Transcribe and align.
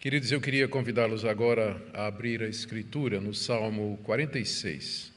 Queridos, 0.00 0.32
eu 0.32 0.40
queria 0.40 0.66
convidá-los 0.66 1.26
agora 1.26 1.78
a 1.92 2.06
abrir 2.06 2.42
a 2.42 2.48
Escritura 2.48 3.20
no 3.20 3.34
Salmo 3.34 4.00
46. 4.02 5.12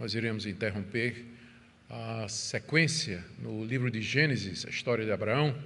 Nós 0.00 0.14
iremos 0.14 0.46
interromper 0.46 1.24
a 1.88 2.26
sequência 2.28 3.24
no 3.38 3.64
livro 3.64 3.88
de 3.88 4.02
Gênesis, 4.02 4.66
a 4.66 4.68
história 4.68 5.04
de 5.04 5.12
Abraão, 5.12 5.56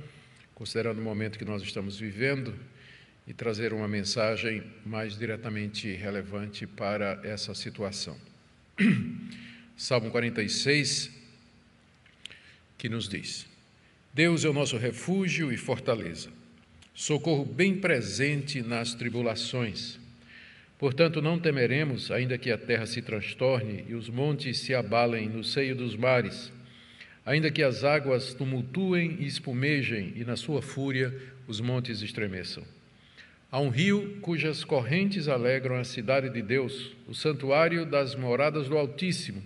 considerando 0.54 0.98
o 0.98 1.02
momento 1.02 1.38
que 1.38 1.44
nós 1.46 1.62
estamos 1.62 1.98
vivendo, 1.98 2.54
e 3.26 3.32
trazer 3.32 3.72
uma 3.72 3.88
mensagem 3.88 4.62
mais 4.84 5.18
diretamente 5.18 5.90
relevante 5.94 6.66
para 6.66 7.18
essa 7.24 7.54
situação. 7.54 8.14
Salmo 9.74 10.10
46, 10.10 11.10
que 12.76 12.90
nos 12.90 13.08
diz: 13.08 13.46
Deus 14.12 14.44
é 14.44 14.50
o 14.50 14.52
nosso 14.52 14.76
refúgio 14.76 15.50
e 15.50 15.56
fortaleza 15.56 16.28
socorro 16.96 17.44
bem 17.44 17.76
presente 17.76 18.62
nas 18.62 18.94
tribulações. 18.94 20.00
Portanto, 20.78 21.20
não 21.20 21.38
temeremos, 21.38 22.10
ainda 22.10 22.38
que 22.38 22.50
a 22.50 22.56
terra 22.56 22.86
se 22.86 23.02
transtorne 23.02 23.84
e 23.86 23.94
os 23.94 24.08
montes 24.08 24.60
se 24.60 24.74
abalem 24.74 25.28
no 25.28 25.44
seio 25.44 25.76
dos 25.76 25.94
mares, 25.94 26.50
ainda 27.24 27.50
que 27.50 27.62
as 27.62 27.84
águas 27.84 28.32
tumultuem 28.32 29.18
e 29.20 29.26
espumejem 29.26 30.14
e 30.16 30.24
na 30.24 30.36
sua 30.36 30.62
fúria 30.62 31.14
os 31.46 31.60
montes 31.60 32.00
estremeçam. 32.00 32.64
Há 33.52 33.60
um 33.60 33.68
rio 33.68 34.18
cujas 34.22 34.64
correntes 34.64 35.28
alegram 35.28 35.76
a 35.76 35.84
cidade 35.84 36.30
de 36.30 36.40
Deus, 36.40 36.96
o 37.06 37.14
santuário 37.14 37.84
das 37.84 38.14
moradas 38.14 38.68
do 38.68 38.76
Altíssimo. 38.76 39.42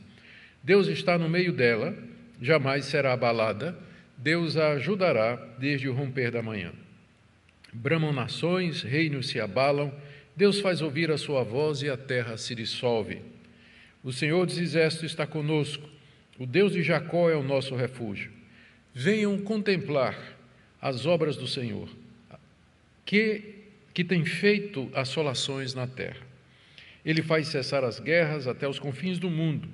Deus 0.63 0.87
está 0.87 1.19
no 1.19 1.29
meio 1.29 1.53
dela, 1.53 1.97
jamais 2.41 2.85
será 2.85 3.13
abalada, 3.13 3.77
Deus 4.17 4.57
a 4.57 4.73
ajudará 4.73 5.35
desde 5.59 5.89
o 5.89 5.93
romper 5.93 6.31
da 6.31 6.43
manhã. 6.43 6.73
Bramam 7.73 8.13
nações, 8.13 8.83
reinos 8.83 9.29
se 9.29 9.41
abalam, 9.41 9.93
Deus 10.37 10.61
faz 10.61 10.81
ouvir 10.81 11.11
a 11.11 11.19
sua 11.19 11.43
voz 11.43 11.83
e 11.83 11.89
a 11.89 11.97
terra 11.97 12.37
se 12.37 12.55
dissolve. 12.55 13.23
O 14.03 14.13
Senhor 14.13 14.47
dos 14.47 14.59
Exércitos 14.59 15.11
está 15.11 15.27
conosco, 15.27 15.89
o 16.39 16.47
Deus 16.47 16.73
de 16.73 16.83
Jacó 16.83 17.29
é 17.29 17.37
o 17.37 17.43
nosso 17.43 17.77
refúgio. 17.77 18.31
Venham 18.95 19.39
contemplar 19.39 20.19
as 20.81 21.05
obras 21.05 21.37
do 21.37 21.47
Senhor, 21.47 21.89
que, 23.05 23.57
que 23.93 24.03
tem 24.03 24.25
feito 24.25 24.91
assolações 24.95 25.75
na 25.75 25.87
terra. 25.87 26.27
Ele 27.05 27.23
faz 27.23 27.49
cessar 27.49 27.85
as 27.85 28.01
guerras 28.01 28.47
até 28.47 28.67
os 28.67 28.79
confins 28.79 29.19
do 29.19 29.31
mundo, 29.31 29.69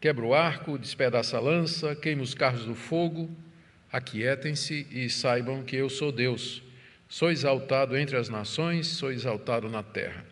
quebra 0.00 0.24
o 0.24 0.34
arco, 0.34 0.78
despedaça 0.78 1.36
a 1.36 1.40
lança, 1.40 1.94
queima 1.94 2.22
os 2.22 2.34
carros 2.34 2.64
do 2.64 2.74
fogo. 2.74 3.30
Aquietem-se 3.92 4.86
e 4.90 5.08
saibam 5.08 5.62
que 5.62 5.76
eu 5.76 5.88
sou 5.88 6.10
Deus. 6.10 6.62
Sou 7.08 7.30
exaltado 7.30 7.96
entre 7.96 8.16
as 8.16 8.28
nações, 8.28 8.88
sou 8.88 9.12
exaltado 9.12 9.68
na 9.68 9.82
terra. 9.82 10.24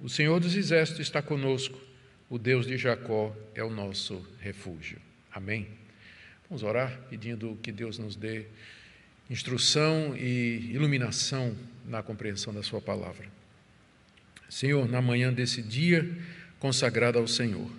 O 0.00 0.08
Senhor 0.08 0.38
dos 0.38 0.54
Exércitos 0.54 1.00
está 1.00 1.22
conosco, 1.22 1.80
o 2.28 2.38
Deus 2.38 2.66
de 2.66 2.76
Jacó 2.76 3.34
é 3.54 3.64
o 3.64 3.70
nosso 3.70 4.26
refúgio. 4.38 4.98
Amém. 5.32 5.66
Vamos 6.48 6.62
orar 6.62 7.00
pedindo 7.08 7.58
que 7.62 7.72
Deus 7.72 7.98
nos 7.98 8.16
dê 8.16 8.44
instrução 9.30 10.14
e 10.16 10.70
iluminação 10.72 11.56
na 11.86 12.02
compreensão 12.02 12.52
da 12.52 12.62
Sua 12.62 12.80
palavra. 12.80 13.26
Senhor, 14.48 14.86
na 14.88 15.00
manhã 15.00 15.32
desse 15.32 15.62
dia 15.62 16.08
consagrado 16.60 17.18
ao 17.18 17.26
Senhor, 17.26 17.70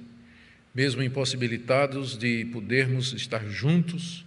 mesmo 0.74 1.04
impossibilitados 1.04 2.18
de 2.18 2.46
podermos 2.46 3.14
estar 3.14 3.48
juntos 3.48 4.26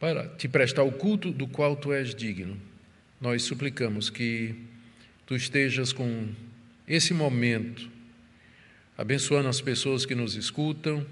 para 0.00 0.26
te 0.26 0.48
prestar 0.48 0.82
o 0.82 0.92
culto 0.92 1.30
do 1.30 1.46
qual 1.46 1.76
tu 1.76 1.92
és 1.92 2.14
digno, 2.14 2.60
nós 3.24 3.42
suplicamos 3.44 4.10
que 4.10 4.54
tu 5.24 5.34
estejas 5.34 5.94
com 5.94 6.28
esse 6.86 7.14
momento, 7.14 7.88
abençoando 8.98 9.48
as 9.48 9.62
pessoas 9.62 10.04
que 10.04 10.14
nos 10.14 10.34
escutam, 10.34 11.06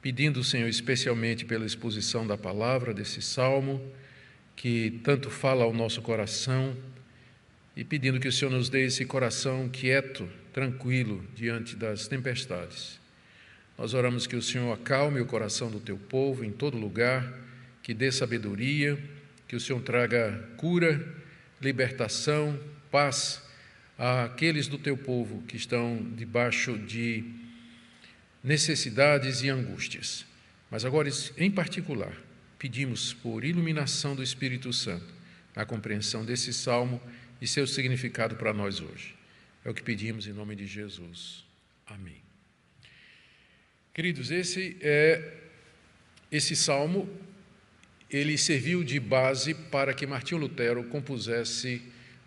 pedindo, 0.00 0.44
Senhor, 0.44 0.68
especialmente 0.68 1.44
pela 1.44 1.66
exposição 1.66 2.24
da 2.24 2.38
palavra 2.38 2.94
desse 2.94 3.20
salmo, 3.20 3.84
que 4.54 5.00
tanto 5.02 5.30
fala 5.30 5.64
ao 5.64 5.74
nosso 5.74 6.00
coração, 6.00 6.76
e 7.76 7.82
pedindo 7.82 8.20
que 8.20 8.28
o 8.28 8.32
Senhor 8.32 8.52
nos 8.52 8.68
dê 8.68 8.84
esse 8.84 9.04
coração 9.04 9.68
quieto, 9.68 10.28
tranquilo 10.52 11.26
diante 11.34 11.74
das 11.74 12.06
tempestades. 12.06 13.00
Nós 13.76 13.94
oramos 13.94 14.28
que 14.28 14.36
o 14.36 14.42
Senhor 14.42 14.72
acalme 14.72 15.20
o 15.20 15.26
coração 15.26 15.72
do 15.72 15.80
teu 15.80 15.98
povo 15.98 16.44
em 16.44 16.52
todo 16.52 16.78
lugar, 16.78 17.36
que 17.82 17.92
dê 17.92 18.12
sabedoria, 18.12 18.96
que 19.48 19.56
o 19.56 19.60
Senhor 19.60 19.82
traga 19.82 20.48
cura 20.56 21.20
libertação, 21.62 22.58
paz 22.90 23.42
àqueles 23.96 24.66
do 24.68 24.78
teu 24.78 24.96
povo 24.96 25.42
que 25.42 25.56
estão 25.56 26.02
debaixo 26.16 26.76
de 26.76 27.24
necessidades 28.42 29.42
e 29.42 29.48
angústias. 29.48 30.26
Mas 30.70 30.84
agora, 30.84 31.08
em 31.36 31.50
particular, 31.50 32.12
pedimos 32.58 33.12
por 33.12 33.44
iluminação 33.44 34.16
do 34.16 34.22
Espírito 34.22 34.72
Santo 34.72 35.06
na 35.54 35.64
compreensão 35.64 36.24
desse 36.24 36.52
salmo 36.52 37.00
e 37.40 37.46
seu 37.46 37.66
significado 37.66 38.36
para 38.36 38.52
nós 38.52 38.80
hoje. 38.80 39.14
É 39.64 39.70
o 39.70 39.74
que 39.74 39.82
pedimos 39.82 40.26
em 40.26 40.32
nome 40.32 40.56
de 40.56 40.66
Jesus. 40.66 41.44
Amém. 41.86 42.22
Queridos, 43.94 44.30
esse 44.30 44.76
é 44.80 45.38
esse 46.30 46.56
salmo 46.56 47.08
ele 48.12 48.36
serviu 48.36 48.84
de 48.84 49.00
base 49.00 49.54
para 49.54 49.94
que 49.94 50.06
Martinho 50.06 50.42
Lutero 50.42 50.84
compusesse 50.84 51.80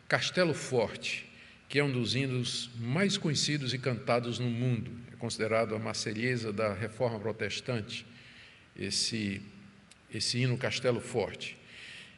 Castelo 0.07 0.53
Forte, 0.53 1.29
que 1.69 1.77
é 1.77 1.83
um 1.83 1.91
dos 1.91 2.15
hinos 2.15 2.71
mais 2.79 3.17
conhecidos 3.17 3.71
e 3.71 3.77
cantados 3.77 4.39
no 4.39 4.49
mundo. 4.49 4.89
É 5.13 5.15
considerado 5.15 5.75
a 5.75 5.79
marselhesa 5.79 6.51
da 6.51 6.73
Reforma 6.73 7.19
Protestante, 7.19 8.05
esse, 8.75 9.41
esse 10.13 10.39
hino 10.39 10.57
Castelo 10.57 10.99
Forte. 10.99 11.55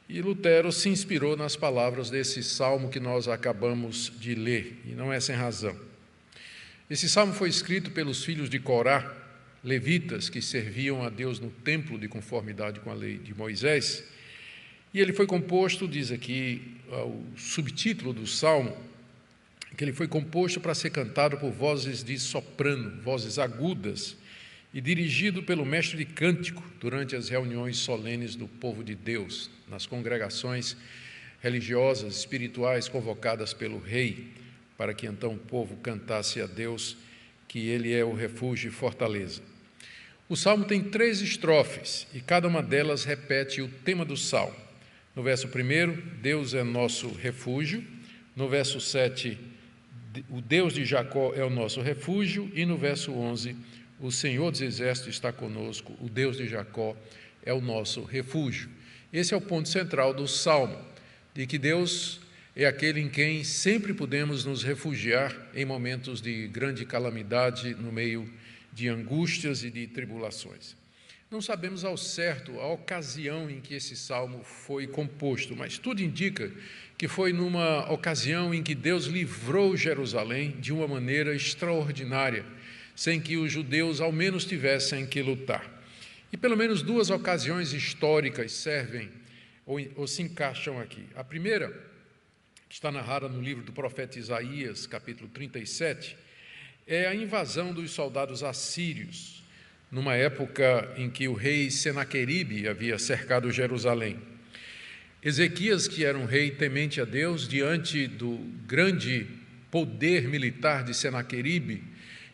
E 0.07 0.21
Lutero 0.21 0.71
se 0.71 0.87
inspirou 0.87 1.35
nas 1.35 1.57
palavras 1.57 2.09
desse 2.09 2.41
salmo 2.41 2.89
que 2.89 3.01
nós 3.01 3.27
acabamos 3.27 4.13
de 4.17 4.33
ler, 4.33 4.79
e 4.85 4.91
não 4.91 5.11
é 5.11 5.19
sem 5.19 5.35
razão. 5.35 5.77
Esse 6.89 7.09
salmo 7.09 7.33
foi 7.33 7.49
escrito 7.49 7.91
pelos 7.91 8.23
filhos 8.23 8.49
de 8.49 8.59
Corá, 8.59 9.26
levitas 9.63 10.29
que 10.29 10.41
serviam 10.41 11.03
a 11.03 11.09
Deus 11.09 11.39
no 11.39 11.49
templo 11.49 11.97
de 11.97 12.07
conformidade 12.07 12.79
com 12.79 12.89
a 12.89 12.93
lei 12.93 13.17
de 13.17 13.33
Moisés. 13.33 14.03
E 14.93 14.99
ele 14.99 15.13
foi 15.13 15.25
composto, 15.25 15.87
diz 15.87 16.11
aqui 16.11 16.61
o 16.89 17.37
subtítulo 17.37 18.13
do 18.13 18.25
salmo, 18.25 18.75
que 19.75 19.83
ele 19.83 19.93
foi 19.93 20.07
composto 20.07 20.59
para 20.59 20.73
ser 20.73 20.89
cantado 20.89 21.37
por 21.37 21.51
vozes 21.51 22.03
de 22.03 22.17
soprano, 22.17 23.01
vozes 23.01 23.37
agudas, 23.37 24.17
e 24.73 24.81
dirigido 24.81 25.43
pelo 25.43 25.65
mestre 25.65 25.97
de 25.97 26.05
cântico 26.05 26.63
durante 26.79 27.15
as 27.15 27.29
reuniões 27.29 27.77
solenes 27.77 28.35
do 28.35 28.47
povo 28.47 28.83
de 28.83 28.95
Deus, 28.95 29.49
nas 29.67 29.85
congregações 29.85 30.75
religiosas, 31.41 32.17
espirituais 32.17 32.87
convocadas 32.87 33.53
pelo 33.53 33.79
rei, 33.79 34.27
para 34.77 34.93
que 34.93 35.07
então 35.07 35.33
o 35.33 35.37
povo 35.37 35.77
cantasse 35.77 36.41
a 36.41 36.45
Deus 36.45 36.97
que 37.47 37.69
ele 37.69 37.93
é 37.93 38.03
o 38.03 38.13
refúgio 38.13 38.69
e 38.69 38.71
fortaleza. 38.71 39.41
O 40.29 40.35
salmo 40.35 40.65
tem 40.65 40.83
três 40.83 41.21
estrofes 41.21 42.05
e 42.13 42.19
cada 42.19 42.47
uma 42.47 42.61
delas 42.61 43.05
repete 43.05 43.61
o 43.61 43.69
tema 43.69 44.03
do 44.03 44.17
salmo. 44.17 44.55
No 45.15 45.23
verso 45.23 45.47
1, 45.47 46.21
Deus 46.21 46.53
é 46.53 46.63
nosso 46.63 47.09
refúgio. 47.09 47.83
No 48.35 48.49
verso 48.49 48.79
7, 48.81 49.37
o 50.29 50.41
Deus 50.41 50.73
de 50.73 50.85
Jacó 50.85 51.33
é 51.33 51.43
o 51.43 51.49
nosso 51.49 51.81
refúgio. 51.81 52.51
E 52.53 52.65
no 52.65 52.77
verso 52.77 53.13
11, 53.13 53.55
o 53.99 54.11
Senhor 54.11 54.51
dos 54.51 54.61
Exércitos 54.61 55.15
está 55.15 55.31
conosco, 55.31 55.93
o 55.99 56.07
Deus 56.07 56.37
de 56.37 56.47
Jacó 56.47 56.95
é 57.43 57.53
o 57.53 57.61
nosso 57.61 58.03
refúgio. 58.03 58.69
Esse 59.11 59.33
é 59.33 59.37
o 59.37 59.41
ponto 59.41 59.69
central 59.69 60.13
do 60.13 60.27
salmo, 60.27 60.77
de 61.33 61.47
que 61.47 61.57
Deus 61.57 62.19
é 62.59 62.65
aquele 62.65 62.99
em 62.99 63.07
quem 63.07 63.43
sempre 63.43 63.93
podemos 63.93 64.43
nos 64.43 64.63
refugiar 64.63 65.31
em 65.53 65.63
momentos 65.63 66.19
de 66.19 66.47
grande 66.47 66.85
calamidade 66.85 67.75
no 67.75 67.91
meio 67.91 68.27
de 68.73 68.89
angústias 68.89 69.63
e 69.63 69.69
de 69.69 69.85
tribulações. 69.85 70.75
Não 71.29 71.39
sabemos 71.39 71.85
ao 71.85 71.95
certo 71.95 72.59
a 72.59 72.65
ocasião 72.65 73.47
em 73.47 73.61
que 73.61 73.75
esse 73.75 73.95
salmo 73.95 74.43
foi 74.43 74.87
composto, 74.87 75.55
mas 75.55 75.77
tudo 75.77 76.01
indica 76.01 76.51
que 76.97 77.07
foi 77.07 77.31
numa 77.31 77.91
ocasião 77.91 78.51
em 78.51 78.63
que 78.63 78.73
Deus 78.73 79.05
livrou 79.05 79.77
Jerusalém 79.77 80.55
de 80.59 80.73
uma 80.73 80.87
maneira 80.87 81.35
extraordinária, 81.35 82.43
sem 82.95 83.21
que 83.21 83.37
os 83.37 83.51
judeus 83.51 84.01
ao 84.01 84.11
menos 84.11 84.45
tivessem 84.45 85.05
que 85.05 85.21
lutar. 85.21 85.83
E 86.33 86.37
pelo 86.37 86.57
menos 86.57 86.81
duas 86.81 87.11
ocasiões 87.11 87.71
históricas 87.71 88.51
servem 88.51 89.09
ou, 89.63 89.79
ou 89.95 90.07
se 90.07 90.23
encaixam 90.23 90.79
aqui. 90.79 91.03
A 91.15 91.23
primeira, 91.23 91.86
que 92.67 92.75
está 92.75 92.91
narrada 92.91 93.29
no 93.29 93.41
livro 93.41 93.63
do 93.63 93.71
profeta 93.71 94.19
Isaías, 94.19 94.85
capítulo 94.85 95.29
37, 95.29 96.17
é 96.85 97.07
a 97.07 97.15
invasão 97.15 97.73
dos 97.73 97.91
soldados 97.91 98.43
assírios, 98.43 99.41
numa 99.89 100.15
época 100.15 100.93
em 100.97 101.09
que 101.09 101.29
o 101.29 101.33
rei 101.33 101.71
Senaqueribe 101.71 102.67
havia 102.67 102.99
cercado 102.99 103.51
Jerusalém. 103.51 104.19
Ezequias, 105.23 105.87
que 105.87 106.03
era 106.03 106.17
um 106.17 106.25
rei 106.25 106.51
temente 106.51 106.99
a 106.99 107.05
Deus, 107.05 107.47
diante 107.47 108.05
do 108.05 108.37
grande 108.65 109.25
poder 109.71 110.27
militar 110.27 110.83
de 110.83 110.93
Senaqueribe 110.93 111.81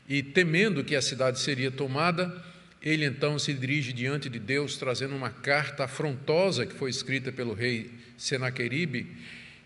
e 0.09 0.23
temendo 0.23 0.83
que 0.83 0.95
a 0.95 1.01
cidade 1.01 1.39
seria 1.39 1.69
tomada, 1.69 2.43
ele 2.81 3.05
então 3.05 3.37
se 3.37 3.53
dirige 3.53 3.93
diante 3.93 4.29
de 4.29 4.39
Deus, 4.39 4.77
trazendo 4.77 5.15
uma 5.15 5.29
carta 5.29 5.83
afrontosa 5.83 6.65
que 6.65 6.73
foi 6.73 6.89
escrita 6.89 7.31
pelo 7.31 7.53
rei 7.53 7.91
Senaqueribe 8.17 9.15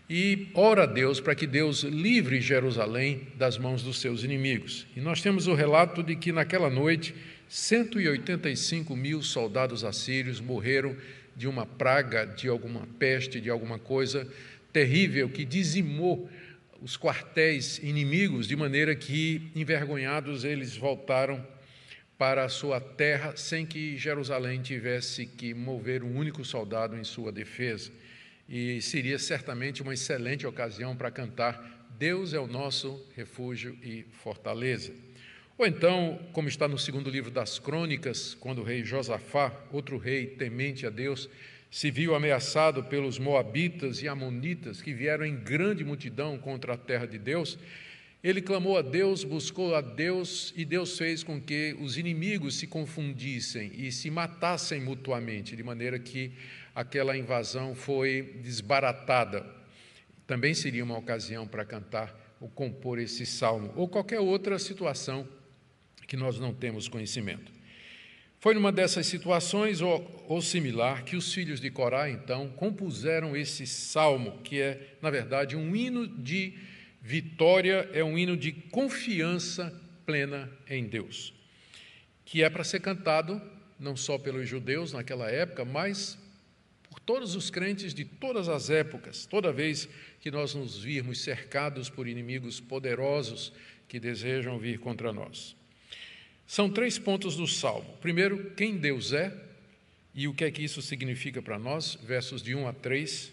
e 0.08 0.48
ora 0.54 0.84
a 0.84 0.86
Deus 0.86 1.20
para 1.20 1.34
que 1.34 1.46
Deus 1.46 1.82
livre 1.82 2.40
Jerusalém 2.40 3.28
das 3.34 3.58
mãos 3.58 3.82
dos 3.82 4.00
seus 4.00 4.24
inimigos. 4.24 4.86
E 4.96 5.00
nós 5.00 5.20
temos 5.20 5.46
o 5.46 5.54
relato 5.54 6.02
de 6.02 6.16
que 6.16 6.32
naquela 6.32 6.70
noite 6.70 7.14
185 7.48 8.96
mil 8.96 9.22
soldados 9.22 9.84
assírios 9.84 10.40
morreram 10.40 10.96
de 11.36 11.46
uma 11.46 11.66
praga, 11.66 12.24
de 12.24 12.48
alguma 12.48 12.88
peste, 12.98 13.40
de 13.40 13.50
alguma 13.50 13.78
coisa 13.78 14.26
terrível 14.72 15.28
que 15.28 15.44
dizimou 15.44 16.28
os 16.80 16.96
quartéis 16.96 17.78
inimigos, 17.78 18.46
de 18.46 18.56
maneira 18.56 18.94
que, 18.94 19.50
envergonhados, 19.54 20.44
eles 20.44 20.76
voltaram 20.76 21.44
para 22.16 22.44
a 22.44 22.48
sua 22.48 22.80
terra 22.80 23.34
sem 23.36 23.66
que 23.66 23.96
Jerusalém 23.96 24.60
tivesse 24.60 25.26
que 25.26 25.54
mover 25.54 26.02
um 26.02 26.16
único 26.16 26.44
soldado 26.44 26.96
em 26.96 27.04
sua 27.04 27.30
defesa. 27.30 27.90
E 28.48 28.80
seria 28.80 29.18
certamente 29.18 29.82
uma 29.82 29.92
excelente 29.92 30.46
ocasião 30.46 30.96
para 30.96 31.10
cantar 31.10 31.78
Deus 31.98 32.32
é 32.32 32.38
o 32.38 32.46
nosso 32.46 33.04
refúgio 33.16 33.76
e 33.82 34.04
fortaleza. 34.22 34.92
Ou 35.58 35.66
então, 35.66 36.20
como 36.32 36.48
está 36.48 36.68
no 36.68 36.78
segundo 36.78 37.10
livro 37.10 37.28
das 37.28 37.58
Crônicas, 37.58 38.34
quando 38.34 38.60
o 38.60 38.64
rei 38.64 38.84
Josafá, 38.84 39.52
outro 39.72 39.98
rei 39.98 40.26
temente 40.26 40.86
a 40.86 40.90
Deus, 40.90 41.28
se 41.68 41.90
viu 41.90 42.14
ameaçado 42.14 42.84
pelos 42.84 43.18
moabitas 43.18 44.00
e 44.00 44.06
amonitas 44.06 44.80
que 44.80 44.94
vieram 44.94 45.26
em 45.26 45.34
grande 45.34 45.84
multidão 45.84 46.38
contra 46.38 46.74
a 46.74 46.78
terra 46.78 47.06
de 47.06 47.18
Deus, 47.18 47.58
ele 48.22 48.40
clamou 48.40 48.78
a 48.78 48.82
Deus, 48.82 49.24
buscou 49.24 49.74
a 49.74 49.80
Deus 49.80 50.52
e 50.56 50.64
Deus 50.64 50.96
fez 50.96 51.24
com 51.24 51.40
que 51.40 51.76
os 51.80 51.98
inimigos 51.98 52.56
se 52.56 52.66
confundissem 52.66 53.72
e 53.74 53.90
se 53.90 54.10
matassem 54.10 54.80
mutuamente, 54.80 55.56
de 55.56 55.62
maneira 55.62 55.98
que 55.98 56.32
aquela 56.78 57.16
invasão 57.16 57.74
foi 57.74 58.38
desbaratada. 58.40 59.44
Também 60.28 60.54
seria 60.54 60.84
uma 60.84 60.96
ocasião 60.96 61.44
para 61.44 61.64
cantar 61.64 62.16
ou 62.40 62.48
compor 62.48 63.00
esse 63.00 63.26
salmo, 63.26 63.72
ou 63.74 63.88
qualquer 63.88 64.20
outra 64.20 64.60
situação 64.60 65.26
que 66.06 66.16
nós 66.16 66.38
não 66.38 66.54
temos 66.54 66.86
conhecimento. 66.86 67.50
Foi 68.38 68.54
numa 68.54 68.70
dessas 68.70 69.08
situações 69.08 69.80
ou, 69.80 70.24
ou, 70.28 70.40
similar 70.40 71.02
que 71.02 71.16
os 71.16 71.34
filhos 71.34 71.60
de 71.60 71.68
Corá, 71.68 72.08
então, 72.08 72.48
compuseram 72.50 73.36
esse 73.36 73.66
salmo, 73.66 74.38
que 74.44 74.60
é, 74.60 74.94
na 75.02 75.10
verdade, 75.10 75.56
um 75.56 75.74
hino 75.74 76.06
de 76.06 76.56
vitória, 77.02 77.90
é 77.92 78.04
um 78.04 78.16
hino 78.16 78.36
de 78.36 78.52
confiança 78.52 79.74
plena 80.06 80.48
em 80.70 80.84
Deus, 80.84 81.34
que 82.24 82.44
é 82.44 82.48
para 82.48 82.62
ser 82.62 82.78
cantado 82.78 83.42
não 83.80 83.96
só 83.96 84.16
pelos 84.16 84.48
judeus 84.48 84.92
naquela 84.92 85.28
época, 85.28 85.64
mas 85.64 86.16
todos 87.08 87.34
os 87.34 87.48
crentes 87.48 87.94
de 87.94 88.04
todas 88.04 88.50
as 88.50 88.68
épocas, 88.68 89.24
toda 89.24 89.50
vez 89.50 89.88
que 90.20 90.30
nós 90.30 90.54
nos 90.54 90.82
virmos 90.82 91.22
cercados 91.22 91.88
por 91.88 92.06
inimigos 92.06 92.60
poderosos 92.60 93.50
que 93.88 93.98
desejam 93.98 94.58
vir 94.58 94.78
contra 94.78 95.10
nós. 95.10 95.56
São 96.46 96.68
três 96.68 96.98
pontos 96.98 97.34
do 97.34 97.46
salmo. 97.46 97.96
Primeiro, 98.02 98.50
quem 98.50 98.76
Deus 98.76 99.14
é 99.14 99.34
e 100.14 100.28
o 100.28 100.34
que 100.34 100.44
é 100.44 100.50
que 100.50 100.62
isso 100.62 100.82
significa 100.82 101.40
para 101.40 101.58
nós, 101.58 101.94
versos 102.02 102.42
de 102.42 102.54
1 102.54 102.68
a 102.68 102.74
3. 102.74 103.32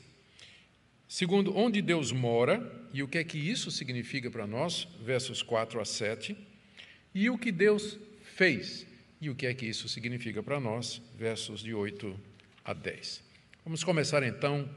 Segundo, 1.06 1.54
onde 1.54 1.82
Deus 1.82 2.14
mora 2.14 2.88
e 2.94 3.04
o 3.04 3.10
que 3.10 3.18
é 3.18 3.26
que 3.26 3.38
isso 3.38 3.70
significa 3.70 4.32
para 4.32 4.48
nós, 4.48 4.88
versos 5.04 5.42
4 5.42 5.82
a 5.82 5.86
7. 5.86 6.34
E 7.14 7.30
o 7.30 7.38
que 7.38 7.52
Deus 7.52 8.00
fez 8.24 8.88
e 9.20 9.30
o 9.30 9.36
que 9.36 9.46
é 9.46 9.54
que 9.54 9.66
isso 9.66 9.90
significa 9.90 10.42
para 10.42 10.62
nós, 10.62 11.02
versos 11.18 11.62
de 11.62 11.74
8 11.74 12.18
a 12.64 12.72
10. 12.72 13.25
Vamos 13.66 13.84
começar 13.84 14.22
então. 14.22 14.70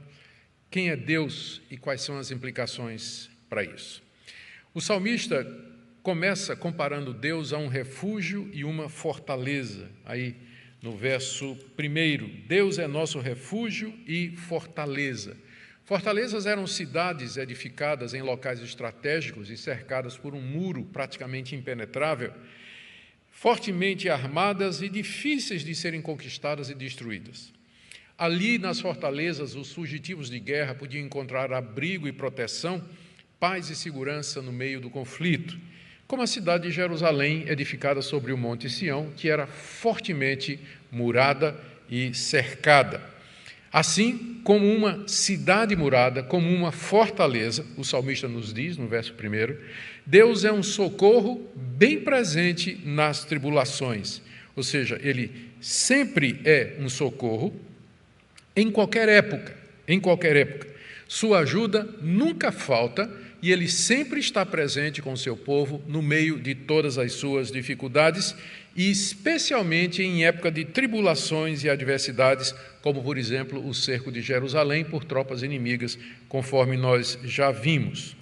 Quem 0.71 0.89
é 0.89 0.97
Deus 0.97 1.61
e 1.71 1.77
quais 1.77 2.01
são 2.01 2.19
as 2.19 2.31
implicações 2.31 3.29
para 3.47 3.63
isso? 3.63 4.03
O 4.73 4.81
salmista 4.81 5.47
começa 6.03 6.57
comparando 6.57 7.13
Deus 7.13 7.53
a 7.53 7.59
um 7.59 7.69
refúgio 7.69 8.49
e 8.51 8.65
uma 8.65 8.89
fortaleza. 8.89 9.91
Aí, 10.07 10.35
no 10.81 10.97
verso 10.97 11.55
primeiro, 11.77 12.29
Deus 12.47 12.79
é 12.79 12.87
nosso 12.87 13.21
refúgio 13.21 13.93
e 14.07 14.31
fortaleza. 14.31 15.37
Fortalezas 15.85 16.47
eram 16.47 16.67
cidades 16.67 17.37
edificadas 17.37 18.15
em 18.15 18.23
locais 18.23 18.59
estratégicos 18.63 19.51
e 19.51 19.59
cercadas 19.59 20.17
por 20.17 20.35
um 20.35 20.41
muro 20.41 20.83
praticamente 20.83 21.55
impenetrável, 21.55 22.33
fortemente 23.31 24.09
armadas 24.09 24.81
e 24.81 24.89
difíceis 24.89 25.63
de 25.63 25.75
serem 25.75 26.01
conquistadas 26.01 26.71
e 26.71 26.75
destruídas. 26.75 27.58
Ali, 28.19 28.59
nas 28.59 28.81
fortalezas, 28.81 29.55
os 29.55 29.73
fugitivos 29.73 30.29
de 30.29 30.41
guerra 30.41 30.75
podiam 30.75 31.07
encontrar 31.07 31.53
abrigo 31.53 32.09
e 32.09 32.13
proteção, 32.13 32.85
paz 33.39 33.71
e 33.71 33.77
segurança 33.77 34.43
no 34.43 34.53
meio 34.53 34.81
do 34.81 34.91
conflito 34.91 35.57
como 36.09 36.23
a 36.23 36.27
cidade 36.27 36.67
de 36.67 36.75
Jerusalém, 36.75 37.45
edificada 37.49 38.01
sobre 38.01 38.33
o 38.33 38.39
Monte 38.39 38.71
Sião, 38.71 39.13
que 39.15 39.29
era 39.29 39.47
fortemente 39.47 40.59
murada 40.91 41.55
e 41.91 42.15
cercada. 42.15 43.03
Assim 43.71 44.41
como 44.43 44.67
uma 44.75 45.07
cidade 45.07 45.77
murada, 45.77 46.23
como 46.23 46.49
uma 46.49 46.73
fortaleza, 46.73 47.63
o 47.77 47.85
salmista 47.85 48.27
nos 48.27 48.55
diz 48.55 48.79
no 48.79 48.89
verso 48.89 49.13
1, 49.13 49.55
Deus 50.07 50.47
é 50.47 50.51
um 50.51 50.63
socorro 50.63 51.47
bem 51.55 52.01
presente 52.01 52.81
nas 52.83 53.27
tribulações. 53.27 54.23
Ou 54.57 54.63
seja, 54.63 54.99
ele 55.03 55.51
sempre 55.61 56.41
é 56.43 56.77
um 56.81 56.89
socorro 56.89 57.55
em 58.59 58.73
qualquer 58.73 59.09
época, 59.09 59.57
em 59.87 60.01
qualquer 60.01 60.35
época. 60.35 60.67
Sua 61.07 61.39
ajuda 61.39 61.89
nunca 62.03 62.51
falta 62.51 63.09
e 63.41 63.53
ele 63.53 63.69
sempre 63.69 64.19
está 64.19 64.45
presente 64.45 65.01
com 65.01 65.15
seu 65.15 65.37
povo 65.37 65.81
no 65.87 66.03
meio 66.03 66.41
de 66.41 66.57
todas 66.57 66.99
as 66.99 67.13
suas 67.13 67.53
dificuldades 67.53 68.35
e 68.75 68.91
especialmente 68.91 70.03
em 70.03 70.25
época 70.25 70.51
de 70.51 70.65
tribulações 70.65 71.63
e 71.63 71.71
adversidades, 71.71 72.53
como 72.83 73.01
por 73.01 73.17
exemplo 73.17 73.65
o 73.65 73.73
cerco 73.73 74.11
de 74.11 74.21
Jerusalém 74.21 74.85
por 74.85 75.05
tropas 75.05 75.45
inimigas, 75.45 75.97
conforme 76.29 76.77
nós 76.77 77.17
já 77.23 77.53
vimos. 77.53 78.17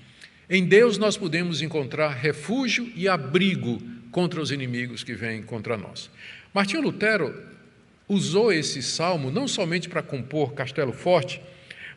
Em 0.50 0.66
Deus 0.66 0.98
nós 0.98 1.16
podemos 1.16 1.62
encontrar 1.62 2.10
refúgio 2.10 2.92
e 2.94 3.08
abrigo 3.08 3.80
contra 4.10 4.40
os 4.40 4.50
inimigos 4.50 5.02
que 5.02 5.14
vêm 5.14 5.42
contra 5.42 5.78
nós. 5.78 6.10
Martinho 6.52 6.82
Lutero 6.82 7.55
usou 8.08 8.52
esse 8.52 8.82
salmo 8.82 9.30
não 9.30 9.48
somente 9.48 9.88
para 9.88 10.02
compor 10.02 10.54
Castelo 10.54 10.92
Forte, 10.92 11.40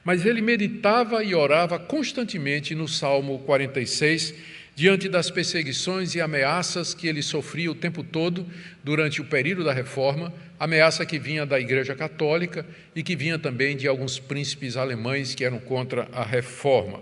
mas 0.04 0.26
ele 0.26 0.42
meditava 0.42 1.24
e 1.24 1.36
orava 1.36 1.78
constantemente 1.78 2.74
no 2.74 2.88
Salmo 2.88 3.40
46, 3.40 4.34
diante 4.76 5.10
das 5.10 5.30
perseguições 5.30 6.16
e 6.16 6.22
ameaças 6.22 6.94
que 6.94 7.08
ele 7.08 7.22
sofria 7.22 7.70
o 7.70 7.76
tempo 7.76 8.02
todo 8.02 8.46
durante 8.84 9.22
o 9.22 9.26
período 9.26 9.64
da 9.64 9.74
reforma, 9.74 10.34
ameaça 10.58 11.06
que 11.06 11.20
vinha 11.20 11.46
da 11.46 11.60
Igreja 11.60 11.94
Católica 11.94 12.66
e 12.96 13.04
que 13.04 13.16
vinha 13.16 13.38
também 13.38 13.76
de 13.76 13.88
alguns 13.88 14.20
príncipes 14.20 14.78
alemães 14.78 15.36
que 15.36 15.44
eram 15.44 15.60
contra 15.60 16.08
a 16.14 16.24
reforma. 16.24 17.02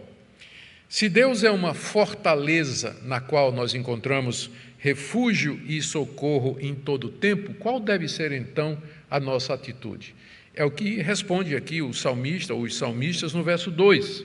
Se 0.89 1.07
Deus 1.07 1.43
é 1.43 1.51
uma 1.51 1.73
fortaleza 1.73 2.95
na 3.03 3.19
qual 3.19 3.51
nós 3.51 3.75
encontramos 3.75 4.49
refúgio 4.77 5.59
e 5.67 5.81
socorro 5.81 6.57
em 6.61 6.73
todo 6.73 7.07
o 7.07 7.11
tempo, 7.11 7.53
qual 7.55 7.79
deve 7.79 8.07
ser 8.07 8.31
então 8.31 8.81
a 9.09 9.19
nossa 9.19 9.53
atitude? 9.53 10.15
É 10.53 10.65
o 10.65 10.71
que 10.71 11.01
responde 11.01 11.55
aqui 11.55 11.81
o 11.81 11.93
salmista 11.93 12.53
ou 12.53 12.63
os 12.63 12.75
salmistas 12.75 13.33
no 13.33 13.43
verso 13.43 13.69
2. 13.69 14.23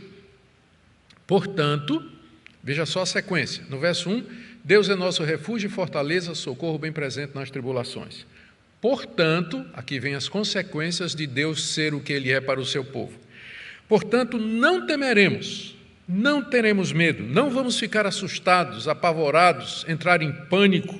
Portanto, 1.27 2.03
veja 2.63 2.87
só 2.87 3.03
a 3.03 3.07
sequência. 3.07 3.65
No 3.69 3.79
verso 3.79 4.09
1, 4.09 4.25
Deus 4.65 4.89
é 4.89 4.95
nosso 4.95 5.23
refúgio 5.25 5.69
e 5.69 5.71
fortaleza, 5.71 6.35
socorro 6.35 6.79
bem 6.79 6.93
presente 6.93 7.35
nas 7.35 7.51
tribulações. 7.51 8.25
Portanto, 8.81 9.65
aqui 9.75 10.01
vem 10.01 10.15
as 10.15 10.29
consequências 10.29 11.15
de 11.15 11.27
Deus 11.27 11.63
ser 11.69 11.95
o 11.95 12.01
que 12.01 12.13
Ele 12.13 12.33
é 12.33 12.41
para 12.41 12.59
o 12.59 12.67
seu 12.67 12.85
povo. 12.85 13.19
Portanto, 13.89 14.39
não 14.39 14.87
temeremos, 14.87 15.77
não 16.09 16.43
teremos 16.43 16.93
medo, 16.93 17.23
não 17.23 17.51
vamos 17.51 17.79
ficar 17.79 18.07
assustados, 18.07 18.89
apavorados, 18.89 19.85
entrar 19.87 20.23
em 20.23 20.33
pânico 20.33 20.99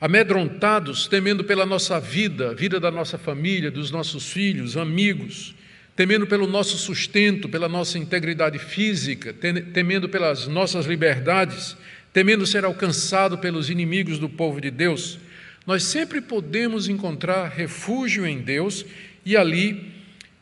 amedrontados, 0.00 1.08
temendo 1.08 1.42
pela 1.44 1.66
nossa 1.66 1.98
vida, 1.98 2.54
vida 2.54 2.78
da 2.78 2.90
nossa 2.90 3.18
família, 3.18 3.70
dos 3.70 3.90
nossos 3.90 4.30
filhos, 4.30 4.76
amigos, 4.76 5.54
temendo 5.96 6.26
pelo 6.26 6.46
nosso 6.46 6.78
sustento, 6.78 7.48
pela 7.48 7.68
nossa 7.68 7.98
integridade 7.98 8.58
física, 8.58 9.34
temendo 9.72 10.08
pelas 10.08 10.46
nossas 10.46 10.86
liberdades, 10.86 11.76
temendo 12.12 12.46
ser 12.46 12.64
alcançado 12.64 13.38
pelos 13.38 13.68
inimigos 13.68 14.18
do 14.18 14.28
povo 14.28 14.60
de 14.60 14.70
Deus, 14.70 15.18
nós 15.66 15.82
sempre 15.82 16.20
podemos 16.20 16.88
encontrar 16.88 17.48
refúgio 17.48 18.26
em 18.26 18.40
Deus 18.40 18.86
e 19.24 19.36
ali 19.36 19.92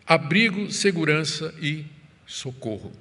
abrigo, 0.06 0.70
segurança 0.70 1.52
e 1.60 1.84
socorro. 2.26 2.92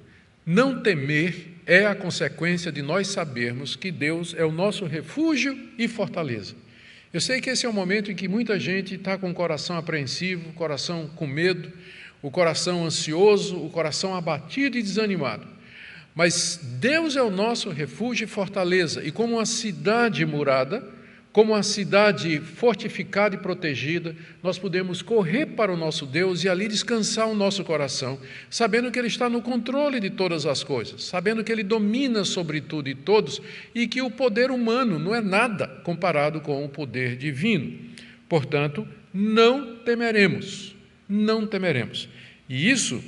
Não 0.46 0.80
temer 0.80 1.56
é 1.66 1.86
a 1.86 1.94
consequência 1.96 2.70
de 2.70 2.80
nós 2.80 3.08
sabermos 3.08 3.74
que 3.74 3.90
Deus 3.90 4.32
é 4.38 4.44
o 4.44 4.52
nosso 4.52 4.84
refúgio 4.84 5.58
e 5.76 5.88
fortaleza. 5.88 6.54
Eu 7.12 7.20
sei 7.20 7.40
que 7.40 7.50
esse 7.50 7.66
é 7.66 7.68
um 7.68 7.72
momento 7.72 8.12
em 8.12 8.14
que 8.14 8.28
muita 8.28 8.56
gente 8.60 8.94
está 8.94 9.18
com 9.18 9.28
o 9.28 9.34
coração 9.34 9.76
apreensivo, 9.76 10.50
o 10.50 10.52
coração 10.52 11.10
com 11.16 11.26
medo, 11.26 11.72
o 12.22 12.30
coração 12.30 12.86
ansioso, 12.86 13.56
o 13.56 13.68
coração 13.70 14.14
abatido 14.14 14.78
e 14.78 14.82
desanimado. 14.82 15.44
Mas 16.14 16.60
Deus 16.78 17.16
é 17.16 17.22
o 17.22 17.30
nosso 17.30 17.68
refúgio 17.70 18.24
e 18.24 18.28
fortaleza, 18.28 19.02
e 19.02 19.10
como 19.10 19.34
uma 19.34 19.46
cidade 19.46 20.24
murada, 20.24 20.88
como 21.36 21.52
uma 21.52 21.62
cidade 21.62 22.40
fortificada 22.40 23.34
e 23.34 23.38
protegida, 23.38 24.16
nós 24.42 24.58
podemos 24.58 25.02
correr 25.02 25.44
para 25.44 25.70
o 25.70 25.76
nosso 25.76 26.06
Deus 26.06 26.42
e 26.42 26.48
ali 26.48 26.66
descansar 26.66 27.28
o 27.28 27.34
nosso 27.34 27.62
coração, 27.62 28.18
sabendo 28.48 28.90
que 28.90 28.98
Ele 28.98 29.08
está 29.08 29.28
no 29.28 29.42
controle 29.42 30.00
de 30.00 30.08
todas 30.08 30.46
as 30.46 30.64
coisas, 30.64 31.04
sabendo 31.04 31.44
que 31.44 31.52
Ele 31.52 31.62
domina 31.62 32.24
sobre 32.24 32.62
tudo 32.62 32.88
e 32.88 32.94
todos 32.94 33.42
e 33.74 33.86
que 33.86 34.00
o 34.00 34.10
poder 34.10 34.50
humano 34.50 34.98
não 34.98 35.14
é 35.14 35.20
nada 35.20 35.68
comparado 35.84 36.40
com 36.40 36.64
o 36.64 36.70
poder 36.70 37.18
divino. 37.18 37.80
Portanto, 38.30 38.88
não 39.12 39.76
temeremos, 39.76 40.74
não 41.06 41.46
temeremos. 41.46 42.08
E 42.48 42.70
isso 42.70 43.04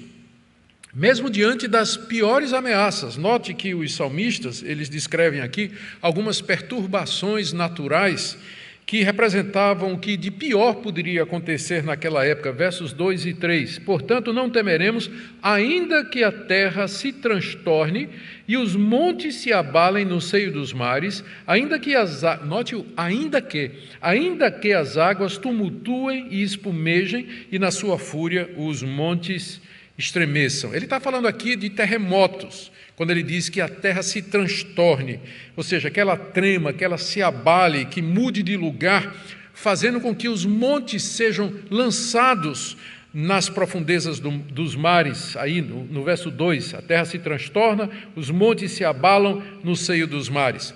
mesmo 0.99 1.31
diante 1.31 1.69
das 1.69 1.97
piores 1.97 2.53
ameaças, 2.53 3.17
note 3.17 3.55
que 3.55 3.73
os 3.73 3.95
salmistas, 3.95 4.65
eles 4.65 4.89
descrevem 4.89 5.41
aqui 5.41 5.71
algumas 6.03 6.41
perturbações 6.41 7.53
naturais 7.53 8.37
que 8.85 9.05
representavam 9.05 9.93
o 9.93 9.99
que 9.99 10.17
de 10.17 10.29
pior 10.29 10.77
poderia 10.77 11.23
acontecer 11.23 11.85
naquela 11.85 12.25
época, 12.25 12.51
versos 12.51 12.93
2 12.93 13.27
e 13.27 13.35
3. 13.35 13.79
Portanto, 13.81 14.33
não 14.33 14.51
temeremos, 14.51 15.09
ainda 15.41 16.05
que 16.05 16.25
a 16.25 16.33
terra 16.33 16.89
se 16.89 17.13
transtorne 17.13 18.09
e 18.49 18.57
os 18.57 18.75
montes 18.75 19.37
se 19.37 19.53
abalem 19.53 20.05
no 20.05 20.21
seio 20.21 20.51
dos 20.51 20.73
mares, 20.73 21.23
ainda 21.47 21.79
que 21.79 21.95
as 21.95 22.23
note 22.45 22.83
ainda 22.97 23.41
que, 23.41 23.71
ainda 24.01 24.51
que 24.51 24.73
as 24.73 24.97
águas 24.97 25.39
tumultuem 25.39 26.27
e 26.31 26.43
espumejem 26.43 27.29
e 27.53 27.59
na 27.59 27.71
sua 27.71 27.99
fúria 28.01 28.51
os 28.57 28.83
montes 28.83 29.61
estremeçam. 29.99 30.73
Ele 30.73 30.85
está 30.85 31.01
falando 31.01 31.27
aqui 31.27 31.57
de 31.57 31.69
terremotos, 31.69 32.71
quando 32.95 33.11
ele 33.11 33.23
diz 33.23 33.49
que 33.49 33.61
a 33.61 33.69
terra 33.69 34.03
se 34.03 34.23
transtorne, 34.23 35.21
ou 35.57 35.63
seja, 35.63 35.91
que 35.91 36.01
ela 36.01 36.17
trema, 36.17 36.73
que 36.73 36.85
ela 36.85 36.97
se 36.97 37.21
abale, 37.21 37.85
que 37.85 38.01
mude 38.01 38.43
de 38.43 38.57
lugar, 38.57 39.15
fazendo 39.53 40.01
com 40.01 40.15
que 40.15 40.29
os 40.29 40.47
montes 40.47 41.03
sejam 41.03 41.53
lançados 41.69 42.77
nas 43.13 43.49
profundezas 43.49 44.21
do, 44.21 44.31
dos 44.31 44.77
mares, 44.77 45.37
aí 45.37 45.61
no, 45.61 45.85
no 45.85 46.05
verso 46.05 46.31
2, 46.31 46.75
a 46.75 46.83
terra 46.83 47.05
se 47.05 47.19
transtorna, 47.19 47.91
os 48.15 48.31
montes 48.31 48.73
se 48.73 48.85
abalam 48.85 49.43
no 49.65 49.75
seio 49.75 50.07
dos 50.07 50.29
mares. 50.29 50.75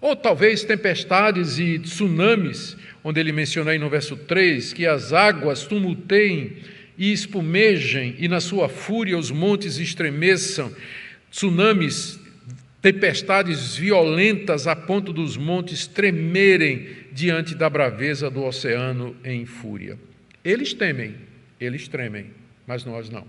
Ou 0.00 0.14
talvez 0.14 0.62
tempestades 0.62 1.58
e 1.58 1.78
tsunamis, 1.78 2.76
onde 3.02 3.18
ele 3.20 3.32
menciona 3.32 3.72
aí 3.72 3.78
no 3.78 3.90
verso 3.90 4.16
3 4.16 4.72
que 4.72 4.86
as 4.86 5.12
águas 5.12 5.64
tumulteiem 5.64 6.56
e 7.00 7.14
espumejem, 7.14 8.14
e 8.18 8.28
na 8.28 8.40
sua 8.40 8.68
fúria 8.68 9.16
os 9.16 9.30
montes 9.30 9.78
estremeçam, 9.78 10.70
tsunamis, 11.30 12.20
tempestades 12.82 13.74
violentas 13.74 14.66
a 14.66 14.76
ponto 14.76 15.10
dos 15.10 15.34
montes 15.34 15.86
tremerem 15.86 16.88
diante 17.10 17.54
da 17.54 17.70
braveza 17.70 18.28
do 18.30 18.44
oceano 18.44 19.16
em 19.24 19.46
fúria. 19.46 19.98
Eles 20.44 20.74
temem, 20.74 21.14
eles 21.58 21.88
tremem, 21.88 22.26
mas 22.66 22.84
nós 22.84 23.08
não. 23.08 23.26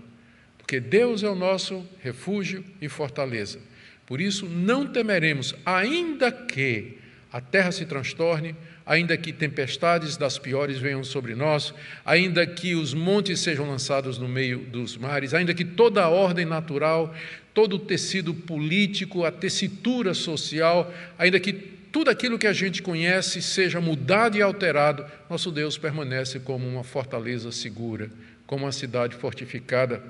Porque 0.57 0.81
Deus 0.81 1.23
é 1.23 1.29
o 1.29 1.35
nosso 1.35 1.81
refúgio 2.03 2.65
e 2.81 2.89
fortaleza. 2.89 3.57
Por 4.05 4.19
isso 4.19 4.47
não 4.47 4.85
temeremos, 4.85 5.55
ainda 5.65 6.29
que 6.29 6.97
a 7.31 7.39
terra 7.39 7.71
se 7.71 7.85
transtorne, 7.85 8.53
ainda 8.91 9.15
que 9.15 9.31
tempestades 9.31 10.17
das 10.17 10.37
piores 10.37 10.77
venham 10.77 11.01
sobre 11.01 11.33
nós, 11.33 11.73
ainda 12.03 12.45
que 12.45 12.75
os 12.75 12.93
montes 12.93 13.39
sejam 13.39 13.65
lançados 13.65 14.17
no 14.17 14.27
meio 14.27 14.59
dos 14.59 14.97
mares, 14.97 15.33
ainda 15.33 15.53
que 15.53 15.63
toda 15.63 16.03
a 16.03 16.09
ordem 16.09 16.43
natural, 16.43 17.15
todo 17.53 17.77
o 17.77 17.79
tecido 17.79 18.33
político, 18.33 19.23
a 19.23 19.31
tessitura 19.31 20.13
social, 20.13 20.93
ainda 21.17 21.39
que 21.39 21.53
tudo 21.53 22.09
aquilo 22.09 22.37
que 22.37 22.45
a 22.45 22.51
gente 22.51 22.81
conhece 22.81 23.41
seja 23.41 23.79
mudado 23.79 24.35
e 24.35 24.41
alterado, 24.41 25.05
nosso 25.29 25.53
Deus 25.53 25.77
permanece 25.77 26.41
como 26.41 26.67
uma 26.67 26.83
fortaleza 26.83 27.49
segura, 27.49 28.09
como 28.45 28.65
uma 28.65 28.73
cidade 28.73 29.15
fortificada 29.15 30.03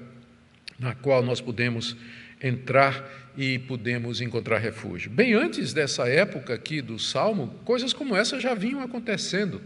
na 0.79 0.95
qual 0.95 1.21
nós 1.21 1.39
podemos 1.39 1.95
entrar 2.43 3.31
e 3.38 3.60
podemos 3.60 4.21
encontrar 4.21 4.57
refúgio. 4.57 5.10
Bem 5.10 5.33
antes 5.33 5.74
dessa 5.74 6.07
época 6.07 6.53
aqui 6.53 6.81
do 6.81 7.00
Salmo, 7.00 7.55
coisas 7.63 7.93
como 7.93 8.15
essa 8.15 8.39
já 8.39 8.53
vinham 8.53 8.81
acontecendo. 8.81 9.62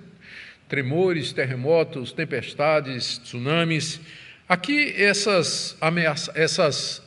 Tremores, 0.68 1.32
terremotos, 1.32 2.12
tempestades, 2.12 3.18
tsunamis. 3.20 4.00
Aqui 4.48 4.94
essas 4.98 5.76
ameaças, 5.80 6.36
essas 6.36 7.02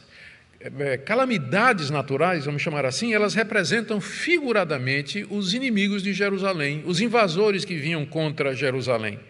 é, 0.61 0.97
calamidades 0.97 1.91
naturais, 1.91 2.45
vamos 2.45 2.63
chamar 2.63 2.85
assim, 2.85 3.15
elas 3.15 3.35
representam 3.35 4.01
figuradamente 4.01 5.27
os 5.31 5.55
inimigos 5.55 6.03
de 6.03 6.13
Jerusalém, 6.13 6.83
os 6.85 7.01
invasores 7.01 7.65
que 7.65 7.77
vinham 7.77 8.05
contra 8.05 8.55
Jerusalém. 8.55 9.21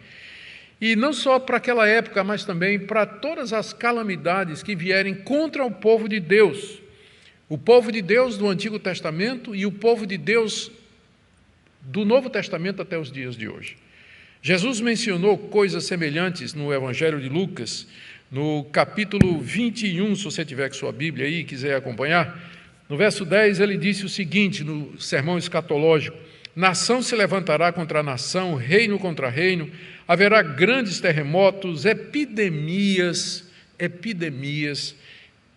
E 0.80 0.94
não 0.94 1.12
só 1.12 1.38
para 1.40 1.56
aquela 1.56 1.88
época, 1.88 2.22
mas 2.22 2.44
também 2.44 2.78
para 2.78 3.04
todas 3.04 3.52
as 3.52 3.72
calamidades 3.72 4.62
que 4.62 4.76
vierem 4.76 5.14
contra 5.14 5.64
o 5.64 5.70
povo 5.70 6.08
de 6.08 6.20
Deus. 6.20 6.80
O 7.48 7.58
povo 7.58 7.90
de 7.90 8.00
Deus 8.00 8.38
do 8.38 8.48
Antigo 8.48 8.78
Testamento 8.78 9.54
e 9.54 9.66
o 9.66 9.72
povo 9.72 10.06
de 10.06 10.16
Deus 10.16 10.70
do 11.80 12.04
Novo 12.04 12.30
Testamento 12.30 12.82
até 12.82 12.98
os 12.98 13.10
dias 13.10 13.36
de 13.36 13.48
hoje. 13.48 13.76
Jesus 14.40 14.80
mencionou 14.80 15.36
coisas 15.36 15.84
semelhantes 15.84 16.54
no 16.54 16.72
Evangelho 16.72 17.20
de 17.20 17.28
Lucas, 17.28 17.88
no 18.30 18.64
capítulo 18.64 19.40
21, 19.40 20.14
se 20.14 20.24
você 20.24 20.44
tiver 20.44 20.68
com 20.68 20.74
sua 20.74 20.92
Bíblia 20.92 21.26
aí 21.26 21.40
e 21.40 21.44
quiser 21.44 21.76
acompanhar. 21.76 22.38
No 22.88 22.96
verso 22.96 23.24
10, 23.24 23.58
ele 23.58 23.76
disse 23.76 24.04
o 24.04 24.08
seguinte, 24.08 24.62
no 24.62 25.00
sermão 25.00 25.38
escatológico: 25.38 26.16
Nação 26.54 27.02
se 27.02 27.16
levantará 27.16 27.72
contra 27.72 28.02
nação, 28.02 28.54
reino 28.54 28.98
contra 28.98 29.28
reino, 29.28 29.70
haverá 30.08 30.40
grandes 30.40 31.00
terremotos, 31.00 31.84
epidemias, 31.84 33.44
epidemias 33.78 34.96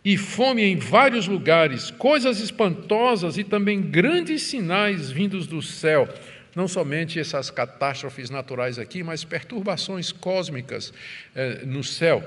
e 0.04 0.18
fome 0.18 0.64
em 0.64 0.76
vários 0.76 1.26
lugares, 1.26 1.90
coisas 1.92 2.42
espantosas 2.42 3.38
e 3.38 3.46
também 3.46 3.82
grandes 3.82 4.44
sinais 4.44 5.10
vindos 5.10 5.48
do 5.48 5.62
céu. 5.62 6.08
Não 6.54 6.68
somente 6.68 7.18
essas 7.18 7.50
catástrofes 7.50 8.30
naturais 8.30 8.78
aqui, 8.78 9.02
mas 9.02 9.24
perturbações 9.24 10.12
cósmicas 10.12 10.92
eh, 11.34 11.62
no 11.66 11.82
céu. 11.82 12.22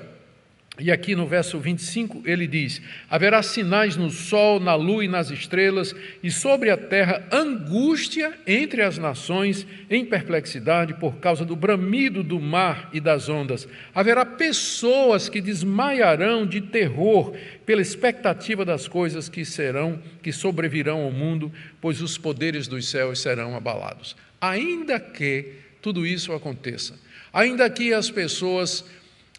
E 0.77 0.91
aqui 0.91 1.15
no 1.15 1.25
verso 1.25 1.61
25 1.61 2.23
ele 2.25 2.49
diz: 2.49 2.83
Haverá 3.09 3.45
sinais 3.45 3.97
no 3.97 4.11
sol, 4.11 4.59
na 4.59 4.75
lua 4.75 5.05
e 5.05 5.09
nas 5.09 5.31
estrelas, 5.31 5.95
e 6.21 6.33
sobre 6.33 6.69
a 6.69 6.77
terra 6.77 7.23
angústia 7.31 8.37
entre 8.45 8.83
as 8.83 8.99
nações, 8.99 9.65
em 9.89 10.05
perplexidade 10.05 10.95
por 10.95 11.19
causa 11.19 11.45
do 11.45 11.55
bramido 11.55 12.25
do 12.25 12.41
mar 12.41 12.91
e 12.93 12.99
das 12.99 13.29
ondas. 13.29 13.69
Haverá 13.95 14.27
pessoas 14.27 15.29
que 15.29 15.41
desmaiarão 15.41 16.45
de 16.45 16.61
terror 16.61 17.33
pela 17.65 17.81
expectativa 17.81 18.65
das 18.65 18.89
coisas 18.89 19.29
que 19.29 19.45
serão, 19.45 20.03
que 20.25 20.33
sobrevirão 20.33 21.03
ao 21.03 21.13
mundo, 21.13 21.53
pois 21.81 22.03
os 22.03 22.19
poderes 22.19 22.67
dos 22.67 22.91
céus 22.91 23.21
serão 23.21 23.55
abalados. 23.55 24.17
Ainda 24.41 24.99
que 24.99 25.53
tudo 25.81 26.05
isso 26.05 26.33
aconteça, 26.33 26.99
ainda 27.33 27.71
que 27.71 27.95
as 27.95 28.11
pessoas 28.11 28.85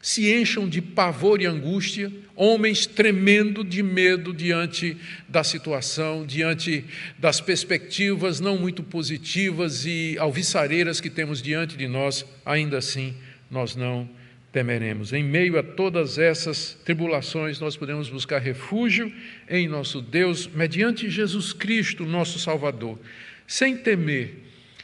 se 0.05 0.31
encham 0.31 0.69
de 0.69 0.83
pavor 0.83 1.41
e 1.41 1.47
angústia, 1.47 2.11
homens 2.35 2.85
tremendo 2.85 3.63
de 3.63 3.81
medo 3.81 4.35
diante 4.35 4.95
da 5.27 5.43
situação, 5.43 6.27
diante 6.27 6.85
das 7.17 7.41
perspectivas 7.41 8.39
não 8.39 8.55
muito 8.55 8.83
positivas 8.83 9.83
e 9.83 10.15
alviçareiras 10.19 11.01
que 11.01 11.09
temos 11.09 11.41
diante 11.41 11.75
de 11.75 11.87
nós, 11.87 12.23
ainda 12.45 12.77
assim 12.77 13.15
nós 13.49 13.75
não 13.75 14.07
temeremos. 14.51 15.11
Em 15.11 15.23
meio 15.23 15.57
a 15.57 15.63
todas 15.63 16.19
essas 16.19 16.77
tribulações, 16.85 17.59
nós 17.59 17.75
podemos 17.75 18.07
buscar 18.07 18.37
refúgio 18.37 19.11
em 19.49 19.67
nosso 19.67 20.03
Deus, 20.03 20.45
mediante 20.45 21.09
Jesus 21.09 21.51
Cristo, 21.51 22.05
nosso 22.05 22.37
Salvador, 22.37 22.99
sem 23.47 23.75
temer, 23.75 24.35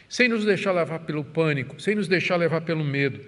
sem 0.10 0.28
nos 0.28 0.44
deixar 0.44 0.72
levar 0.72 1.02
pelo 1.02 1.24
pânico, 1.24 1.80
sem 1.80 1.94
nos 1.94 2.08
deixar 2.08 2.38
levar 2.38 2.62
pelo 2.62 2.84
medo 2.84 3.22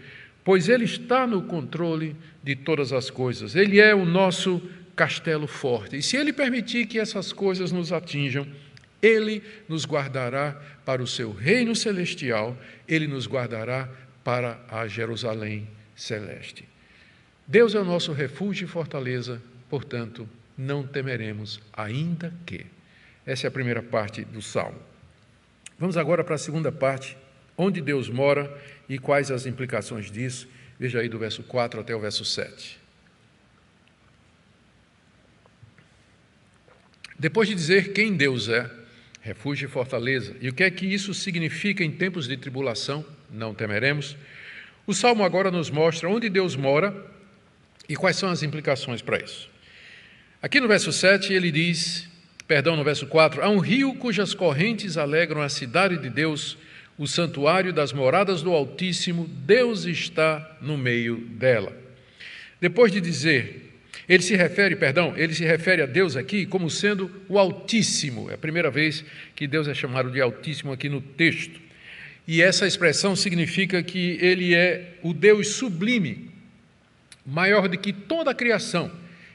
pois 0.44 0.70
Ele 0.70 0.86
está 0.86 1.26
no 1.26 1.44
controle 1.44 2.16
de 2.44 2.56
todas 2.56 2.92
as 2.92 3.10
coisas. 3.10 3.56
Ele 3.56 3.80
é 3.80 3.96
o 3.96 4.06
nosso 4.06 4.62
castelo 4.96 5.48
forte. 5.48 5.98
E 5.98 6.04
se 6.04 6.18
Ele 6.18 6.34
permitir 6.34 6.86
que 6.86 7.00
essas 7.00 7.32
coisas 7.32 7.72
nos 7.72 7.92
atinjam, 7.92 8.48
Ele 9.02 9.42
nos 9.68 9.86
guardará 9.86 10.60
para 10.86 11.02
o 11.02 11.08
seu 11.08 11.32
reino 11.32 11.76
celestial, 11.76 12.58
Ele 12.88 13.08
nos 13.08 13.28
guardará 13.28 13.90
para 14.24 14.60
a 14.70 14.88
Jerusalém 14.88 15.68
celeste. 15.96 16.68
Deus 17.48 17.76
é 17.76 17.80
o 17.80 17.86
nosso 17.86 18.14
refúgio 18.14 18.66
e 18.66 18.68
fortaleza, 18.68 19.42
portanto, 19.70 20.28
não 20.58 20.86
temeremos, 20.86 21.60
ainda 21.74 22.34
que. 22.46 22.66
Essa 23.26 23.48
é 23.48 23.50
a 23.50 23.52
primeira 23.52 23.82
parte 23.82 24.24
do 24.24 24.42
salmo. 24.42 24.80
Vamos 25.80 25.98
agora 25.98 26.24
para 26.24 26.36
a 26.36 26.38
segunda 26.38 26.72
parte, 26.72 27.18
onde 27.58 27.82
Deus 27.82 28.10
mora 28.10 28.52
e 28.88 28.98
quais 28.98 29.32
as 29.32 29.46
implicações 29.46 30.12
disso. 30.12 30.48
Veja 30.80 31.00
aí 31.00 31.10
do 31.10 31.20
verso 31.20 31.44
4 31.44 31.80
até 31.80 31.96
o 31.96 32.00
verso 32.00 32.26
7. 32.26 32.80
Depois 37.18 37.48
de 37.48 37.56
dizer 37.56 37.94
quem 37.94 38.16
Deus 38.16 38.50
é, 38.50 38.70
refúgio 39.22 39.68
e 39.68 39.72
fortaleza, 39.72 40.36
e 40.42 40.50
o 40.50 40.54
que 40.54 40.64
é 40.64 40.70
que 40.70 40.86
isso 40.86 41.14
significa 41.14 41.84
em 41.84 41.92
tempos 41.92 42.28
de 42.28 42.36
tribulação, 42.36 43.06
não 43.32 43.54
temeremos, 43.54 44.18
o 44.86 44.94
salmo 44.94 45.24
agora 45.24 45.50
nos 45.50 45.70
mostra 45.70 46.10
onde 46.10 46.28
Deus 46.28 46.58
mora 46.58 46.94
e 47.88 47.96
quais 47.96 48.18
são 48.18 48.30
as 48.30 48.44
implicações 48.44 49.02
para 49.02 49.24
isso. 49.24 49.50
Aqui 50.42 50.60
no 50.60 50.68
verso 50.68 50.92
7 50.92 51.32
ele 51.32 51.52
diz, 51.52 52.10
perdão, 52.46 52.76
no 52.76 52.84
verso 52.84 53.08
4, 53.08 53.42
há 53.42 53.48
um 53.48 53.60
rio 53.60 53.96
cujas 53.96 54.34
correntes 54.34 54.98
alegram 54.98 55.42
a 55.42 55.48
cidade 55.48 55.98
de 55.98 56.10
Deus, 56.10 56.58
o 56.98 57.08
santuário 57.08 57.74
das 57.74 57.92
moradas 57.92 58.42
do 58.42 58.52
Altíssimo, 58.52 59.28
Deus 59.28 59.86
está 59.86 60.58
no 60.62 60.78
meio 60.78 61.18
dela. 61.18 61.76
Depois 62.60 62.92
de 62.92 63.02
dizer 63.02 63.74
ele 64.08 64.22
se 64.22 64.36
refere, 64.36 64.76
perdão, 64.76 65.14
ele 65.16 65.34
se 65.34 65.46
refere 65.46 65.82
a 65.82 65.86
Deus 65.86 66.16
aqui 66.16 66.46
como 66.46 66.70
sendo 66.70 67.10
o 67.30 67.40
Altíssimo. 67.40 68.30
É 68.30 68.34
a 68.34 68.38
primeira 68.38 68.70
vez 68.70 69.04
que 69.36 69.48
Deus 69.48 69.68
é 69.68 69.74
chamado 69.74 70.12
de 70.12 70.20
Altíssimo 70.20 70.72
aqui 70.72 70.90
no 70.90 71.00
texto. 71.02 71.62
E 72.28 72.42
essa 72.42 72.68
expressão 72.68 73.16
significa 73.16 73.82
que 73.82 74.18
ele 74.22 74.54
é 74.54 74.98
o 75.02 75.14
Deus 75.14 75.50
sublime, 75.50 76.32
maior 77.26 77.68
do 77.68 77.78
que 77.78 77.94
toda 77.94 78.32
a 78.32 78.36
criação. 78.36 78.92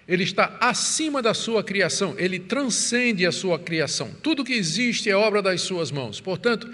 Ele 0.07 0.23
está 0.23 0.57
acima 0.59 1.21
da 1.21 1.35
sua 1.35 1.63
criação, 1.63 2.15
ele 2.19 2.39
transcende 2.39 3.27
a 3.27 3.33
sua 3.33 3.59
criação. 3.59 4.11
Tudo 4.23 4.45
que 4.45 4.55
existe 4.55 5.11
é 5.11 5.17
obra 5.17 5.43
das 5.43 5.61
suas 5.63 5.91
mãos. 5.91 6.19
Portanto, 6.19 6.71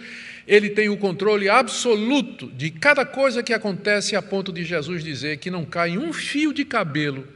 ele 0.47 0.71
tem 0.71 0.89
o 0.89 0.97
controle 0.97 1.49
absoluto 1.49 2.49
de 2.49 2.71
cada 2.71 3.05
coisa 3.05 3.43
que 3.43 3.53
acontece, 3.53 4.17
a 4.17 4.23
ponto 4.23 4.53
de 4.53 4.65
Jesus 4.65 5.03
dizer 5.03 5.39
que 5.39 5.51
não 5.51 5.65
cai 5.65 5.97
um 5.97 6.13
fio 6.13 6.53
de 6.53 6.65
cabelo 6.65 7.27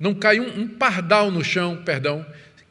não 0.00 0.14
cai 0.14 0.40
um, 0.40 0.62
um 0.62 0.66
pardal 0.66 1.30
no 1.30 1.44
chão, 1.44 1.82
perdão, 1.84 2.24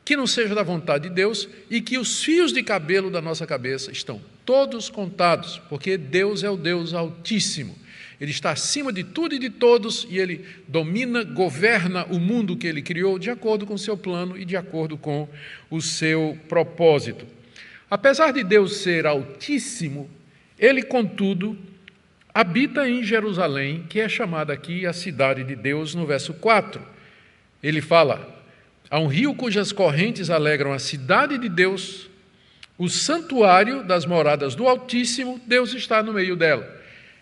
que 0.03 0.17
não 0.17 0.25
seja 0.25 0.55
da 0.55 0.63
vontade 0.63 1.07
de 1.07 1.13
Deus 1.13 1.47
e 1.69 1.79
que 1.79 1.99
os 1.99 2.23
fios 2.23 2.51
de 2.51 2.63
cabelo 2.63 3.11
da 3.11 3.21
nossa 3.21 3.45
cabeça 3.45 3.91
estão 3.91 4.19
todos 4.43 4.89
contados, 4.89 5.61
porque 5.69 5.95
Deus 5.95 6.43
é 6.43 6.49
o 6.49 6.57
Deus 6.57 6.95
Altíssimo. 6.95 7.77
Ele 8.19 8.31
está 8.31 8.49
acima 8.51 8.91
de 8.91 9.03
tudo 9.03 9.35
e 9.35 9.39
de 9.39 9.49
todos 9.49 10.07
e 10.09 10.17
ele 10.17 10.43
domina, 10.67 11.23
governa 11.23 12.03
o 12.05 12.19
mundo 12.19 12.57
que 12.57 12.65
ele 12.65 12.81
criou 12.81 13.19
de 13.19 13.29
acordo 13.29 13.65
com 13.65 13.75
o 13.75 13.79
seu 13.79 13.95
plano 13.95 14.35
e 14.35 14.43
de 14.43 14.57
acordo 14.57 14.97
com 14.97 15.29
o 15.69 15.79
seu 15.79 16.37
propósito. 16.49 17.25
Apesar 17.89 18.31
de 18.31 18.43
Deus 18.43 18.77
ser 18.77 19.07
Altíssimo, 19.07 20.09
ele, 20.57 20.83
contudo, 20.83 21.57
habita 22.33 22.87
em 22.87 23.03
Jerusalém, 23.03 23.85
que 23.89 23.99
é 23.99 24.07
chamada 24.07 24.53
aqui 24.53 24.85
a 24.85 24.93
cidade 24.93 25.43
de 25.43 25.55
Deus, 25.55 25.95
no 25.95 26.05
verso 26.05 26.33
4. 26.33 26.81
Ele 27.63 27.81
fala: 27.81 28.43
há 28.89 28.99
um 28.99 29.07
rio 29.07 29.33
cujas 29.33 29.71
correntes 29.71 30.29
alegram 30.29 30.71
a 30.71 30.79
cidade 30.79 31.37
de 31.37 31.49
Deus, 31.49 32.09
o 32.77 32.87
santuário 32.87 33.83
das 33.83 34.05
moradas 34.05 34.55
do 34.55 34.67
Altíssimo, 34.67 35.41
Deus 35.45 35.73
está 35.73 36.03
no 36.03 36.13
meio 36.13 36.35
dela. 36.35 36.77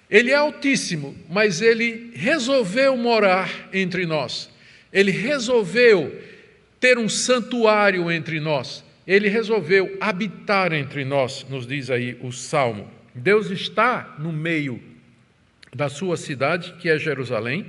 Ele 0.09 0.31
é 0.31 0.35
Altíssimo, 0.35 1.15
mas 1.29 1.61
ele 1.61 2.11
resolveu 2.13 2.95
morar 2.95 3.49
entre 3.73 4.05
nós. 4.05 4.49
Ele 4.91 5.11
resolveu 5.11 6.21
ter 6.79 6.97
um 6.97 7.09
santuário 7.09 8.11
entre 8.11 8.39
nós. 8.39 8.83
Ele 9.07 9.29
resolveu 9.29 9.97
habitar 10.01 10.73
entre 10.73 11.05
nós, 11.05 11.45
nos 11.49 11.65
diz 11.65 11.89
aí 11.89 12.17
o 12.21 12.31
Salmo. 12.31 12.91
Deus 13.15 13.49
está 13.49 14.15
no 14.19 14.33
meio 14.33 14.81
da 15.73 15.89
sua 15.89 16.17
cidade, 16.17 16.73
que 16.79 16.89
é 16.89 16.99
Jerusalém, 16.99 17.65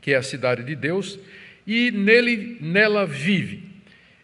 que 0.00 0.12
é 0.12 0.16
a 0.16 0.22
cidade 0.22 0.64
de 0.64 0.74
Deus, 0.74 1.18
e 1.66 1.90
nele, 1.90 2.58
nela 2.60 3.06
vive. 3.06 3.70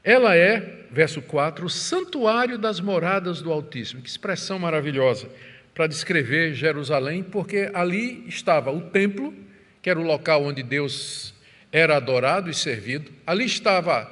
Ela 0.02 0.36
é, 0.36 0.86
verso 0.90 1.20
4, 1.22 1.66
o 1.66 1.70
santuário 1.70 2.58
das 2.58 2.80
moradas 2.80 3.42
do 3.42 3.52
Altíssimo. 3.52 4.02
Que 4.02 4.08
expressão 4.08 4.58
maravilhosa 4.58 5.28
para 5.74 5.86
descrever 5.86 6.54
Jerusalém, 6.54 7.22
porque 7.22 7.70
ali 7.74 8.24
estava 8.26 8.70
o 8.70 8.80
templo, 8.80 9.34
que 9.82 9.90
era 9.90 9.98
o 9.98 10.02
local 10.02 10.44
onde 10.44 10.62
Deus 10.62 11.34
era 11.70 11.96
adorado 11.96 12.50
e 12.50 12.54
servido. 12.54 13.12
Ali 13.26 13.44
estava 13.44 14.10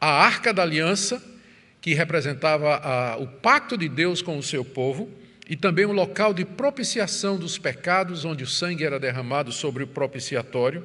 a 0.00 0.08
arca 0.08 0.52
da 0.52 0.62
aliança, 0.62 1.22
que 1.84 1.92
representava 1.92 2.76
a, 2.76 3.16
o 3.18 3.26
pacto 3.26 3.76
de 3.76 3.90
Deus 3.90 4.22
com 4.22 4.38
o 4.38 4.42
seu 4.42 4.64
povo, 4.64 5.10
e 5.46 5.54
também 5.54 5.84
o 5.84 5.92
local 5.92 6.32
de 6.32 6.42
propiciação 6.42 7.36
dos 7.36 7.58
pecados, 7.58 8.24
onde 8.24 8.42
o 8.42 8.46
sangue 8.46 8.86
era 8.86 8.98
derramado 8.98 9.52
sobre 9.52 9.84
o 9.84 9.86
propiciatório. 9.86 10.82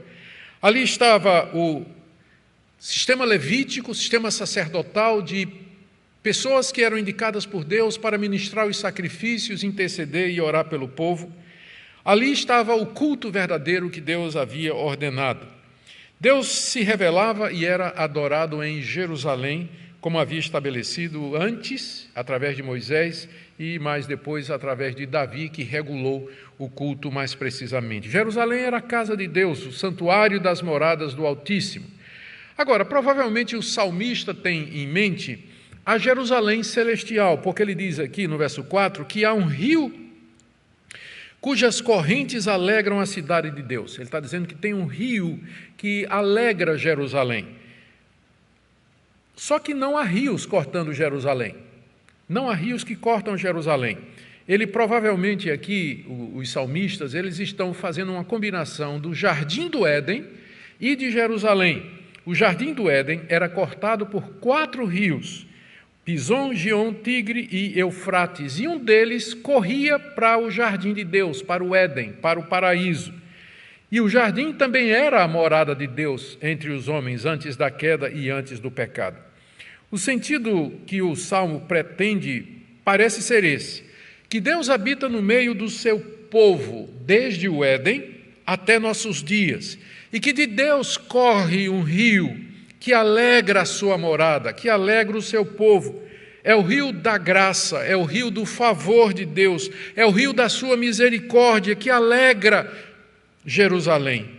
Ali 0.62 0.83
estava 0.83 1.55
o 1.55 1.85
sistema 2.77 3.23
levítico, 3.23 3.91
o 3.91 3.95
sistema 3.95 4.29
sacerdotal 4.29 5.21
de 5.21 5.47
pessoas 6.21 6.69
que 6.69 6.83
eram 6.83 6.97
indicadas 6.97 7.45
por 7.45 7.63
Deus 7.63 7.97
para 7.97 8.17
ministrar 8.17 8.67
os 8.67 8.75
sacrifícios, 8.75 9.63
interceder 9.63 10.29
e 10.29 10.41
orar 10.41 10.65
pelo 10.65 10.89
povo. 10.89 11.31
Ali 12.03 12.29
estava 12.29 12.75
o 12.75 12.88
culto 12.88 13.31
verdadeiro 13.31 13.89
que 13.89 14.01
Deus 14.01 14.35
havia 14.35 14.75
ordenado. 14.75 15.47
Deus 16.19 16.49
se 16.49 16.81
revelava 16.81 17.53
e 17.53 17.63
era 17.63 17.93
adorado 17.95 18.62
em 18.62 18.81
Jerusalém, 18.81 19.69
como 20.01 20.17
havia 20.17 20.39
estabelecido 20.39 21.35
antes, 21.35 22.09
através 22.15 22.55
de 22.55 22.63
Moisés, 22.63 23.27
e 23.59 23.77
mais 23.77 24.07
depois 24.07 24.49
através 24.49 24.95
de 24.95 25.05
Davi, 25.05 25.49
que 25.49 25.63
regulou 25.63 26.31
o 26.57 26.69
culto 26.69 27.12
mais 27.12 27.35
precisamente. 27.35 28.09
Jerusalém 28.09 28.62
era 28.62 28.77
a 28.77 28.81
casa 28.81 29.17
de 29.17 29.27
Deus, 29.27 29.65
o 29.65 29.73
santuário 29.73 30.39
das 30.39 30.62
moradas 30.62 31.13
do 31.13 31.25
Altíssimo. 31.25 31.85
Agora, 32.57 32.85
provavelmente 32.85 33.55
o 33.55 33.62
salmista 33.62 34.33
tem 34.33 34.77
em 34.79 34.88
mente 34.88 35.45
a 35.85 35.97
Jerusalém 35.97 36.63
celestial, 36.63 37.39
porque 37.39 37.62
ele 37.62 37.75
diz 37.75 37.99
aqui 37.99 38.27
no 38.27 38.38
verso 38.38 38.63
4 38.63 39.03
que 39.05 39.25
há 39.25 39.33
um 39.33 39.45
rio 39.45 40.07
cujas 41.41 41.79
correntes 41.79 42.47
alegram 42.47 42.99
a 42.99 43.05
cidade 43.05 43.49
de 43.51 43.62
Deus. 43.62 43.95
Ele 43.95 44.03
está 44.03 44.19
dizendo 44.19 44.47
que 44.47 44.55
tem 44.55 44.73
um 44.73 44.85
rio 44.85 45.41
que 45.77 46.05
alegra 46.09 46.77
Jerusalém. 46.77 47.59
Só 49.39 49.58
que 49.58 49.73
não 49.73 49.97
há 49.97 50.04
rios 50.04 50.45
cortando 50.45 50.93
Jerusalém. 50.93 51.56
Não 52.28 52.49
há 52.49 52.54
rios 52.54 52.84
que 52.84 52.93
cortam 52.93 53.38
Jerusalém. 53.38 53.97
Ele 54.45 54.67
provavelmente 54.67 55.49
aqui, 55.49 56.06
os 56.36 56.52
salmistas, 56.52 57.13
eles 57.13 57.39
estão 57.39 57.73
fazendo 57.73 58.12
uma 58.12 58.25
combinação 58.25 58.99
do 58.99 59.13
jardim 59.13 59.69
do 59.69 59.88
Éden 59.88 60.25
e 60.78 60.93
de 60.93 61.10
Jerusalém. 61.10 61.89
O 62.25 62.36
jardim 62.36 62.73
do 62.73 62.89
Éden 62.89 63.21
era 63.30 63.47
cortado 63.47 64.06
por 64.06 64.30
quatro 64.41 64.84
rios: 64.84 65.47
Pison, 66.04 66.54
Gion, 66.54 66.93
Tigre 66.93 67.47
e 67.49 67.80
Eufrates, 67.80 68.60
e 68.60 68.67
um 68.67 68.78
deles 68.78 69.34
corria 69.34 69.97
para 69.97 70.38
o 70.38 70.52
jardim 70.52 70.93
de 70.93 71.06
Deus, 71.06 71.41
para 71.41 71.63
o 71.63 71.73
Éden, 71.73 72.12
para 72.12 72.38
o 72.38 72.43
paraíso. 72.43 73.13
E 73.89 74.02
o 74.02 74.10
jardim 74.10 74.52
também 74.52 74.91
era 74.91 75.23
a 75.23 75.28
morada 75.30 75.73
de 75.73 75.88
Deus 75.88 76.38
entre 76.41 76.71
os 76.71 76.89
homens 76.89 77.25
antes 77.25 77.56
da 77.56 77.71
queda 77.71 78.10
e 78.10 78.30
antes 78.30 78.60
do 78.60 78.69
pecado. 78.69 79.28
O 79.91 79.97
sentido 79.97 80.71
que 80.86 81.02
o 81.02 81.15
salmo 81.15 81.62
pretende 81.62 82.45
parece 82.84 83.21
ser 83.21 83.43
esse: 83.43 83.84
que 84.28 84.39
Deus 84.39 84.69
habita 84.69 85.10
no 85.10 85.21
meio 85.21 85.54
do 85.54 85.69
seu 85.69 85.99
povo, 85.99 86.89
desde 87.02 87.49
o 87.49 87.63
Éden 87.63 88.15
até 88.45 88.78
nossos 88.80 89.23
dias, 89.23 89.78
e 90.13 90.19
que 90.19 90.32
de 90.32 90.45
Deus 90.45 90.97
corre 90.97 91.69
um 91.69 91.82
rio 91.82 92.49
que 92.80 92.93
alegra 92.93 93.62
a 93.62 93.65
sua 93.65 93.97
morada, 93.97 94.54
que 94.54 94.69
alegra 94.69 95.17
o 95.17 95.21
seu 95.21 95.45
povo. 95.45 96.02
É 96.43 96.56
o 96.56 96.62
rio 96.62 96.93
da 96.93 97.17
graça, 97.17 97.80
é 97.80 97.95
o 97.95 98.04
rio 98.04 98.32
do 98.32 98.45
favor 98.45 99.13
de 99.13 99.25
Deus, 99.25 99.69
é 99.95 100.06
o 100.06 100.10
rio 100.10 100.32
da 100.32 100.47
sua 100.47 100.78
misericórdia 100.78 101.75
que 101.75 101.89
alegra 101.89 102.71
Jerusalém. 103.45 104.38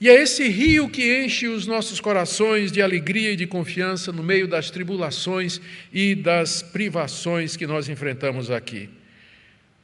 E 0.00 0.08
é 0.08 0.14
esse 0.14 0.48
rio 0.48 0.88
que 0.88 1.24
enche 1.24 1.48
os 1.48 1.66
nossos 1.66 2.00
corações 2.00 2.70
de 2.70 2.80
alegria 2.80 3.32
e 3.32 3.36
de 3.36 3.46
confiança 3.46 4.12
no 4.12 4.22
meio 4.22 4.46
das 4.46 4.70
tribulações 4.70 5.60
e 5.92 6.14
das 6.14 6.62
privações 6.62 7.56
que 7.56 7.66
nós 7.66 7.88
enfrentamos 7.88 8.48
aqui. 8.48 8.88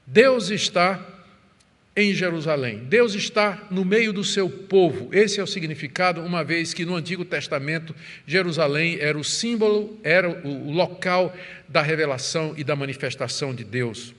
Deus 0.06 0.50
está 0.50 1.04
em 1.96 2.14
Jerusalém. 2.14 2.78
Deus 2.84 3.14
está 3.14 3.66
no 3.70 3.84
meio 3.84 4.12
do 4.12 4.22
seu 4.22 4.48
povo. 4.48 5.08
Esse 5.12 5.40
é 5.40 5.42
o 5.42 5.48
significado, 5.48 6.20
uma 6.20 6.44
vez 6.44 6.72
que 6.72 6.84
no 6.84 6.94
Antigo 6.94 7.24
Testamento 7.24 7.94
Jerusalém 8.24 8.98
era 9.00 9.18
o 9.18 9.24
símbolo, 9.24 9.98
era 10.04 10.28
o 10.28 10.70
local 10.70 11.36
da 11.68 11.82
revelação 11.82 12.54
e 12.56 12.62
da 12.62 12.76
manifestação 12.76 13.52
de 13.52 13.64
Deus. 13.64 14.14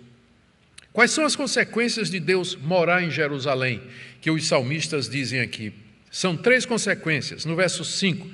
Quais 0.91 1.11
são 1.11 1.25
as 1.25 1.35
consequências 1.35 2.09
de 2.09 2.19
Deus 2.19 2.55
morar 2.55 3.03
em 3.03 3.11
Jerusalém, 3.11 3.81
que 4.19 4.31
os 4.31 4.45
salmistas 4.45 5.09
dizem 5.09 5.41
aqui? 5.41 5.84
São 6.15 6.37
três 6.37 6.65
consequências. 6.65 7.43
No 7.43 7.57
verso 7.57 7.83
5. 7.83 8.25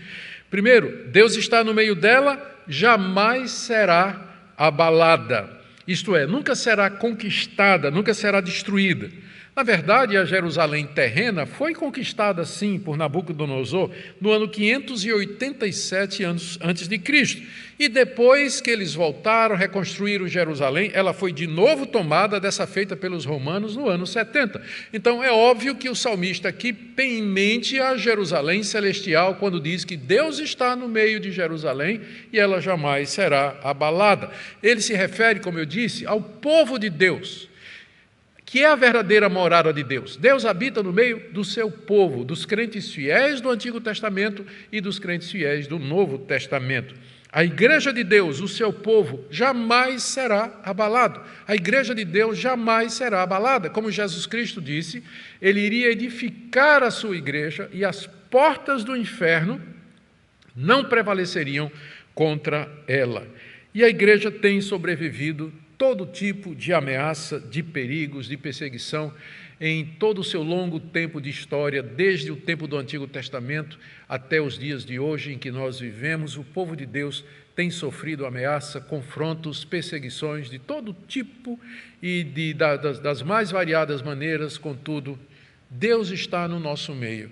Primeiro, 0.52 1.08
Deus 1.08 1.36
está 1.36 1.64
no 1.64 1.74
meio 1.74 1.96
dela, 1.96 2.40
jamais 2.68 3.50
será 3.50 4.22
abalada. 4.56 5.50
Isto 5.88 6.16
é, 6.16 6.28
nunca 6.28 6.54
será 6.54 6.92
conquistada, 6.92 7.90
nunca 7.90 8.14
será 8.14 8.40
destruída. 8.40 9.10
Na 9.54 9.64
verdade, 9.64 10.16
a 10.16 10.24
Jerusalém 10.24 10.88
terrena 10.88 11.46
foi 11.46 11.76
conquistada 11.76 12.46
sim 12.46 12.80
por 12.80 12.96
Nabucodonosor 12.96 13.92
no 14.20 14.32
ano 14.32 14.48
587 14.48 16.24
anos 16.24 16.58
antes 16.62 16.88
de 16.88 16.98
Cristo. 16.98 17.42
E 17.78 17.90
depois 17.90 18.62
que 18.62 18.70
eles 18.70 18.94
voltaram, 18.94 19.54
reconstruíram 19.58 20.26
Jerusalém, 20.26 20.90
ela 20.94 21.12
foi 21.12 21.34
de 21.34 21.48
novo 21.48 21.86
tomada, 21.86 22.40
dessa 22.40 22.66
feita 22.66 22.96
pelos 22.96 23.26
romanos 23.26 23.76
no 23.76 23.90
ano 23.90 24.08
70. 24.08 24.62
Então 24.94 25.22
é 25.22 25.32
óbvio 25.32 25.76
que 25.76 25.90
o 25.90 25.96
salmista 25.96 26.48
aqui 26.48 26.72
tem 26.72 27.20
em 27.20 27.24
mente 27.24 27.78
a 27.78 27.98
Jerusalém 27.98 28.64
celestial 28.64 29.36
quando 29.36 29.60
diz 29.60 29.84
que 29.84 29.98
Deus 29.98 30.40
está 30.40 30.78
no 30.78 30.88
meio 30.88 31.20
de 31.20 31.30
Jerusalém 31.30 32.00
e 32.32 32.40
ela 32.40 32.62
jamais 32.62 33.10
será 33.10 33.60
abalada. 33.62 34.32
Ele 34.64 34.80
se 34.80 34.94
refere, 34.94 35.42
como 35.42 35.60
eu 35.60 35.66
disse, 35.66 36.06
ao 36.06 36.22
povo 36.22 36.80
de 36.80 36.90
Deus 36.90 37.51
que 38.52 38.66
é 38.66 38.68
a 38.68 38.76
verdadeira 38.76 39.30
morada 39.30 39.72
de 39.72 39.82
Deus. 39.82 40.18
Deus 40.18 40.44
habita 40.44 40.84
no 40.84 40.92
meio 40.92 41.32
do 41.32 41.42
seu 41.42 41.72
povo, 41.72 42.26
dos 42.26 42.46
crentes 42.46 42.94
fiéis 42.94 43.40
do 43.40 43.50
Antigo 43.50 43.80
Testamento 43.80 44.46
e 44.70 44.82
dos 44.82 45.00
crentes 45.00 45.32
fiéis 45.32 45.68
do 45.68 45.80
Novo 45.80 46.18
Testamento. 46.18 46.94
A 47.32 47.46
igreja 47.46 47.94
de 47.94 48.04
Deus, 48.04 48.42
o 48.42 48.50
seu 48.50 48.74
povo, 48.74 49.24
jamais 49.32 50.04
será 50.04 50.60
abalado. 50.66 51.22
A 51.48 51.56
igreja 51.56 51.96
de 51.96 52.04
Deus 52.04 52.38
jamais 52.38 52.92
será 52.92 53.24
abalada. 53.24 53.70
Como 53.70 53.90
Jesus 53.90 54.26
Cristo 54.26 54.60
disse, 54.60 55.02
ele 55.42 55.62
iria 55.62 55.90
edificar 55.90 56.84
a 56.84 56.92
sua 56.92 57.16
igreja 57.16 57.70
e 57.72 57.86
as 57.86 58.06
portas 58.30 58.84
do 58.84 58.98
inferno 58.98 59.62
não 60.54 60.84
prevaleceriam 60.84 61.72
contra 62.14 62.70
ela. 62.86 63.26
E 63.74 63.82
a 63.82 63.88
igreja 63.88 64.30
tem 64.30 64.60
sobrevivido 64.60 65.54
todo 65.82 66.06
tipo 66.06 66.54
de 66.54 66.72
ameaça, 66.74 67.40
de 67.40 67.64
perigos, 67.64 68.28
de 68.28 68.38
perseguição 68.38 69.12
em 69.60 69.84
todo 69.84 70.22
o 70.22 70.24
seu 70.24 70.44
longo 70.44 70.80
tempo 70.80 71.20
de 71.20 71.32
história, 71.32 71.82
desde 71.82 72.32
o 72.32 72.36
tempo 72.36 72.68
do 72.68 72.78
Antigo 72.78 73.08
Testamento 73.08 73.80
até 74.08 74.40
os 74.40 74.60
dias 74.60 74.86
de 74.86 75.00
hoje 75.00 75.34
em 75.34 75.40
que 75.40 75.50
nós 75.50 75.80
vivemos, 75.80 76.38
o 76.38 76.44
povo 76.44 76.76
de 76.76 76.86
Deus 76.86 77.26
tem 77.56 77.72
sofrido 77.72 78.28
ameaça, 78.28 78.80
confrontos, 78.80 79.66
perseguições 79.66 80.52
de 80.52 80.60
todo 80.60 80.96
tipo 81.08 81.60
e 82.00 82.24
de, 82.24 82.54
das, 82.54 83.00
das 83.00 83.24
mais 83.24 83.50
variadas 83.50 84.04
maneiras, 84.04 84.60
contudo, 84.60 85.18
Deus 85.68 86.12
está 86.12 86.48
no 86.48 86.60
nosso 86.60 86.94
meio. 86.94 87.32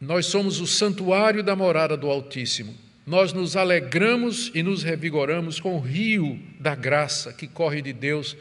Nós 0.00 0.24
somos 0.24 0.62
o 0.62 0.66
santuário 0.66 1.42
da 1.42 1.54
morada 1.54 1.94
do 1.94 2.08
Altíssimo 2.08 2.83
nós 3.06 3.32
nos 3.32 3.56
alegramos 3.56 4.50
e 4.54 4.62
nos 4.62 4.82
revigoramos 4.82 5.60
com 5.60 5.76
o 5.76 5.80
rio 5.80 6.40
da 6.58 6.74
graça 6.74 7.32
que 7.32 7.46
corre 7.46 7.82
de 7.82 7.92
Deus 7.92 8.36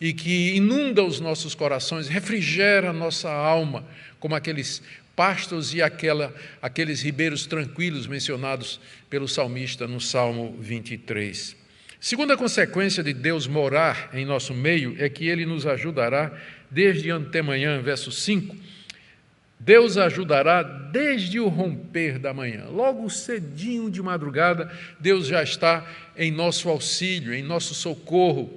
e 0.00 0.12
que 0.12 0.54
inunda 0.56 1.02
os 1.02 1.20
nossos 1.20 1.54
corações, 1.54 2.08
refrigera 2.08 2.92
nossa 2.92 3.30
alma, 3.30 3.84
como 4.18 4.34
aqueles 4.34 4.82
pastos 5.14 5.74
e 5.74 5.82
aquela, 5.82 6.34
aqueles 6.62 7.02
ribeiros 7.02 7.46
tranquilos 7.46 8.06
mencionados 8.06 8.80
pelo 9.10 9.28
salmista 9.28 9.86
no 9.86 10.00
Salmo 10.00 10.56
23. 10.60 11.56
Segunda 12.00 12.36
consequência 12.36 13.02
de 13.02 13.12
Deus 13.12 13.48
morar 13.48 14.10
em 14.12 14.24
nosso 14.24 14.54
meio 14.54 14.94
é 14.98 15.08
que 15.08 15.26
ele 15.26 15.44
nos 15.44 15.66
ajudará 15.66 16.32
desde 16.70 17.10
antemanhã, 17.10 17.80
verso 17.80 18.12
5 18.12 18.56
Deus 19.60 19.96
ajudará 19.96 20.62
desde 20.62 21.40
o 21.40 21.48
romper 21.48 22.18
da 22.18 22.32
manhã. 22.32 22.66
Logo 22.70 23.10
cedinho 23.10 23.90
de 23.90 24.00
madrugada, 24.00 24.70
Deus 25.00 25.26
já 25.26 25.42
está 25.42 25.86
em 26.16 26.30
nosso 26.30 26.68
auxílio, 26.68 27.34
em 27.34 27.42
nosso 27.42 27.74
socorro, 27.74 28.50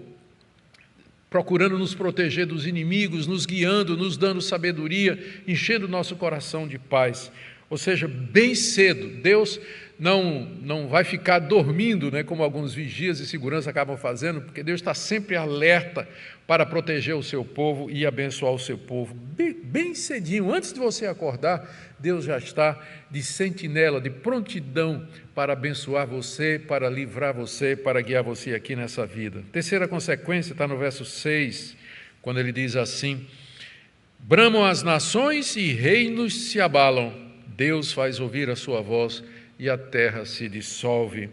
procurando 1.29 1.79
nos 1.79 1.95
proteger 1.95 2.45
dos 2.45 2.67
inimigos, 2.67 3.25
nos 3.25 3.45
guiando, 3.45 3.97
nos 3.97 4.17
dando 4.17 4.41
sabedoria, 4.41 5.17
enchendo 5.47 5.87
nosso 5.87 6.15
coração 6.15 6.67
de 6.67 6.77
paz. 6.77 7.31
Ou 7.71 7.77
seja, 7.77 8.05
bem 8.05 8.53
cedo, 8.53 9.07
Deus 9.21 9.57
não, 9.97 10.43
não 10.61 10.89
vai 10.89 11.05
ficar 11.05 11.39
dormindo, 11.39 12.11
né, 12.11 12.21
como 12.21 12.43
alguns 12.43 12.73
vigias 12.73 13.21
e 13.21 13.25
segurança 13.25 13.69
acabam 13.69 13.95
fazendo, 13.95 14.41
porque 14.41 14.61
Deus 14.61 14.81
está 14.81 14.93
sempre 14.93 15.37
alerta 15.37 16.05
para 16.45 16.65
proteger 16.65 17.15
o 17.15 17.23
seu 17.23 17.45
povo 17.45 17.89
e 17.89 18.05
abençoar 18.05 18.51
o 18.51 18.59
seu 18.59 18.77
povo. 18.77 19.13
Bem, 19.13 19.53
bem 19.53 19.95
cedinho, 19.95 20.53
antes 20.53 20.73
de 20.73 20.81
você 20.81 21.05
acordar, 21.05 21.65
Deus 21.97 22.25
já 22.25 22.37
está 22.37 22.77
de 23.09 23.23
sentinela, 23.23 24.01
de 24.01 24.09
prontidão 24.09 25.07
para 25.33 25.53
abençoar 25.53 26.05
você, 26.05 26.59
para 26.59 26.89
livrar 26.89 27.33
você, 27.33 27.73
para 27.73 28.01
guiar 28.01 28.21
você 28.21 28.53
aqui 28.53 28.75
nessa 28.75 29.05
vida. 29.05 29.45
Terceira 29.53 29.87
consequência 29.87 30.51
está 30.51 30.67
no 30.67 30.77
verso 30.77 31.05
6, 31.05 31.77
quando 32.21 32.41
ele 32.41 32.51
diz 32.51 32.75
assim: 32.75 33.25
Bramam 34.19 34.65
as 34.65 34.83
nações 34.83 35.55
e 35.55 35.71
reinos 35.71 36.49
se 36.49 36.59
abalam, 36.59 37.30
Deus 37.61 37.93
faz 37.93 38.19
ouvir 38.19 38.49
a 38.49 38.55
sua 38.55 38.81
voz 38.81 39.23
e 39.59 39.69
a 39.69 39.77
terra 39.77 40.25
se 40.25 40.49
dissolve. 40.49 41.29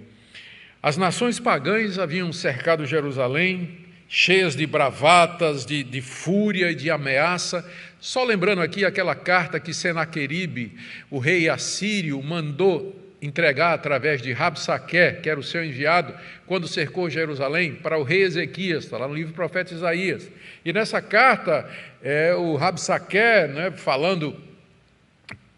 As 0.82 0.98
nações 0.98 1.40
pagãs 1.40 1.98
haviam 1.98 2.34
cercado 2.34 2.84
Jerusalém, 2.84 3.78
cheias 4.06 4.54
de 4.54 4.66
bravatas, 4.66 5.64
de, 5.64 5.82
de 5.82 6.02
fúria 6.02 6.70
e 6.70 6.74
de 6.74 6.90
ameaça. 6.90 7.66
Só 7.98 8.24
lembrando 8.24 8.60
aqui 8.60 8.84
aquela 8.84 9.14
carta 9.14 9.58
que 9.58 9.72
Senaqueribe, 9.72 10.76
o 11.10 11.18
rei 11.18 11.48
assírio, 11.48 12.22
mandou 12.22 12.94
entregar 13.22 13.72
através 13.72 14.20
de 14.20 14.30
Rabsaque, 14.34 15.22
que 15.22 15.30
era 15.30 15.40
o 15.40 15.42
seu 15.42 15.64
enviado, 15.64 16.14
quando 16.46 16.68
cercou 16.68 17.08
Jerusalém, 17.08 17.74
para 17.74 17.96
o 17.96 18.02
rei 18.02 18.24
Ezequias, 18.24 18.84
está 18.84 18.98
lá 18.98 19.08
no 19.08 19.14
livro 19.14 19.32
do 19.32 19.34
profeta 19.34 19.72
Isaías. 19.72 20.30
E 20.62 20.74
nessa 20.74 21.00
carta, 21.00 21.66
é, 22.02 22.34
o 22.34 22.54
Rabsaque, 22.54 23.16
né, 23.16 23.70
falando 23.74 24.46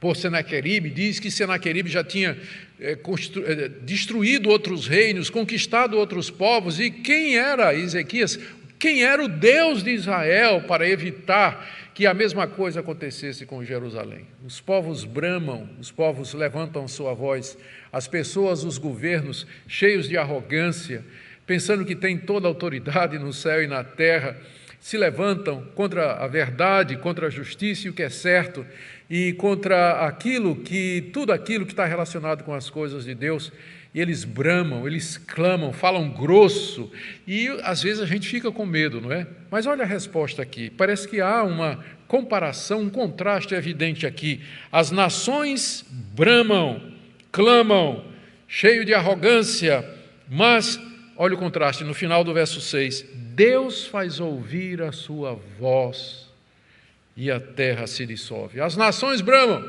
por 0.01 0.17
Senaqueribe, 0.17 0.89
diz 0.89 1.21
que 1.21 1.31
Senaqueribe 1.31 1.91
já 1.91 2.03
tinha 2.03 2.37
é, 2.81 2.93
é, 2.93 3.69
destruído 3.83 4.49
outros 4.49 4.89
reinos, 4.89 5.29
conquistado 5.29 5.99
outros 5.99 6.31
povos, 6.31 6.81
e 6.81 6.91
quem 6.91 7.37
era 7.37 7.75
Ezequias? 7.75 8.41
Quem 8.79 9.05
era 9.05 9.23
o 9.23 9.29
Deus 9.29 9.83
de 9.83 9.91
Israel 9.91 10.63
para 10.63 10.89
evitar 10.89 11.91
que 11.93 12.07
a 12.07 12.15
mesma 12.15 12.47
coisa 12.47 12.81
acontecesse 12.81 13.45
com 13.45 13.63
Jerusalém? 13.63 14.27
Os 14.43 14.59
povos 14.59 15.05
bramam, 15.05 15.69
os 15.79 15.93
povos 15.93 16.33
levantam 16.33 16.89
sua 16.89 17.13
voz, 17.13 17.59
as 17.93 18.09
pessoas, 18.09 18.65
os 18.65 18.79
governos, 18.79 19.47
cheios 19.69 20.09
de 20.09 20.17
arrogância, 20.17 21.05
pensando 21.47 21.85
que 21.85 21.95
têm 21.95 22.17
toda 22.17 22.47
a 22.47 22.51
autoridade 22.51 23.19
no 23.19 23.35
céu 23.35 23.63
e 23.63 23.67
na 23.67 23.85
terra, 23.85 24.41
se 24.81 24.97
levantam 24.97 25.63
contra 25.75 26.15
a 26.15 26.27
verdade, 26.27 26.97
contra 26.97 27.27
a 27.27 27.31
justiça 27.31 27.87
e 27.87 27.91
o 27.91 27.93
que 27.93 28.03
é 28.03 28.09
certo, 28.09 28.67
e 29.09 29.35
contra 29.35 30.07
aquilo 30.07 30.57
que, 30.57 31.11
tudo 31.13 31.33
aquilo 31.33 31.67
que 31.67 31.73
está 31.73 31.85
relacionado 31.85 32.43
com 32.43 32.55
as 32.55 32.71
coisas 32.71 33.05
de 33.05 33.15
Deus, 33.15 33.53
e 33.93 34.01
eles 34.01 34.25
bramam, 34.25 34.87
eles 34.87 35.19
clamam, 35.19 35.73
falam 35.73 36.09
grosso, 36.11 36.91
e 37.27 37.49
às 37.63 37.83
vezes 37.83 38.01
a 38.01 38.07
gente 38.07 38.27
fica 38.29 38.51
com 38.51 38.65
medo, 38.65 39.01
não 39.01 39.13
é? 39.13 39.27
Mas 39.51 39.67
olha 39.67 39.83
a 39.83 39.87
resposta 39.87 40.41
aqui, 40.41 40.71
parece 40.71 41.07
que 41.07 41.21
há 41.21 41.43
uma 41.43 41.85
comparação, 42.07 42.83
um 42.83 42.91
contraste 42.91 43.55
evidente 43.55 44.07
aqui. 44.07 44.41
As 44.73 44.91
nações 44.91 45.85
bramam, 46.15 46.81
clamam, 47.31 48.05
cheio 48.49 48.85
de 48.85 48.95
arrogância, 48.95 49.85
mas, 50.29 50.81
olha 51.17 51.35
o 51.35 51.39
contraste, 51.39 51.85
no 51.85 51.95
final 51.95 52.25
do 52.25 52.33
verso 52.33 52.61
6, 52.61 53.05
Deus 53.41 53.87
faz 53.87 54.21
ouvir 54.21 54.83
a 54.83 54.93
sua 54.93 55.33
voz 55.59 56.29
e 57.17 57.31
a 57.31 57.41
terra 57.41 57.87
se 57.87 58.05
dissolve. 58.05 58.61
As 58.61 58.77
nações 58.77 59.23
bramam 59.23 59.65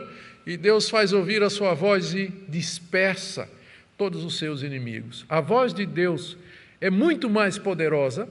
e 0.45 0.57
Deus 0.57 0.89
faz 0.89 1.13
ouvir 1.13 1.41
a 1.41 1.49
sua 1.49 1.73
voz 1.73 2.13
e 2.13 2.27
dispersa 2.49 3.47
todos 3.97 4.25
os 4.25 4.37
seus 4.37 4.61
inimigos. 4.61 5.25
A 5.29 5.39
voz 5.39 5.73
de 5.73 5.85
Deus 5.85 6.35
é 6.81 6.89
muito 6.89 7.29
mais 7.29 7.57
poderosa 7.57 8.27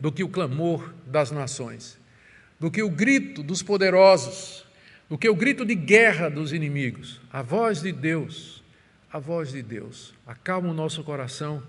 do 0.00 0.10
que 0.10 0.24
o 0.24 0.28
clamor 0.28 0.92
das 1.06 1.30
nações, 1.30 1.96
do 2.58 2.68
que 2.68 2.82
o 2.82 2.90
grito 2.90 3.44
dos 3.44 3.62
poderosos, 3.62 4.66
do 5.08 5.16
que 5.16 5.28
o 5.28 5.36
grito 5.36 5.64
de 5.64 5.76
guerra 5.76 6.28
dos 6.28 6.52
inimigos. 6.52 7.20
A 7.32 7.42
voz 7.42 7.80
de 7.80 7.92
Deus, 7.92 8.60
a 9.08 9.20
voz 9.20 9.52
de 9.52 9.62
Deus, 9.62 10.12
acalma 10.26 10.68
o 10.68 10.74
nosso 10.74 11.04
coração, 11.04 11.62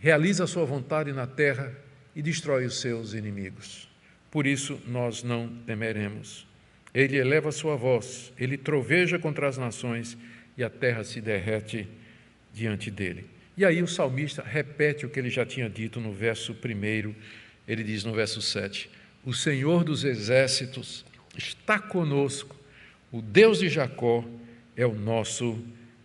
realiza 0.00 0.44
a 0.44 0.46
sua 0.46 0.64
vontade 0.64 1.12
na 1.12 1.26
terra 1.26 1.72
e 2.16 2.22
destrói 2.22 2.64
os 2.64 2.80
seus 2.80 3.12
inimigos. 3.12 3.88
Por 4.30 4.46
isso 4.46 4.80
nós 4.86 5.22
não 5.22 5.48
temeremos. 5.66 6.46
Ele 6.92 7.16
eleva 7.16 7.50
a 7.50 7.52
sua 7.52 7.76
voz, 7.76 8.32
ele 8.38 8.56
troveja 8.56 9.18
contra 9.18 9.46
as 9.46 9.58
nações 9.58 10.16
e 10.56 10.64
a 10.64 10.70
terra 10.70 11.04
se 11.04 11.20
derrete 11.20 11.86
diante 12.52 12.90
dele. 12.90 13.26
E 13.56 13.64
aí 13.64 13.82
o 13.82 13.86
salmista 13.86 14.42
repete 14.42 15.04
o 15.04 15.10
que 15.10 15.18
ele 15.18 15.30
já 15.30 15.44
tinha 15.44 15.68
dito 15.68 16.00
no 16.00 16.12
verso 16.12 16.54
primeiro, 16.54 17.14
ele 17.68 17.84
diz 17.84 18.02
no 18.02 18.12
verso 18.12 18.40
7: 18.40 18.90
O 19.24 19.34
Senhor 19.34 19.84
dos 19.84 20.02
exércitos 20.02 21.04
está 21.36 21.78
conosco, 21.78 22.56
O 23.12 23.20
Deus 23.20 23.58
de 23.58 23.68
Jacó 23.68 24.24
é 24.76 24.86
o 24.86 24.94
nosso 24.94 25.62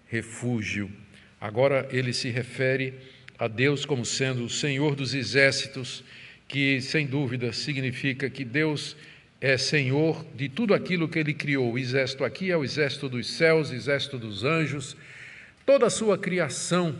refúgio. 0.08 0.92
Agora 1.40 1.88
ele 1.92 2.12
se 2.12 2.30
refere 2.30 2.96
a 3.38 3.48
Deus 3.48 3.86
como 3.86 4.06
sendo 4.06 4.46
o 4.46 4.50
Senhor 4.50 4.96
dos 4.96 5.14
exércitos, 5.14 6.04
que 6.48 6.80
sem 6.82 7.06
dúvida 7.06 7.52
significa 7.52 8.30
que 8.30 8.46
Deus 8.46 8.96
é 9.42 9.58
Senhor 9.58 10.26
de 10.36 10.48
tudo 10.48 10.74
aquilo 10.74 11.08
que 11.08 11.20
ele 11.20 11.34
criou. 11.34 11.74
O 11.74 11.78
exército 11.78 12.24
aqui 12.24 12.52
é 12.52 12.58
o 12.58 12.64
exército 12.64 13.10
dos 13.10 13.30
céus, 13.30 13.70
o 13.70 13.76
exército 13.76 14.18
dos 14.18 14.44
anjos, 14.44 14.96
toda 15.66 15.88
a 15.88 15.90
sua 15.90 16.18
criação 16.18 17.00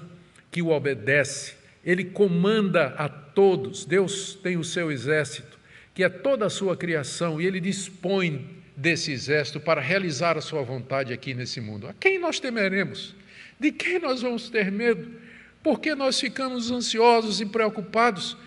que 0.52 0.62
o 0.62 0.70
obedece, 0.70 1.54
ele 1.84 2.04
comanda 2.04 2.88
a 2.98 3.08
todos. 3.08 3.86
Deus 3.86 4.36
tem 4.36 4.58
o 4.58 4.64
seu 4.64 4.92
exército, 4.92 5.58
que 5.94 6.04
é 6.04 6.10
toda 6.10 6.46
a 6.46 6.50
sua 6.50 6.76
criação, 6.76 7.40
e 7.40 7.46
ele 7.46 7.60
dispõe 7.60 8.46
desse 8.76 9.12
exército 9.12 9.60
para 9.60 9.80
realizar 9.80 10.38
a 10.38 10.42
sua 10.42 10.62
vontade 10.62 11.14
aqui 11.14 11.34
nesse 11.34 11.62
mundo. 11.62 11.88
A 11.88 11.94
quem 11.94 12.20
nós 12.20 12.40
temeremos? 12.40 13.16
De 13.60 13.72
quem 13.72 14.00
nós 14.00 14.22
vamos 14.22 14.50
ter 14.50 14.72
medo? 14.72 15.25
Por 15.66 15.80
que 15.80 15.96
nós 15.96 16.20
ficamos 16.20 16.70
ansiosos 16.70 17.42
e 17.42 17.46
preocupados? 17.48 18.38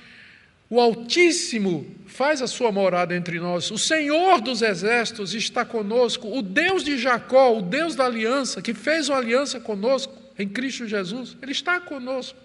O 0.70 0.80
Altíssimo 0.80 1.84
faz 2.06 2.40
a 2.40 2.46
sua 2.46 2.70
morada 2.70 3.12
entre 3.16 3.40
nós. 3.40 3.72
O 3.72 3.76
Senhor 3.76 4.40
dos 4.40 4.62
exércitos 4.62 5.34
está 5.34 5.64
conosco. 5.64 6.28
O 6.28 6.40
Deus 6.40 6.84
de 6.84 6.96
Jacó, 6.96 7.58
o 7.58 7.60
Deus 7.60 7.96
da 7.96 8.04
aliança, 8.04 8.62
que 8.62 8.72
fez 8.72 9.08
uma 9.08 9.18
aliança 9.18 9.58
conosco 9.58 10.14
em 10.38 10.48
Cristo 10.48 10.86
Jesus, 10.86 11.36
Ele 11.42 11.50
está 11.50 11.80
conosco. 11.80 12.38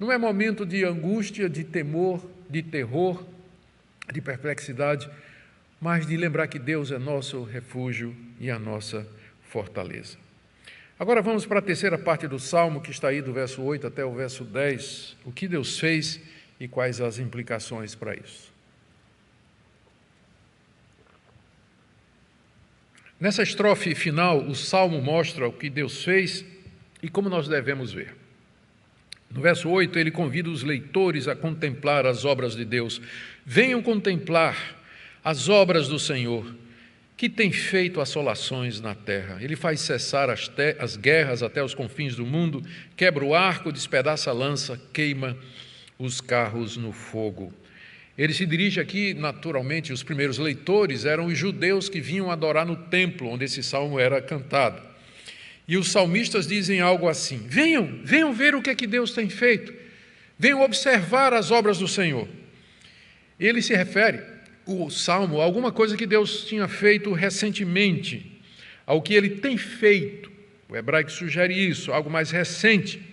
Não 0.00 0.10
é 0.10 0.18
momento 0.18 0.66
de 0.66 0.84
angústia, 0.84 1.48
de 1.48 1.62
temor, 1.62 2.28
de 2.48 2.64
terror, 2.64 3.24
de 4.12 4.20
perplexidade, 4.20 5.08
mas 5.80 6.08
de 6.08 6.16
lembrar 6.16 6.48
que 6.48 6.58
Deus 6.58 6.90
é 6.90 6.98
nosso 6.98 7.44
refúgio 7.44 8.16
e 8.40 8.50
a 8.50 8.58
nossa 8.58 9.06
fortaleza. 9.48 10.18
Agora 11.00 11.22
vamos 11.22 11.46
para 11.46 11.60
a 11.60 11.62
terceira 11.62 11.96
parte 11.96 12.28
do 12.28 12.38
salmo, 12.38 12.78
que 12.78 12.90
está 12.90 13.08
aí 13.08 13.22
do 13.22 13.32
verso 13.32 13.62
8 13.62 13.86
até 13.86 14.04
o 14.04 14.12
verso 14.12 14.44
10. 14.44 15.16
O 15.24 15.32
que 15.32 15.48
Deus 15.48 15.78
fez 15.78 16.20
e 16.60 16.68
quais 16.68 17.00
as 17.00 17.18
implicações 17.18 17.94
para 17.94 18.14
isso. 18.14 18.52
Nessa 23.18 23.42
estrofe 23.42 23.94
final, 23.94 24.46
o 24.46 24.54
salmo 24.54 25.00
mostra 25.00 25.48
o 25.48 25.52
que 25.54 25.70
Deus 25.70 26.04
fez 26.04 26.44
e 27.02 27.08
como 27.08 27.30
nós 27.30 27.48
devemos 27.48 27.94
ver. 27.94 28.14
No 29.30 29.40
verso 29.40 29.70
8, 29.70 29.98
ele 29.98 30.10
convida 30.10 30.50
os 30.50 30.62
leitores 30.62 31.28
a 31.28 31.34
contemplar 31.34 32.04
as 32.04 32.26
obras 32.26 32.54
de 32.54 32.66
Deus. 32.66 33.00
Venham 33.46 33.80
contemplar 33.80 34.78
as 35.24 35.48
obras 35.48 35.88
do 35.88 35.98
Senhor, 35.98 36.54
que 37.20 37.28
tem 37.28 37.52
feito 37.52 38.00
assolações 38.00 38.80
na 38.80 38.94
terra. 38.94 39.36
Ele 39.42 39.54
faz 39.54 39.82
cessar 39.82 40.30
as, 40.30 40.50
as 40.78 40.96
guerras 40.96 41.42
até 41.42 41.62
os 41.62 41.74
confins 41.74 42.16
do 42.16 42.24
mundo, 42.24 42.64
quebra 42.96 43.22
o 43.22 43.34
arco, 43.34 43.70
despedaça 43.70 44.30
a 44.30 44.32
lança, 44.32 44.80
queima 44.90 45.36
os 45.98 46.18
carros 46.18 46.78
no 46.78 46.92
fogo. 46.92 47.52
Ele 48.16 48.32
se 48.32 48.46
dirige 48.46 48.80
aqui, 48.80 49.12
naturalmente, 49.12 49.92
os 49.92 50.02
primeiros 50.02 50.38
leitores 50.38 51.04
eram 51.04 51.26
os 51.26 51.36
judeus 51.36 51.90
que 51.90 52.00
vinham 52.00 52.30
adorar 52.30 52.64
no 52.64 52.74
templo 52.74 53.28
onde 53.28 53.44
esse 53.44 53.62
salmo 53.62 54.00
era 54.00 54.22
cantado. 54.22 54.80
E 55.68 55.76
os 55.76 55.92
salmistas 55.92 56.46
dizem 56.46 56.80
algo 56.80 57.06
assim: 57.06 57.46
venham, 57.46 58.00
venham 58.02 58.32
ver 58.32 58.54
o 58.54 58.62
que 58.62 58.70
é 58.70 58.74
que 58.74 58.86
Deus 58.86 59.12
tem 59.12 59.28
feito, 59.28 59.74
venham 60.38 60.62
observar 60.62 61.34
as 61.34 61.50
obras 61.50 61.76
do 61.76 61.86
Senhor. 61.86 62.26
Ele 63.38 63.60
se 63.60 63.76
refere, 63.76 64.22
o 64.66 64.90
salmo, 64.90 65.40
alguma 65.40 65.72
coisa 65.72 65.96
que 65.96 66.06
Deus 66.06 66.44
tinha 66.44 66.68
feito 66.68 67.12
recentemente, 67.12 68.40
ao 68.86 69.02
que 69.02 69.14
ele 69.14 69.30
tem 69.30 69.56
feito. 69.56 70.30
O 70.68 70.76
hebraico 70.76 71.10
sugere 71.10 71.54
isso, 71.54 71.92
algo 71.92 72.08
mais 72.08 72.30
recente 72.30 73.10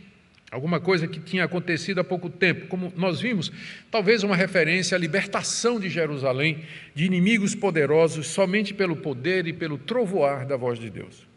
alguma 0.51 0.79
coisa 0.79 1.07
que 1.07 1.19
tinha 1.19 1.43
acontecido 1.43 1.99
há 1.99 2.03
pouco 2.03 2.29
tempo, 2.29 2.67
como 2.67 2.91
nós 2.95 3.19
vimos, 3.19 3.51
talvez 3.91 4.23
uma 4.23 4.36
referência 4.36 4.95
à 4.95 4.99
libertação 4.99 5.79
de 5.79 5.89
Jerusalém 5.89 6.63
de 6.95 7.05
inimigos 7.05 7.53
poderosos 7.53 8.27
somente 8.27 8.73
pelo 8.73 8.95
poder 8.95 9.45
e 9.47 9.53
pelo 9.53 9.77
trovoar 9.77 10.47
da 10.47 10.55
voz 10.55 10.79
de 10.79 10.89
Deus. 10.89 11.27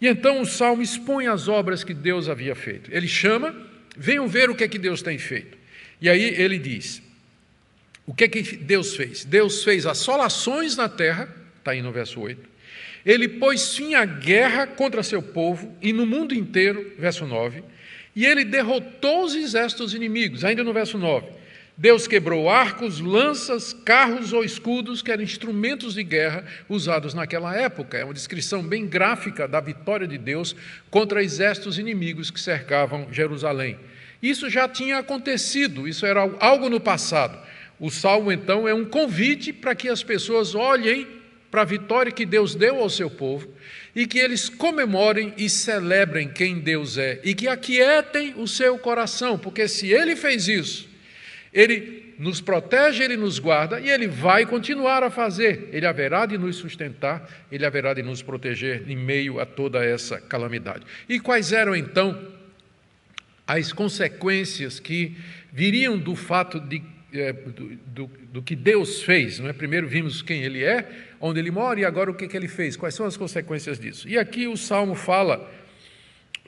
E 0.00 0.06
então 0.06 0.42
o 0.42 0.46
salmo 0.46 0.82
expõe 0.82 1.26
as 1.26 1.48
obras 1.48 1.82
que 1.82 1.94
Deus 1.94 2.28
havia 2.28 2.54
feito. 2.54 2.90
Ele 2.92 3.08
chama, 3.08 3.54
venham 3.96 4.28
ver 4.28 4.50
o 4.50 4.54
que 4.54 4.64
é 4.64 4.68
que 4.68 4.78
Deus 4.78 5.00
tem 5.00 5.16
feito. 5.16 5.56
E 6.00 6.10
aí 6.10 6.22
ele 6.22 6.58
diz: 6.58 7.02
o 8.06 8.14
que 8.14 8.24
é 8.24 8.28
que 8.28 8.42
Deus 8.56 8.94
fez? 8.94 9.24
Deus 9.24 9.64
fez 9.64 9.84
assolações 9.84 10.76
na 10.76 10.88
terra, 10.88 11.28
está 11.58 11.72
aí 11.72 11.82
no 11.82 11.92
verso 11.92 12.20
8. 12.20 12.56
Ele 13.04 13.28
pôs 13.28 13.76
fim 13.76 13.94
à 13.94 14.04
guerra 14.04 14.66
contra 14.66 15.02
seu 15.02 15.22
povo 15.22 15.76
e 15.82 15.92
no 15.92 16.06
mundo 16.06 16.34
inteiro, 16.34 16.92
verso 16.98 17.26
9 17.26 17.62
e 18.16 18.24
ele 18.24 18.46
derrotou 18.46 19.24
os 19.24 19.34
exércitos 19.34 19.92
inimigos, 19.92 20.42
ainda 20.42 20.64
no 20.64 20.72
verso 20.72 20.96
9. 20.96 21.26
Deus 21.76 22.08
quebrou 22.08 22.48
arcos, 22.48 22.98
lanças, 22.98 23.74
carros 23.74 24.32
ou 24.32 24.42
escudos, 24.42 25.02
que 25.02 25.12
eram 25.12 25.22
instrumentos 25.22 25.92
de 25.92 26.02
guerra 26.02 26.42
usados 26.66 27.12
naquela 27.12 27.54
época. 27.54 27.98
É 27.98 28.04
uma 28.04 28.14
descrição 28.14 28.62
bem 28.62 28.86
gráfica 28.86 29.46
da 29.46 29.60
vitória 29.60 30.08
de 30.08 30.16
Deus 30.16 30.56
contra 30.90 31.22
exércitos 31.22 31.78
inimigos 31.78 32.30
que 32.30 32.40
cercavam 32.40 33.12
Jerusalém. 33.12 33.78
Isso 34.22 34.48
já 34.48 34.66
tinha 34.66 34.96
acontecido, 34.96 35.86
isso 35.86 36.06
era 36.06 36.22
algo 36.40 36.70
no 36.70 36.80
passado. 36.80 37.38
O 37.78 37.90
salmo, 37.90 38.32
então, 38.32 38.66
é 38.66 38.74
um 38.74 38.84
convite 38.84 39.52
para 39.52 39.74
que 39.74 39.88
as 39.88 40.02
pessoas 40.02 40.54
olhem 40.54 41.06
para 41.50 41.62
a 41.62 41.64
vitória 41.64 42.12
que 42.12 42.26
Deus 42.26 42.54
deu 42.54 42.80
ao 42.80 42.90
seu 42.90 43.08
povo 43.08 43.48
e 43.94 44.06
que 44.06 44.18
eles 44.18 44.48
comemorem 44.48 45.32
e 45.38 45.48
celebrem 45.48 46.28
quem 46.28 46.58
Deus 46.58 46.98
é 46.98 47.20
e 47.24 47.34
que 47.34 47.48
aquietem 47.48 48.34
o 48.36 48.46
seu 48.46 48.78
coração, 48.78 49.38
porque 49.38 49.66
se 49.68 49.90
ele 49.90 50.16
fez 50.16 50.48
isso, 50.48 50.88
ele 51.52 52.14
nos 52.18 52.40
protege, 52.40 53.02
ele 53.02 53.16
nos 53.16 53.38
guarda 53.38 53.80
e 53.80 53.90
ele 53.90 54.06
vai 54.06 54.46
continuar 54.46 55.02
a 55.02 55.10
fazer. 55.10 55.68
Ele 55.72 55.86
haverá 55.86 56.26
de 56.26 56.36
nos 56.38 56.56
sustentar, 56.56 57.28
ele 57.50 57.64
haverá 57.64 57.94
de 57.94 58.02
nos 58.02 58.22
proteger 58.22 58.84
em 58.88 58.96
meio 58.96 59.40
a 59.40 59.46
toda 59.46 59.84
essa 59.84 60.20
calamidade. 60.20 60.84
E 61.08 61.20
quais 61.20 61.52
eram 61.52 61.74
então 61.74 62.32
as 63.46 63.72
consequências 63.72 64.80
que 64.80 65.16
viriam 65.52 65.96
do 65.96 66.14
fato 66.14 66.58
de 66.58 66.82
do, 67.32 67.76
do, 67.86 68.10
do, 68.32 68.42
que 68.42 68.54
Deus 68.54 69.02
fez. 69.02 69.38
Não 69.38 69.48
é? 69.48 69.52
Primeiro 69.52 69.88
vimos 69.88 70.22
quem 70.22 70.42
Ele 70.42 70.64
é, 70.64 70.88
onde 71.20 71.38
Ele 71.38 71.50
mora, 71.50 71.80
e 71.80 71.84
agora 71.84 72.10
o 72.10 72.14
que, 72.14 72.28
que 72.28 72.36
Ele 72.36 72.48
fez, 72.48 72.76
quais 72.76 72.94
são 72.94 73.06
as 73.06 73.16
consequências 73.16 73.78
disso. 73.78 74.08
E 74.08 74.18
aqui 74.18 74.46
o 74.46 74.56
Salmo 74.56 74.94
fala 74.94 75.50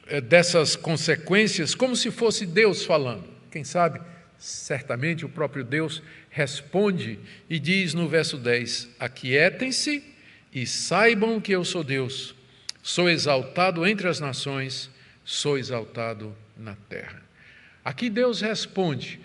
é, 0.07 0.21
dessas 0.21 0.77
consequências 0.77 1.75
como 1.75 1.95
se 1.95 2.11
fosse 2.11 2.47
Deus 2.47 2.85
falando. 2.85 3.25
Quem 3.51 3.65
sabe, 3.65 4.01
certamente 4.39 5.25
o 5.25 5.29
próprio 5.29 5.65
Deus 5.65 6.03
responde 6.31 7.19
e 7.49 7.59
diz 7.59 7.95
no 7.95 8.09
verso 8.09 8.37
10: 8.37 8.89
Aquietem-se 8.99 10.03
e 10.53 10.67
saibam 10.67 11.41
que 11.41 11.53
eu 11.53 11.65
sou 11.65 11.85
Deus, 11.85 12.35
sou 12.83 13.09
exaltado 13.09 13.87
entre 13.87 14.09
as 14.09 14.21
nações, 14.21 14.91
sou 15.25 15.59
exaltado 15.59 16.35
na 16.57 16.75
terra. 16.89 17.23
Aqui 17.85 18.11
Deus 18.11 18.41
responde 18.41 19.21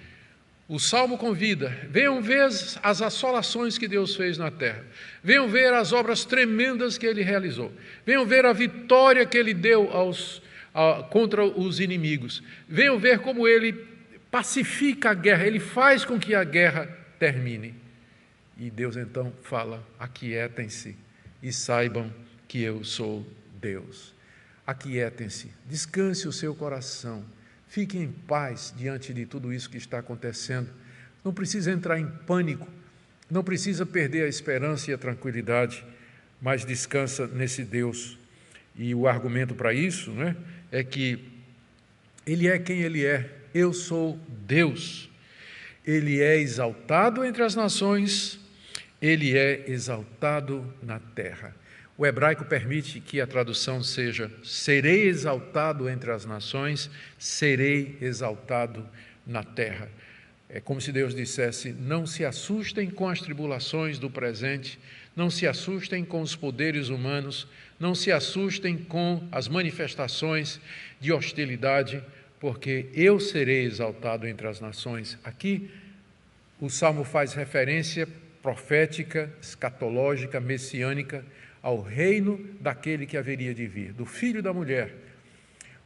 o 0.67 0.79
salmo 0.79 1.17
convida: 1.17 1.69
venham 1.89 2.21
ver 2.21 2.43
as 2.81 3.01
assolações 3.01 3.77
que 3.77 3.87
Deus 3.87 4.15
fez 4.15 4.37
na 4.37 4.49
terra, 4.49 4.83
venham 5.23 5.47
ver 5.47 5.73
as 5.73 5.91
obras 5.91 6.25
tremendas 6.25 6.97
que 6.97 7.05
ele 7.05 7.21
realizou, 7.21 7.71
venham 8.05 8.25
ver 8.25 8.45
a 8.45 8.53
vitória 8.53 9.25
que 9.25 9.37
ele 9.37 9.53
deu 9.53 9.89
aos, 9.91 10.41
a, 10.73 11.03
contra 11.09 11.45
os 11.45 11.79
inimigos, 11.79 12.41
venham 12.67 12.97
ver 12.97 13.19
como 13.19 13.47
ele 13.47 13.73
pacifica 14.31 15.11
a 15.11 15.13
guerra, 15.13 15.45
ele 15.45 15.59
faz 15.59 16.05
com 16.05 16.19
que 16.19 16.33
a 16.33 16.43
guerra 16.43 16.87
termine. 17.19 17.75
E 18.57 18.69
Deus 18.69 18.95
então 18.95 19.33
fala: 19.43 19.85
aquietem-se 19.99 20.95
e 21.41 21.51
saibam 21.51 22.11
que 22.47 22.61
eu 22.61 22.83
sou 22.83 23.27
Deus. 23.59 24.13
Aquietem-se, 24.65 25.51
descanse 25.65 26.25
o 26.25 26.31
seu 26.31 26.55
coração 26.55 27.25
Fique 27.73 27.97
em 27.97 28.11
paz 28.11 28.71
diante 28.77 29.11
de 29.15 29.25
tudo 29.25 29.51
isso 29.51 29.67
que 29.67 29.77
está 29.77 29.97
acontecendo. 29.97 30.69
Não 31.25 31.33
precisa 31.33 31.71
entrar 31.71 31.99
em 31.99 32.05
pânico, 32.05 32.67
não 33.27 33.43
precisa 33.43 33.83
perder 33.83 34.25
a 34.25 34.27
esperança 34.27 34.91
e 34.91 34.93
a 34.93 34.97
tranquilidade, 34.97 35.83
mas 36.39 36.63
descansa 36.63 37.25
nesse 37.25 37.63
Deus. 37.63 38.15
E 38.75 38.93
o 38.93 39.07
argumento 39.07 39.55
para 39.55 39.73
isso 39.73 40.11
né, 40.11 40.35
é 40.71 40.83
que 40.83 41.17
Ele 42.27 42.47
é 42.47 42.59
quem 42.59 42.81
Ele 42.81 43.03
é. 43.03 43.27
Eu 43.55 43.73
sou 43.73 44.19
Deus. 44.45 45.09
Ele 45.83 46.21
é 46.21 46.37
exaltado 46.37 47.25
entre 47.25 47.41
as 47.41 47.55
nações, 47.55 48.39
Ele 49.01 49.35
é 49.35 49.67
exaltado 49.67 50.71
na 50.83 50.99
terra. 50.99 51.55
O 51.95 52.05
hebraico 52.05 52.43
permite 52.45 52.99
que 52.99 53.21
a 53.21 53.27
tradução 53.27 53.83
seja: 53.83 54.31
serei 54.43 55.03
exaltado 55.03 55.87
entre 55.87 56.11
as 56.11 56.25
nações, 56.25 56.89
serei 57.19 57.97
exaltado 58.01 58.87
na 59.25 59.43
terra. 59.43 59.89
É 60.49 60.59
como 60.59 60.81
se 60.81 60.91
Deus 60.91 61.13
dissesse: 61.13 61.71
não 61.71 62.05
se 62.05 62.25
assustem 62.25 62.89
com 62.89 63.07
as 63.07 63.21
tribulações 63.21 63.99
do 63.99 64.09
presente, 64.09 64.79
Não 65.15 65.29
se 65.29 65.47
assustem 65.47 66.03
com 66.03 66.21
os 66.21 66.35
poderes 66.35 66.89
humanos, 66.89 67.47
não 67.79 67.93
se 67.93 68.11
assustem 68.11 68.77
com 68.77 69.27
as 69.31 69.47
manifestações 69.47 70.59
de 70.99 71.11
hostilidade, 71.11 72.03
porque 72.39 72.87
eu 72.95 73.19
serei 73.19 73.63
exaltado 73.63 74.27
entre 74.27 74.47
as 74.47 74.59
nações. 74.59 75.17
Aqui 75.23 75.69
o 76.59 76.69
salmo 76.69 77.03
faz 77.03 77.33
referência 77.33 78.07
profética, 78.41 79.31
escatológica, 79.39 80.39
messiânica 80.39 81.23
ao 81.63 81.81
reino 81.81 82.37
daquele 82.59 83.05
que 83.05 83.15
haveria 83.15 83.53
de 83.53 83.65
vir, 83.65 83.93
do 83.93 84.05
filho 84.05 84.43
da 84.43 84.51
mulher, 84.51 84.93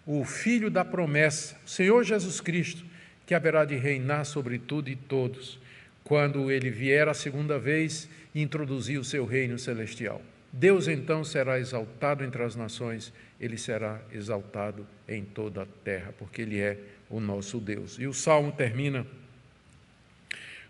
o 0.07 0.25
filho 0.25 0.71
da 0.71 0.83
promessa, 0.83 1.55
o 1.63 1.69
Senhor 1.69 2.03
Jesus 2.03 2.41
Cristo, 2.41 2.83
que 3.27 3.35
haverá 3.35 3.63
de 3.63 3.75
reinar 3.75 4.25
sobre 4.25 4.57
tudo 4.57 4.89
e 4.89 4.95
todos, 4.95 5.59
quando 6.03 6.49
ele 6.49 6.71
vier 6.71 7.07
a 7.07 7.13
segunda 7.13 7.59
vez 7.59 8.09
e 8.33 8.41
introduzir 8.41 8.97
o 8.97 9.03
seu 9.03 9.25
reino 9.25 9.59
celestial. 9.59 10.21
Deus 10.51 10.87
então 10.87 11.23
será 11.23 11.59
exaltado 11.59 12.23
entre 12.23 12.41
as 12.41 12.55
nações, 12.55 13.13
ele 13.39 13.57
será 13.57 14.01
exaltado 14.11 14.87
em 15.07 15.23
toda 15.23 15.63
a 15.63 15.67
terra, 15.83 16.13
porque 16.17 16.41
ele 16.41 16.59
é 16.59 16.77
o 17.09 17.19
nosso 17.19 17.59
Deus. 17.59 17.99
E 17.99 18.07
o 18.07 18.13
salmo 18.13 18.51
termina 18.51 19.05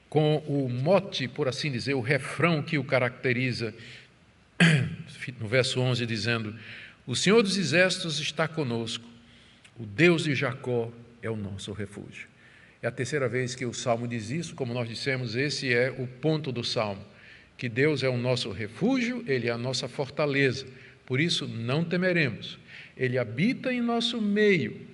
com 0.10 0.38
o 0.48 0.68
mote, 0.68 1.28
por 1.28 1.48
assim 1.48 1.72
dizer, 1.72 1.94
o 1.94 2.02
refrão 2.02 2.62
que 2.64 2.78
o 2.78 2.84
caracteriza, 2.84 3.74
no 5.40 5.48
verso 5.48 5.80
11, 5.80 6.06
dizendo: 6.06 6.56
O 7.06 7.16
Senhor 7.16 7.42
dos 7.44 7.58
Exércitos 7.58 8.20
está 8.20 8.48
conosco, 8.48 9.06
o 9.80 9.86
Deus 9.86 10.24
de 10.24 10.34
Jacó 10.36 10.92
é 11.22 11.30
o 11.30 11.36
nosso 11.36 11.72
refúgio. 11.72 12.28
É 12.82 12.88
a 12.88 12.92
terceira 12.92 13.28
vez 13.28 13.56
que 13.56 13.66
o 13.66 13.74
salmo 13.74 14.08
diz 14.08 14.30
isso, 14.30 14.56
como 14.56 14.74
nós 14.74 14.88
dissemos, 14.88 15.36
esse 15.36 15.74
é 15.74 15.92
o 15.92 16.08
ponto 16.08 16.52
do 16.52 16.64
salmo, 16.64 17.04
que 17.58 17.68
Deus 17.68 18.04
é 18.04 18.10
o 18.10 18.18
nosso 18.18 18.52
refúgio, 18.52 19.24
ele 19.28 19.48
é 19.48 19.52
a 19.52 19.58
nossa 19.58 19.88
fortaleza. 19.88 20.66
Por 21.06 21.20
isso 21.20 21.48
não 21.48 21.84
temeremos. 21.84 22.60
Ele 22.96 23.18
habita 23.18 23.74
em 23.74 23.82
nosso 23.82 24.22
meio. 24.22 24.86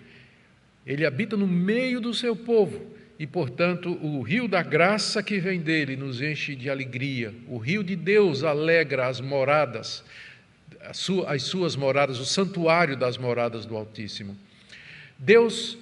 Ele 0.85 1.05
habita 1.05 1.35
no 1.35 1.47
meio 1.47 1.99
do 1.99 2.13
seu 2.13 2.35
povo 2.35 2.93
e, 3.23 3.25
portanto, 3.25 3.97
o 4.05 4.21
rio 4.21 4.47
da 4.49 4.61
graça 4.61 5.23
que 5.23 5.39
vem 5.39 5.61
dele 5.61 5.95
nos 5.95 6.21
enche 6.21 6.57
de 6.57 6.69
alegria. 6.69 7.33
O 7.47 7.57
rio 7.57 7.81
de 7.81 7.95
Deus 7.95 8.43
alegra 8.43 9.07
as 9.07 9.21
moradas, 9.21 10.03
as 10.81 11.43
suas 11.43 11.77
moradas, 11.77 12.19
o 12.19 12.25
santuário 12.25 12.97
das 12.97 13.17
moradas 13.17 13.65
do 13.65 13.77
Altíssimo. 13.77 14.37
Deus 15.17 15.77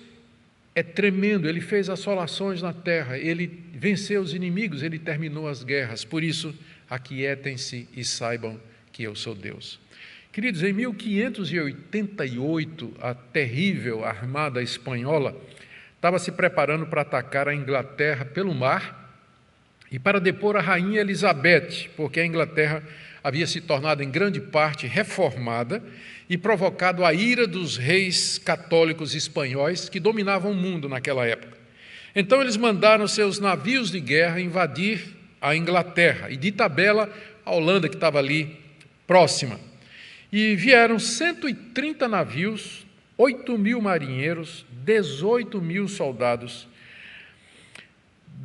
é 0.75 0.83
tremendo, 0.83 1.49
ele 1.49 1.61
fez 1.61 1.89
assolações 1.89 2.61
na 2.61 2.73
terra, 2.73 3.17
ele 3.17 3.47
venceu 3.73 4.21
os 4.21 4.35
inimigos, 4.35 4.83
ele 4.83 4.99
terminou 4.99 5.47
as 5.47 5.63
guerras. 5.63 6.05
Por 6.05 6.23
isso, 6.23 6.53
aquietem-se 6.87 7.89
e 7.97 8.05
saibam 8.05 8.61
que 8.91 9.01
eu 9.01 9.15
sou 9.15 9.33
Deus. 9.33 9.79
Queridos, 10.31 10.61
em 10.61 10.73
1588, 10.73 12.93
a 13.01 13.15
terrível 13.15 14.05
armada 14.05 14.61
espanhola 14.61 15.35
estava 16.01 16.17
se 16.17 16.31
preparando 16.31 16.87
para 16.87 17.03
atacar 17.03 17.47
a 17.47 17.53
Inglaterra 17.53 18.25
pelo 18.25 18.55
mar 18.55 19.13
e 19.91 19.99
para 19.99 20.19
depor 20.19 20.57
a 20.57 20.59
rainha 20.59 20.99
Elizabeth, 20.99 21.91
porque 21.95 22.19
a 22.19 22.25
Inglaterra 22.25 22.81
havia 23.23 23.45
se 23.45 23.61
tornado 23.61 24.01
em 24.01 24.09
grande 24.09 24.41
parte 24.41 24.87
reformada 24.87 25.83
e 26.27 26.39
provocado 26.39 27.05
a 27.05 27.13
ira 27.13 27.45
dos 27.45 27.77
reis 27.77 28.39
católicos 28.39 29.13
espanhóis 29.13 29.89
que 29.89 29.99
dominavam 29.99 30.53
o 30.53 30.55
mundo 30.55 30.89
naquela 30.89 31.27
época. 31.27 31.55
Então 32.15 32.41
eles 32.41 32.57
mandaram 32.57 33.07
seus 33.07 33.37
navios 33.37 33.91
de 33.91 33.99
guerra 33.99 34.41
invadir 34.41 35.15
a 35.39 35.55
Inglaterra 35.55 36.31
e 36.31 36.35
de 36.35 36.51
tabela 36.51 37.13
a 37.45 37.51
Holanda 37.51 37.87
que 37.87 37.95
estava 37.95 38.17
ali 38.17 38.57
próxima. 39.05 39.59
E 40.31 40.55
vieram 40.55 40.97
130 40.97 42.07
navios 42.07 42.87
8 43.21 43.55
mil 43.55 43.79
marinheiros, 43.79 44.65
18 44.83 45.61
mil 45.61 45.87
soldados, 45.87 46.67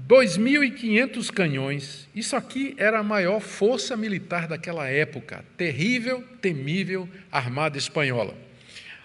2.500 0.09 1.31
canhões. 1.31 2.09
Isso 2.14 2.37
aqui 2.37 2.75
era 2.77 3.01
a 3.01 3.03
maior 3.03 3.40
força 3.40 3.96
militar 3.96 4.46
daquela 4.46 4.87
época, 4.87 5.44
terrível, 5.57 6.22
temível 6.40 7.09
armada 7.31 7.77
espanhola. 7.79 8.35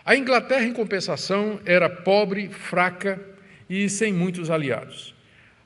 A 0.06 0.16
Inglaterra, 0.16 0.66
em 0.66 0.74
compensação, 0.74 1.60
era 1.66 1.90
pobre, 1.90 2.50
fraca 2.50 3.20
e 3.70 3.88
sem 3.90 4.12
muitos 4.12 4.50
aliados. 4.50 5.16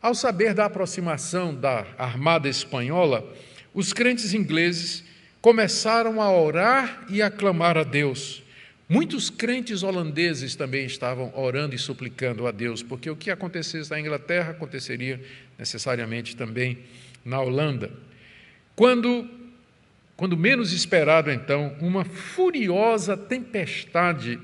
Ao 0.02 0.14
saber 0.14 0.54
da 0.54 0.66
aproximação 0.66 1.54
da 1.54 1.86
armada 1.98 2.48
espanhola, 2.48 3.26
os 3.74 3.92
crentes 3.92 4.34
ingleses 4.34 5.04
começaram 5.42 6.22
a 6.22 6.32
orar 6.32 7.06
e 7.10 7.22
a 7.22 7.30
clamar 7.30 7.78
a 7.78 7.84
Deus 7.84 8.45
Muitos 8.88 9.32
crentes 9.32 9.82
holandeses 9.82 10.56
também 10.56 10.86
estavam 10.86 11.32
orando 11.36 11.74
e 11.74 11.80
suplicando 11.80 12.46
a 12.46 12.52
Deus, 12.52 12.84
porque 12.84 13.10
o 13.10 13.16
que 13.16 13.32
acontecesse 13.32 13.90
na 13.90 14.00
Inglaterra 14.00 14.52
aconteceria 14.52 15.20
necessariamente 15.58 16.36
também 16.36 16.78
na 17.24 17.42
Holanda. 17.42 17.92
Quando, 18.76 19.28
quando 20.16 20.38
menos 20.38 20.72
esperado, 20.72 21.32
então, 21.32 21.76
uma 21.82 22.06
furiosa 22.06 23.18
tempestade 23.18 24.40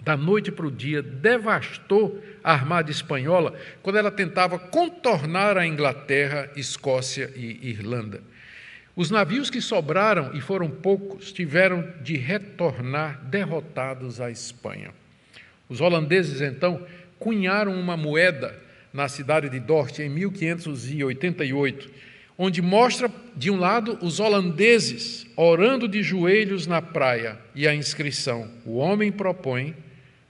da 0.00 0.16
noite 0.16 0.50
para 0.50 0.66
o 0.66 0.70
dia 0.70 1.02
devastou 1.02 2.22
a 2.42 2.52
armada 2.52 2.90
espanhola 2.90 3.54
quando 3.82 3.96
ela 3.96 4.10
tentava 4.10 4.58
contornar 4.58 5.58
a 5.58 5.66
Inglaterra, 5.66 6.50
Escócia 6.56 7.30
e 7.36 7.68
Irlanda. 7.68 8.22
Os 8.94 9.10
navios 9.10 9.48
que 9.48 9.60
sobraram, 9.60 10.34
e 10.34 10.40
foram 10.40 10.68
poucos, 10.68 11.32
tiveram 11.32 11.86
de 12.02 12.16
retornar 12.16 13.24
derrotados 13.24 14.20
à 14.20 14.30
Espanha. 14.30 14.90
Os 15.68 15.80
holandeses, 15.80 16.42
então, 16.42 16.86
cunharam 17.18 17.78
uma 17.80 17.96
moeda 17.96 18.60
na 18.92 19.08
cidade 19.08 19.48
de 19.48 19.58
Dort 19.58 19.98
em 19.98 20.10
1588, 20.10 21.90
onde 22.36 22.60
mostra, 22.60 23.10
de 23.34 23.50
um 23.50 23.56
lado, 23.58 23.98
os 24.02 24.20
holandeses 24.20 25.26
orando 25.36 25.88
de 25.88 26.02
joelhos 26.02 26.66
na 26.66 26.82
praia 26.82 27.38
e 27.54 27.66
a 27.66 27.74
inscrição: 27.74 28.50
O 28.66 28.76
homem 28.76 29.10
propõe, 29.10 29.74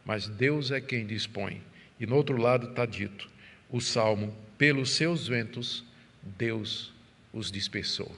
mas 0.05 0.29
Deus 0.29 0.71
é 0.71 0.81
quem 0.81 1.05
dispõe. 1.05 1.61
E 1.99 2.07
no 2.07 2.15
outro 2.15 2.37
lado 2.37 2.69
está 2.69 2.87
dito 2.87 3.29
o 3.69 3.81
salmo: 3.81 4.33
Pelos 4.57 4.91
seus 4.91 5.27
ventos, 5.27 5.85
Deus 6.23 6.93
os 7.33 7.51
dispersou. 7.51 8.15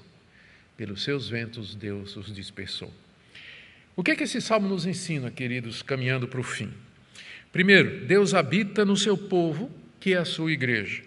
Pelos 0.76 1.04
seus 1.04 1.28
ventos, 1.28 1.74
Deus 1.76 2.16
os 2.16 2.34
dispersou. 2.34 2.92
O 3.94 4.02
que 4.02 4.10
é 4.10 4.16
que 4.16 4.24
esse 4.24 4.40
salmo 4.40 4.68
nos 4.68 4.86
ensina, 4.86 5.30
queridos, 5.30 5.82
caminhando 5.82 6.26
para 6.26 6.40
o 6.40 6.42
fim? 6.42 6.68
Primeiro, 7.52 8.04
Deus 8.06 8.34
habita 8.34 8.84
no 8.84 8.96
seu 8.96 9.16
povo, 9.16 9.70
que 10.00 10.14
é 10.14 10.16
a 10.16 10.24
sua 10.24 10.50
igreja. 10.50 11.02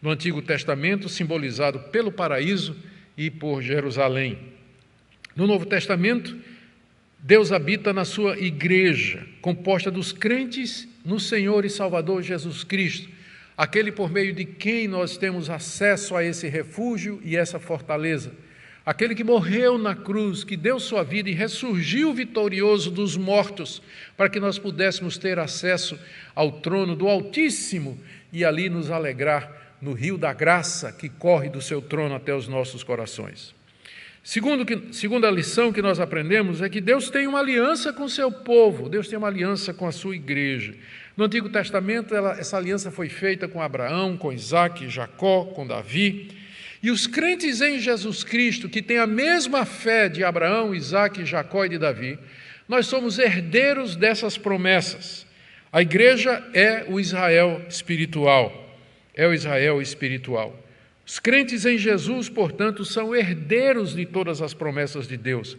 No 0.00 0.10
Antigo 0.10 0.40
Testamento, 0.40 1.08
simbolizado 1.08 1.80
pelo 1.90 2.12
paraíso 2.12 2.76
e 3.16 3.28
por 3.28 3.60
Jerusalém. 3.60 4.38
No 5.34 5.48
Novo 5.48 5.66
Testamento, 5.66 6.36
Deus 7.18 7.50
habita 7.50 7.92
na 7.92 8.04
sua 8.04 8.38
igreja, 8.38 9.26
composta 9.40 9.90
dos 9.90 10.12
crentes 10.12 10.86
no 11.04 11.18
Senhor 11.18 11.64
e 11.64 11.70
Salvador 11.70 12.22
Jesus 12.22 12.62
Cristo, 12.62 13.08
aquele 13.56 13.90
por 13.90 14.12
meio 14.12 14.32
de 14.32 14.44
quem 14.44 14.86
nós 14.86 15.16
temos 15.16 15.50
acesso 15.50 16.14
a 16.14 16.22
esse 16.22 16.48
refúgio 16.48 17.20
e 17.24 17.36
essa 17.36 17.58
fortaleza 17.58 18.32
aquele 18.84 19.14
que 19.14 19.24
morreu 19.24 19.78
na 19.78 19.94
cruz, 19.94 20.44
que 20.44 20.56
deu 20.56 20.80
sua 20.80 21.02
vida 21.02 21.30
e 21.30 21.34
ressurgiu 21.34 22.12
vitorioso 22.12 22.90
dos 22.90 23.16
mortos, 23.16 23.82
para 24.16 24.28
que 24.28 24.40
nós 24.40 24.58
pudéssemos 24.58 25.16
ter 25.16 25.38
acesso 25.38 25.98
ao 26.34 26.52
trono 26.52 26.96
do 26.96 27.08
Altíssimo 27.08 27.98
e 28.32 28.44
ali 28.44 28.68
nos 28.68 28.90
alegrar 28.90 29.76
no 29.80 29.92
rio 29.92 30.16
da 30.16 30.32
graça 30.32 30.92
que 30.92 31.08
corre 31.08 31.48
do 31.48 31.60
seu 31.60 31.82
trono 31.82 32.14
até 32.14 32.34
os 32.34 32.46
nossos 32.46 32.82
corações. 32.82 33.54
Segundo 34.24 34.64
que, 34.64 34.94
segunda 34.94 35.28
lição 35.28 35.72
que 35.72 35.82
nós 35.82 35.98
aprendemos 35.98 36.62
é 36.62 36.68
que 36.68 36.80
Deus 36.80 37.10
tem 37.10 37.26
uma 37.26 37.40
aliança 37.40 37.92
com 37.92 38.04
o 38.04 38.08
seu 38.08 38.30
povo, 38.30 38.88
Deus 38.88 39.08
tem 39.08 39.18
uma 39.18 39.26
aliança 39.26 39.74
com 39.74 39.86
a 39.86 39.90
sua 39.90 40.14
igreja. 40.14 40.74
No 41.16 41.24
Antigo 41.24 41.48
Testamento, 41.48 42.14
ela, 42.14 42.38
essa 42.38 42.56
aliança 42.56 42.90
foi 42.92 43.08
feita 43.08 43.48
com 43.48 43.60
Abraão, 43.60 44.16
com 44.16 44.32
Isaac, 44.32 44.88
Jacó, 44.88 45.46
com 45.46 45.66
Davi. 45.66 46.30
E 46.82 46.90
os 46.90 47.06
crentes 47.06 47.60
em 47.60 47.78
Jesus 47.78 48.24
Cristo, 48.24 48.68
que 48.68 48.82
têm 48.82 48.98
a 48.98 49.06
mesma 49.06 49.64
fé 49.64 50.08
de 50.08 50.24
Abraão, 50.24 50.74
Isaac, 50.74 51.24
Jacó 51.24 51.64
e 51.64 51.68
de 51.68 51.78
Davi, 51.78 52.18
nós 52.68 52.86
somos 52.86 53.20
herdeiros 53.20 53.94
dessas 53.94 54.36
promessas. 54.36 55.24
A 55.72 55.80
igreja 55.80 56.42
é 56.52 56.84
o 56.88 56.98
Israel 56.98 57.62
espiritual, 57.68 58.76
é 59.14 59.28
o 59.28 59.32
Israel 59.32 59.80
espiritual. 59.80 60.58
Os 61.06 61.20
crentes 61.20 61.64
em 61.64 61.78
Jesus, 61.78 62.28
portanto, 62.28 62.84
são 62.84 63.14
herdeiros 63.14 63.94
de 63.94 64.04
todas 64.04 64.42
as 64.42 64.52
promessas 64.52 65.06
de 65.06 65.16
Deus. 65.16 65.56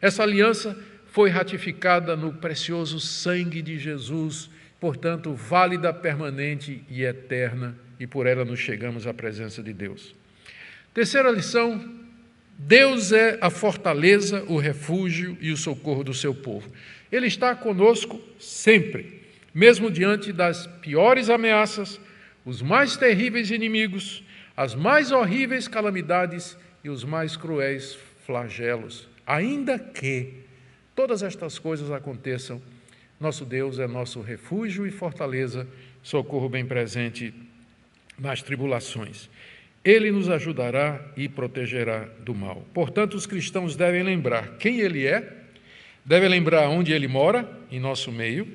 Essa 0.00 0.22
aliança 0.22 0.76
foi 1.06 1.28
ratificada 1.28 2.16
no 2.16 2.32
precioso 2.32 2.98
sangue 2.98 3.60
de 3.60 3.78
Jesus, 3.78 4.48
portanto, 4.80 5.34
válida, 5.34 5.92
permanente 5.92 6.82
e 6.88 7.02
eterna, 7.02 7.76
e 8.00 8.06
por 8.06 8.26
ela 8.26 8.44
nos 8.44 8.58
chegamos 8.58 9.06
à 9.06 9.12
presença 9.12 9.62
de 9.62 9.72
Deus. 9.74 10.21
Terceira 10.94 11.30
lição 11.30 12.02
Deus 12.58 13.12
é 13.12 13.38
a 13.40 13.50
fortaleza, 13.50 14.44
o 14.46 14.58
refúgio 14.58 15.36
e 15.40 15.50
o 15.50 15.56
socorro 15.56 16.04
do 16.04 16.14
seu 16.14 16.34
povo. 16.34 16.70
Ele 17.10 17.26
está 17.26 17.54
conosco 17.54 18.20
sempre, 18.38 19.22
mesmo 19.54 19.90
diante 19.90 20.32
das 20.32 20.66
piores 20.66 21.28
ameaças, 21.28 22.00
os 22.44 22.62
mais 22.62 22.96
terríveis 22.96 23.50
inimigos, 23.50 24.22
as 24.56 24.74
mais 24.74 25.10
horríveis 25.10 25.66
calamidades 25.66 26.56
e 26.84 26.90
os 26.90 27.04
mais 27.04 27.36
cruéis 27.36 27.98
flagelos. 28.26 29.08
Ainda 29.26 29.78
que 29.78 30.34
todas 30.94 31.22
estas 31.22 31.58
coisas 31.58 31.90
aconteçam, 31.90 32.60
nosso 33.18 33.44
Deus 33.44 33.78
é 33.78 33.86
nosso 33.86 34.20
refúgio 34.20 34.86
e 34.86 34.90
fortaleza, 34.90 35.66
socorro 36.02 36.48
bem 36.48 36.66
presente 36.66 37.32
nas 38.18 38.42
tribulações. 38.42 39.28
Ele 39.84 40.10
nos 40.12 40.28
ajudará 40.28 41.00
e 41.16 41.28
protegerá 41.28 42.08
do 42.20 42.34
mal. 42.34 42.64
Portanto, 42.72 43.14
os 43.14 43.26
cristãos 43.26 43.74
devem 43.74 44.02
lembrar 44.02 44.56
quem 44.58 44.80
Ele 44.80 45.06
é, 45.06 45.32
devem 46.04 46.28
lembrar 46.28 46.68
onde 46.68 46.92
Ele 46.92 47.08
mora, 47.08 47.50
em 47.70 47.80
nosso 47.80 48.12
meio, 48.12 48.46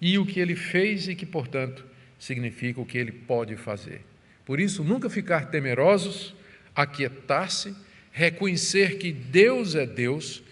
e 0.00 0.18
o 0.18 0.26
que 0.26 0.40
Ele 0.40 0.54
fez 0.54 1.08
e 1.08 1.14
que, 1.14 1.24
portanto, 1.24 1.84
significa 2.18 2.80
o 2.80 2.86
que 2.86 2.98
Ele 2.98 3.12
pode 3.12 3.56
fazer. 3.56 4.02
Por 4.44 4.60
isso, 4.60 4.84
nunca 4.84 5.08
ficar 5.08 5.46
temerosos, 5.46 6.34
aquietar-se, 6.74 7.74
reconhecer 8.12 8.98
que 8.98 9.10
Deus 9.10 9.74
é 9.74 9.86
Deus 9.86 10.42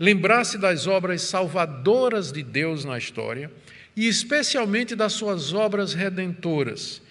lembrar-se 0.00 0.56
das 0.56 0.86
obras 0.86 1.20
salvadoras 1.22 2.32
de 2.32 2.42
Deus 2.42 2.86
na 2.86 2.96
história 2.96 3.50
e 3.94 4.08
especialmente 4.08 4.96
das 4.96 5.12
suas 5.12 5.52
obras 5.52 5.92
redentoras. 5.92 7.02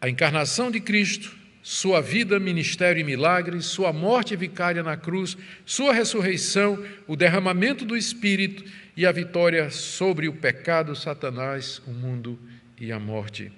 A 0.00 0.08
encarnação 0.08 0.70
de 0.70 0.80
Cristo, 0.80 1.36
sua 1.62 2.00
vida, 2.00 2.38
ministério 2.38 3.00
e 3.00 3.04
milagres, 3.04 3.66
sua 3.66 3.92
morte 3.92 4.36
vicária 4.36 4.82
na 4.82 4.96
cruz, 4.96 5.36
sua 5.66 5.92
ressurreição, 5.92 6.82
o 7.06 7.16
derramamento 7.16 7.84
do 7.84 7.96
Espírito 7.96 8.64
e 8.96 9.04
a 9.04 9.12
vitória 9.12 9.70
sobre 9.70 10.28
o 10.28 10.32
pecado, 10.32 10.94
Satanás, 10.94 11.82
o 11.86 11.90
mundo 11.90 12.38
e 12.80 12.92
a 12.92 12.98
morte. 12.98 13.50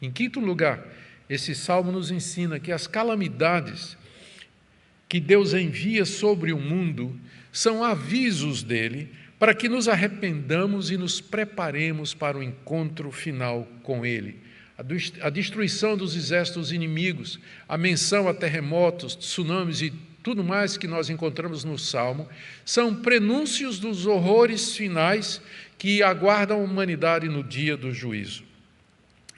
Em 0.00 0.10
quinto 0.10 0.40
lugar, 0.40 0.82
esse 1.28 1.54
salmo 1.54 1.92
nos 1.92 2.10
ensina 2.10 2.58
que 2.58 2.72
as 2.72 2.86
calamidades 2.86 3.96
que 5.08 5.20
Deus 5.20 5.52
envia 5.52 6.06
sobre 6.06 6.54
o 6.54 6.58
mundo 6.58 7.14
são 7.52 7.84
avisos 7.84 8.62
dele 8.62 9.10
para 9.38 9.54
que 9.54 9.68
nos 9.68 9.88
arrependamos 9.88 10.90
e 10.90 10.96
nos 10.96 11.20
preparemos 11.20 12.14
para 12.14 12.38
o 12.38 12.42
encontro 12.42 13.12
final 13.12 13.68
com 13.82 14.06
ele. 14.06 14.40
A 15.20 15.30
destruição 15.30 15.96
dos 15.96 16.16
exércitos 16.16 16.72
inimigos, 16.72 17.38
a 17.68 17.76
menção 17.76 18.28
a 18.28 18.34
terremotos, 18.34 19.14
tsunamis 19.14 19.82
e 19.82 19.92
tudo 20.22 20.42
mais 20.42 20.76
que 20.76 20.86
nós 20.86 21.10
encontramos 21.10 21.64
no 21.64 21.78
Salmo, 21.78 22.28
são 22.64 22.94
prenúncios 22.94 23.78
dos 23.78 24.06
horrores 24.06 24.76
finais 24.76 25.40
que 25.78 26.02
aguardam 26.02 26.60
a 26.60 26.64
humanidade 26.64 27.28
no 27.28 27.42
dia 27.42 27.76
do 27.76 27.92
juízo. 27.92 28.44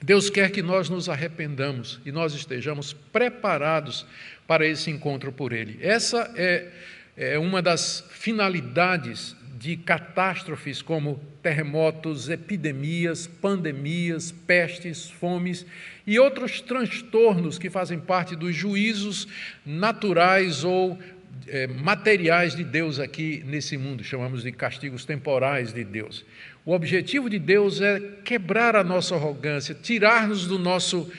Deus 0.01 0.29
quer 0.29 0.51
que 0.51 0.61
nós 0.61 0.89
nos 0.89 1.09
arrependamos 1.09 1.99
e 2.05 2.11
nós 2.11 2.33
estejamos 2.33 2.93
preparados 2.93 4.05
para 4.47 4.65
esse 4.65 4.91
encontro 4.91 5.31
por 5.31 5.51
Ele. 5.51 5.79
Essa 5.81 6.31
é 6.35 6.71
é 7.17 7.39
uma 7.39 7.61
das 7.61 8.03
finalidades 8.09 9.35
de 9.57 9.77
catástrofes 9.77 10.81
como 10.81 11.19
terremotos, 11.41 12.29
epidemias, 12.29 13.25
pandemias, 13.25 14.31
pestes, 14.31 15.09
fomes 15.09 15.65
e 16.05 16.19
outros 16.19 16.59
transtornos 16.59 17.57
que 17.57 17.69
fazem 17.69 17.97
parte 17.97 18.35
dos 18.35 18.53
juízos 18.53 19.27
naturais 19.65 20.65
ou 20.65 20.99
é, 21.47 21.67
materiais 21.67 22.55
de 22.55 22.63
Deus 22.63 22.99
aqui 22.99 23.43
nesse 23.45 23.77
mundo, 23.77 24.03
chamamos 24.03 24.43
de 24.43 24.51
castigos 24.51 25.05
temporais 25.05 25.71
de 25.71 25.83
Deus. 25.83 26.25
O 26.65 26.73
objetivo 26.73 27.29
de 27.29 27.39
Deus 27.39 27.79
é 27.79 28.01
quebrar 28.23 28.75
a 28.75 28.83
nossa 28.83 29.15
arrogância, 29.15 29.73
tirar-nos 29.73 30.47
do 30.47 30.59
nosso, 30.59 31.09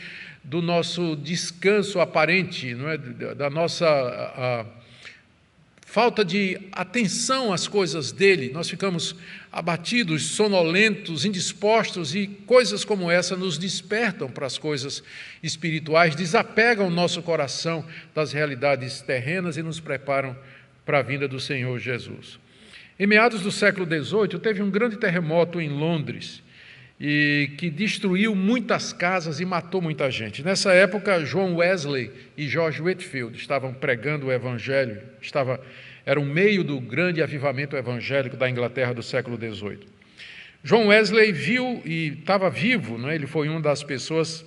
do 0.44 0.60
nosso 0.60 1.16
descanso 1.16 2.00
aparente, 2.00 2.74
não 2.74 2.90
é? 2.90 2.98
da 2.98 3.48
nossa. 3.48 3.86
A, 3.86 4.66
falta 5.96 6.22
de 6.22 6.60
atenção 6.72 7.54
às 7.54 7.66
coisas 7.66 8.12
dele, 8.12 8.50
nós 8.52 8.68
ficamos 8.68 9.16
abatidos, 9.50 10.26
sonolentos, 10.26 11.24
indispostos 11.24 12.14
e 12.14 12.26
coisas 12.26 12.84
como 12.84 13.10
essa 13.10 13.34
nos 13.34 13.56
despertam 13.56 14.28
para 14.28 14.44
as 14.44 14.58
coisas 14.58 15.02
espirituais, 15.42 16.14
desapegam 16.14 16.88
o 16.88 16.90
nosso 16.90 17.22
coração 17.22 17.82
das 18.14 18.30
realidades 18.30 19.00
terrenas 19.00 19.56
e 19.56 19.62
nos 19.62 19.80
preparam 19.80 20.36
para 20.84 20.98
a 20.98 21.02
vinda 21.02 21.26
do 21.26 21.40
Senhor 21.40 21.78
Jesus. 21.78 22.38
Em 23.00 23.06
meados 23.06 23.40
do 23.40 23.50
século 23.50 23.86
XVIII, 23.86 24.38
teve 24.38 24.60
um 24.62 24.70
grande 24.70 24.98
terremoto 24.98 25.62
em 25.62 25.70
Londres 25.70 26.42
e 27.00 27.52
que 27.56 27.70
destruiu 27.70 28.34
muitas 28.34 28.92
casas 28.92 29.40
e 29.40 29.46
matou 29.46 29.80
muita 29.80 30.10
gente. 30.10 30.42
Nessa 30.42 30.74
época, 30.74 31.22
John 31.22 31.54
Wesley 31.54 32.10
e 32.36 32.46
George 32.46 32.82
Whitfield 32.82 33.38
estavam 33.38 33.72
pregando 33.72 34.26
o 34.26 34.32
Evangelho, 34.32 35.00
estava 35.22 35.58
era 36.06 36.20
o 36.20 36.24
meio 36.24 36.62
do 36.62 36.80
grande 36.80 37.20
avivamento 37.20 37.76
evangélico 37.76 38.36
da 38.36 38.48
Inglaterra 38.48 38.94
do 38.94 39.02
século 39.02 39.36
XVIII. 39.36 39.80
John 40.62 40.86
Wesley 40.86 41.32
viu 41.32 41.82
e 41.84 42.18
estava 42.18 42.48
vivo, 42.48 42.96
né? 42.96 43.16
ele 43.16 43.26
foi 43.26 43.48
uma 43.48 43.60
das 43.60 43.82
pessoas 43.82 44.44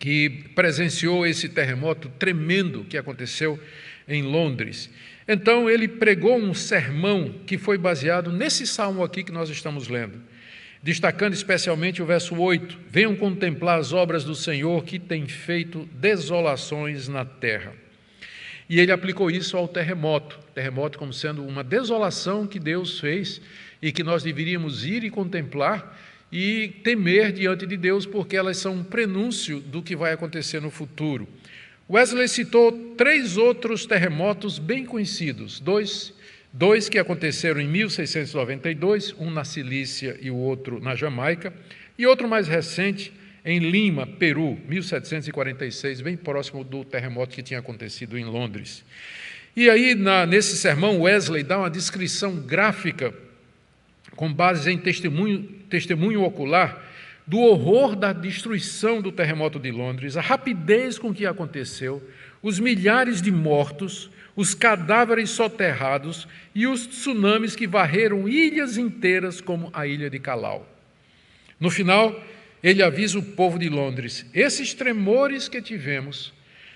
que 0.00 0.44
presenciou 0.54 1.24
esse 1.24 1.48
terremoto 1.48 2.08
tremendo 2.18 2.84
que 2.84 2.98
aconteceu 2.98 3.58
em 4.06 4.22
Londres. 4.22 4.90
Então 5.26 5.70
ele 5.70 5.86
pregou 5.86 6.36
um 6.36 6.52
sermão 6.52 7.34
que 7.46 7.56
foi 7.56 7.78
baseado 7.78 8.32
nesse 8.32 8.66
salmo 8.66 9.04
aqui 9.04 9.22
que 9.22 9.32
nós 9.32 9.48
estamos 9.50 9.88
lendo, 9.88 10.20
destacando 10.82 11.34
especialmente 11.34 12.02
o 12.02 12.06
verso 12.06 12.34
8: 12.36 12.78
Venham 12.88 13.14
contemplar 13.14 13.78
as 13.78 13.92
obras 13.92 14.24
do 14.24 14.34
Senhor 14.34 14.84
que 14.84 14.98
tem 14.98 15.26
feito 15.26 15.88
desolações 15.92 17.08
na 17.08 17.24
terra. 17.24 17.74
E 18.68 18.78
ele 18.78 18.92
aplicou 18.92 19.30
isso 19.30 19.56
ao 19.56 19.66
terremoto, 19.66 20.38
terremoto 20.54 20.98
como 20.98 21.12
sendo 21.12 21.44
uma 21.44 21.64
desolação 21.64 22.46
que 22.46 22.58
Deus 22.58 23.00
fez 23.00 23.40
e 23.80 23.90
que 23.90 24.02
nós 24.02 24.22
deveríamos 24.22 24.84
ir 24.84 25.04
e 25.04 25.10
contemplar 25.10 25.96
e 26.30 26.68
temer 26.84 27.32
diante 27.32 27.66
de 27.66 27.76
Deus, 27.76 28.04
porque 28.04 28.36
elas 28.36 28.58
são 28.58 28.74
um 28.74 28.84
prenúncio 28.84 29.60
do 29.60 29.82
que 29.82 29.96
vai 29.96 30.12
acontecer 30.12 30.60
no 30.60 30.70
futuro. 30.70 31.26
Wesley 31.90 32.28
citou 32.28 32.94
três 32.98 33.38
outros 33.38 33.86
terremotos 33.86 34.58
bem 34.58 34.84
conhecidos, 34.84 35.58
dois, 35.58 36.12
dois 36.52 36.86
que 36.86 36.98
aconteceram 36.98 37.60
em 37.62 37.66
1692, 37.66 39.14
um 39.18 39.30
na 39.30 39.42
Cilícia 39.42 40.18
e 40.20 40.30
o 40.30 40.36
outro 40.36 40.78
na 40.80 40.94
Jamaica, 40.94 41.54
e 41.96 42.06
outro 42.06 42.28
mais 42.28 42.46
recente, 42.46 43.10
em 43.48 43.60
Lima, 43.60 44.06
Peru, 44.06 44.58
1746, 44.68 46.02
bem 46.02 46.18
próximo 46.18 46.62
do 46.62 46.84
terremoto 46.84 47.34
que 47.34 47.42
tinha 47.42 47.60
acontecido 47.60 48.18
em 48.18 48.24
Londres. 48.26 48.84
E 49.56 49.70
aí, 49.70 49.94
na, 49.94 50.26
nesse 50.26 50.58
sermão, 50.58 51.00
Wesley 51.00 51.42
dá 51.42 51.56
uma 51.56 51.70
descrição 51.70 52.36
gráfica, 52.36 53.14
com 54.14 54.30
base 54.30 54.70
em 54.70 54.76
testemunho, 54.76 55.44
testemunho 55.70 56.24
ocular, 56.24 56.84
do 57.26 57.38
horror 57.38 57.96
da 57.96 58.12
destruição 58.12 59.00
do 59.00 59.10
terremoto 59.10 59.58
de 59.58 59.70
Londres, 59.70 60.18
a 60.18 60.20
rapidez 60.20 60.98
com 60.98 61.14
que 61.14 61.24
aconteceu, 61.24 62.06
os 62.42 62.60
milhares 62.60 63.22
de 63.22 63.32
mortos, 63.32 64.10
os 64.36 64.52
cadáveres 64.52 65.30
soterrados 65.30 66.28
e 66.54 66.66
os 66.66 66.86
tsunamis 66.86 67.56
que 67.56 67.66
varreram 67.66 68.28
ilhas 68.28 68.76
inteiras, 68.76 69.40
como 69.40 69.70
a 69.72 69.86
ilha 69.86 70.10
de 70.10 70.18
Calau. 70.18 70.68
No 71.58 71.70
final, 71.70 72.14
ele 72.62 72.82
avisa 72.82 73.18
o 73.18 73.22
povo 73.22 73.58
de 73.58 73.68
Londres: 73.68 74.26
esses 74.34 74.74
tremores 74.74 75.48
que 75.48 75.62
tivemos 75.62 76.32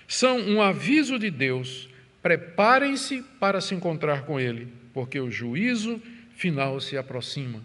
são 0.07 0.39
um 0.39 0.61
aviso 0.61 1.17
de 1.17 1.29
Deus, 1.29 1.89
preparem-se 2.21 3.23
para 3.39 3.59
se 3.59 3.73
encontrar 3.73 4.23
com 4.23 4.39
Ele, 4.39 4.67
porque 4.93 5.19
o 5.19 5.31
juízo 5.31 6.01
final 6.35 6.79
se 6.79 6.97
aproxima. 6.97 7.61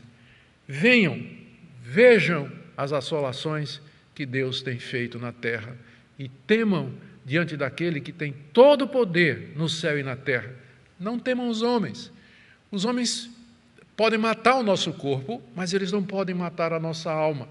Venham, 0.66 1.25
vejam 1.83 2.51
as 2.77 2.93
assolações 2.93 3.81
que 4.14 4.27
Deus 4.27 4.62
tem 4.62 4.79
feito 4.79 5.19
na 5.19 5.33
terra 5.33 5.77
e 6.19 6.29
temam 6.29 6.93
diante 7.25 7.57
daquele 7.57 8.01
que 8.01 8.12
tem 8.12 8.35
todo 8.53 8.83
o 8.83 8.89
poder 8.89 9.53
no 9.55 9.69
céu 9.69 9.99
e 9.99 10.03
na 10.03 10.16
terra. 10.16 10.55
Não 10.99 11.19
temam 11.19 11.49
os 11.49 11.62
homens. 11.62 12.11
Os 12.71 12.85
homens 12.85 13.31
podem 13.97 14.19
matar 14.19 14.57
o 14.57 14.62
nosso 14.62 14.93
corpo, 14.93 15.43
mas 15.55 15.73
eles 15.73 15.93
não 15.93 16.03
podem 16.03 16.35
matar 16.35 16.73
a 16.73 16.81
nossa 16.81 17.11
alma. 17.11 17.49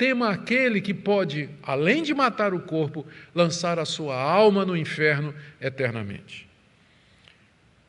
Tema 0.00 0.30
aquele 0.30 0.80
que 0.80 0.94
pode, 0.94 1.50
além 1.62 2.02
de 2.02 2.14
matar 2.14 2.54
o 2.54 2.60
corpo, 2.60 3.06
lançar 3.34 3.78
a 3.78 3.84
sua 3.84 4.18
alma 4.18 4.64
no 4.64 4.74
inferno 4.74 5.34
eternamente. 5.60 6.48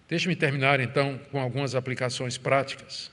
Deixe-me 0.10 0.36
terminar 0.36 0.82
então 0.82 1.18
com 1.32 1.40
algumas 1.40 1.74
aplicações 1.74 2.38
práticas. 2.38 3.10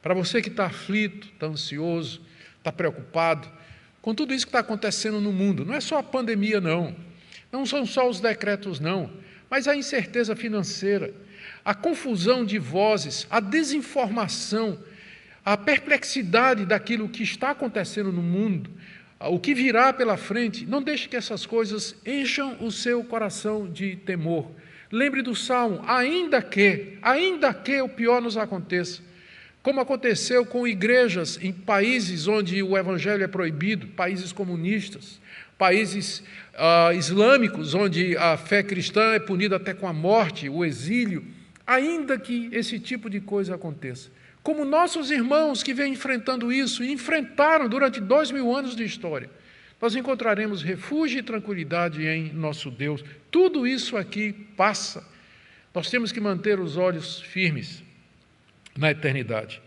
Para 0.00 0.14
você 0.14 0.40
que 0.40 0.50
está 0.50 0.66
aflito, 0.66 1.26
está 1.26 1.46
ansioso, 1.46 2.22
está 2.58 2.70
preocupado 2.70 3.48
com 4.00 4.14
tudo 4.14 4.32
isso 4.32 4.46
que 4.46 4.50
está 4.50 4.60
acontecendo 4.60 5.20
no 5.20 5.32
mundo, 5.32 5.64
não 5.64 5.74
é 5.74 5.80
só 5.80 5.98
a 5.98 6.02
pandemia, 6.04 6.60
não. 6.60 6.94
Não 7.50 7.66
são 7.66 7.84
só 7.84 8.08
os 8.08 8.20
decretos, 8.20 8.78
não. 8.78 9.10
mas 9.50 9.66
a 9.66 9.74
incerteza 9.74 10.36
financeira, 10.36 11.12
a 11.64 11.74
confusão 11.74 12.44
de 12.44 12.56
vozes, 12.56 13.26
a 13.28 13.40
desinformação, 13.40 14.78
a 15.48 15.56
perplexidade 15.56 16.66
daquilo 16.66 17.08
que 17.08 17.22
está 17.22 17.52
acontecendo 17.52 18.12
no 18.12 18.20
mundo, 18.20 18.68
o 19.18 19.40
que 19.40 19.54
virá 19.54 19.94
pela 19.94 20.18
frente, 20.18 20.66
não 20.66 20.82
deixe 20.82 21.08
que 21.08 21.16
essas 21.16 21.46
coisas 21.46 21.96
encham 22.04 22.58
o 22.60 22.70
seu 22.70 23.02
coração 23.02 23.66
de 23.66 23.96
temor. 23.96 24.50
Lembre 24.92 25.22
do 25.22 25.34
salmo, 25.34 25.80
ainda 25.86 26.42
que, 26.42 26.98
ainda 27.00 27.54
que 27.54 27.80
o 27.80 27.88
pior 27.88 28.20
nos 28.20 28.36
aconteça, 28.36 29.00
como 29.62 29.80
aconteceu 29.80 30.44
com 30.44 30.68
igrejas 30.68 31.38
em 31.40 31.50
países 31.50 32.28
onde 32.28 32.62
o 32.62 32.76
evangelho 32.76 33.24
é 33.24 33.28
proibido, 33.28 33.86
países 33.86 34.32
comunistas, 34.32 35.18
países 35.56 36.22
uh, 36.52 36.92
islâmicos, 36.94 37.72
onde 37.72 38.18
a 38.18 38.36
fé 38.36 38.62
cristã 38.62 39.14
é 39.14 39.18
punida 39.18 39.56
até 39.56 39.72
com 39.72 39.88
a 39.88 39.94
morte, 39.94 40.46
o 40.46 40.62
exílio, 40.62 41.24
ainda 41.66 42.18
que 42.18 42.50
esse 42.52 42.78
tipo 42.78 43.08
de 43.08 43.18
coisa 43.18 43.54
aconteça 43.54 44.17
como 44.42 44.64
nossos 44.64 45.10
irmãos 45.10 45.62
que 45.62 45.74
vêm 45.74 45.92
enfrentando 45.92 46.52
isso 46.52 46.82
e 46.82 46.92
enfrentaram 46.92 47.68
durante 47.68 48.00
dois 48.00 48.30
mil 48.30 48.54
anos 48.54 48.74
de 48.74 48.84
história, 48.84 49.30
nós 49.80 49.94
encontraremos 49.94 50.62
refúgio 50.62 51.20
e 51.20 51.22
tranquilidade 51.22 52.04
em 52.06 52.32
nosso 52.32 52.70
Deus. 52.70 53.04
Tudo 53.30 53.66
isso 53.66 53.96
aqui 53.96 54.32
passa. 54.56 55.06
Nós 55.72 55.88
temos 55.88 56.10
que 56.10 56.20
manter 56.20 56.58
os 56.58 56.76
olhos 56.76 57.20
firmes 57.20 57.82
na 58.76 58.90
eternidade. 58.90 59.62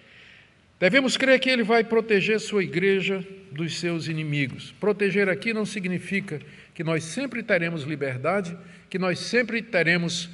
Devemos 0.79 1.15
crer 1.15 1.39
que 1.39 1.49
Ele 1.49 1.63
vai 1.63 1.83
proteger 1.83 2.39
sua 2.39 2.63
igreja 2.63 3.25
dos 3.51 3.79
seus 3.79 4.07
inimigos. 4.07 4.73
Proteger 4.79 5.29
aqui 5.29 5.53
não 5.53 5.65
significa 5.65 6.41
que 6.73 6.83
nós 6.83 7.03
sempre 7.03 7.43
teremos 7.43 7.83
liberdade, 7.83 8.57
que 8.89 8.97
nós 8.97 9.19
sempre 9.19 9.61
teremos 9.61 10.29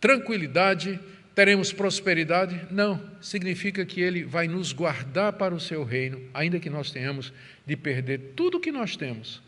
tranquilidade, 0.00 0.98
teremos 1.34 1.72
prosperidade? 1.72 2.60
Não, 2.70 3.02
significa 3.20 3.84
que 3.84 4.00
Ele 4.00 4.24
vai 4.24 4.46
nos 4.46 4.72
guardar 4.72 5.32
para 5.32 5.54
o 5.54 5.60
seu 5.60 5.84
reino, 5.84 6.20
ainda 6.32 6.60
que 6.60 6.70
nós 6.70 6.90
tenhamos 6.90 7.32
de 7.66 7.76
perder 7.76 8.32
tudo 8.36 8.58
o 8.58 8.60
que 8.60 8.70
nós 8.70 8.96
temos 8.96 9.42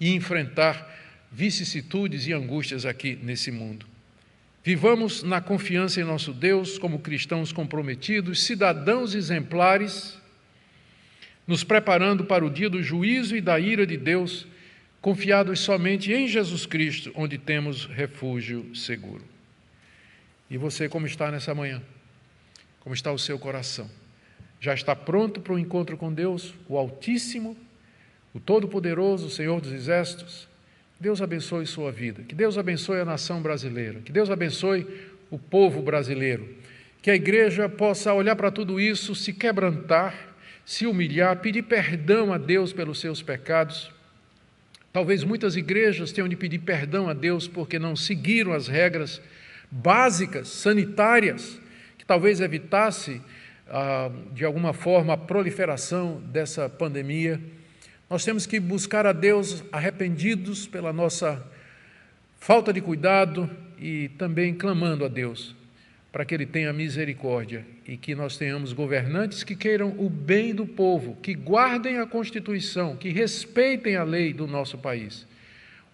e 0.00 0.14
enfrentar 0.14 0.96
vicissitudes 1.30 2.26
e 2.26 2.32
angústias 2.32 2.86
aqui 2.86 3.18
nesse 3.22 3.50
mundo. 3.50 3.86
Vivamos 4.64 5.22
na 5.22 5.40
confiança 5.40 6.00
em 6.00 6.04
nosso 6.04 6.32
Deus, 6.32 6.78
como 6.78 6.98
cristãos 6.98 7.52
comprometidos, 7.52 8.44
cidadãos 8.44 9.14
exemplares, 9.14 10.18
nos 11.46 11.64
preparando 11.64 12.24
para 12.24 12.44
o 12.44 12.50
dia 12.50 12.68
do 12.68 12.82
juízo 12.82 13.36
e 13.36 13.40
da 13.40 13.58
ira 13.58 13.86
de 13.86 13.96
Deus, 13.96 14.46
confiados 15.00 15.60
somente 15.60 16.12
em 16.12 16.26
Jesus 16.28 16.66
Cristo, 16.66 17.12
onde 17.14 17.38
temos 17.38 17.86
refúgio 17.86 18.74
seguro. 18.74 19.24
E 20.50 20.56
você, 20.56 20.88
como 20.88 21.06
está 21.06 21.30
nessa 21.30 21.54
manhã? 21.54 21.82
Como 22.80 22.94
está 22.94 23.12
o 23.12 23.18
seu 23.18 23.38
coração? 23.38 23.88
Já 24.60 24.74
está 24.74 24.96
pronto 24.96 25.40
para 25.40 25.52
o 25.52 25.58
encontro 25.58 25.96
com 25.96 26.12
Deus, 26.12 26.54
o 26.68 26.76
Altíssimo, 26.76 27.56
o 28.34 28.40
Todo-Poderoso, 28.40 29.26
o 29.26 29.30
Senhor 29.30 29.60
dos 29.60 29.72
Exércitos? 29.72 30.48
Deus 30.98 31.22
abençoe 31.22 31.64
sua 31.66 31.92
vida, 31.92 32.22
que 32.24 32.34
Deus 32.34 32.58
abençoe 32.58 33.00
a 33.00 33.04
nação 33.04 33.40
brasileira, 33.40 34.00
que 34.00 34.10
Deus 34.10 34.30
abençoe 34.30 34.86
o 35.30 35.38
povo 35.38 35.80
brasileiro, 35.80 36.48
que 37.00 37.10
a 37.10 37.14
igreja 37.14 37.68
possa 37.68 38.12
olhar 38.12 38.34
para 38.34 38.50
tudo 38.50 38.80
isso, 38.80 39.14
se 39.14 39.32
quebrantar, 39.32 40.34
se 40.64 40.86
humilhar, 40.86 41.36
pedir 41.38 41.62
perdão 41.62 42.32
a 42.32 42.38
Deus 42.38 42.72
pelos 42.72 42.98
seus 42.98 43.22
pecados. 43.22 43.92
Talvez 44.92 45.22
muitas 45.22 45.54
igrejas 45.54 46.10
tenham 46.10 46.28
de 46.28 46.34
pedir 46.34 46.58
perdão 46.58 47.08
a 47.08 47.14
Deus 47.14 47.46
porque 47.46 47.78
não 47.78 47.94
seguiram 47.94 48.52
as 48.52 48.66
regras 48.66 49.20
básicas, 49.70 50.48
sanitárias, 50.48 51.60
que 51.96 52.04
talvez 52.04 52.40
evitasse, 52.40 53.20
ah, 53.68 54.10
de 54.32 54.44
alguma 54.44 54.72
forma, 54.72 55.14
a 55.14 55.16
proliferação 55.16 56.22
dessa 56.32 56.68
pandemia. 56.68 57.40
Nós 58.08 58.24
temos 58.24 58.46
que 58.46 58.58
buscar 58.58 59.06
a 59.06 59.12
Deus 59.12 59.62
arrependidos 59.70 60.66
pela 60.66 60.92
nossa 60.92 61.44
falta 62.40 62.72
de 62.72 62.80
cuidado 62.80 63.50
e 63.78 64.08
também 64.16 64.54
clamando 64.54 65.04
a 65.04 65.08
Deus 65.08 65.54
para 66.10 66.24
que 66.24 66.34
Ele 66.34 66.46
tenha 66.46 66.72
misericórdia 66.72 67.64
e 67.86 67.96
que 67.96 68.14
nós 68.14 68.36
tenhamos 68.36 68.72
governantes 68.72 69.44
que 69.44 69.54
queiram 69.54 69.94
o 69.98 70.08
bem 70.08 70.54
do 70.54 70.66
povo, 70.66 71.16
que 71.22 71.34
guardem 71.34 71.98
a 71.98 72.06
Constituição, 72.06 72.96
que 72.96 73.10
respeitem 73.10 73.96
a 73.96 74.02
lei 74.02 74.32
do 74.32 74.46
nosso 74.46 74.78
país, 74.78 75.26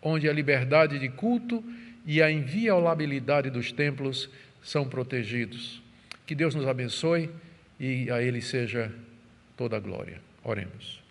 onde 0.01 0.29
a 0.29 0.33
liberdade 0.33 0.99
de 0.99 1.09
culto 1.09 1.65
e 2.05 2.23
a 2.23 2.31
inviolabilidade 2.31 3.51
dos 3.51 3.73
templos 3.73 4.29
são 4.63 4.89
protegidos. 4.89 5.83
Que 6.27 6.35
Deus 6.35 6.55
nos 6.55 6.67
abençoe 6.67 7.31
e 7.79 8.11
a 8.11 8.23
Ele 8.23 8.41
seja 8.41 8.93
toda 9.57 9.77
a 9.77 9.81
glória. 9.81 10.21
Oremos. 10.43 11.03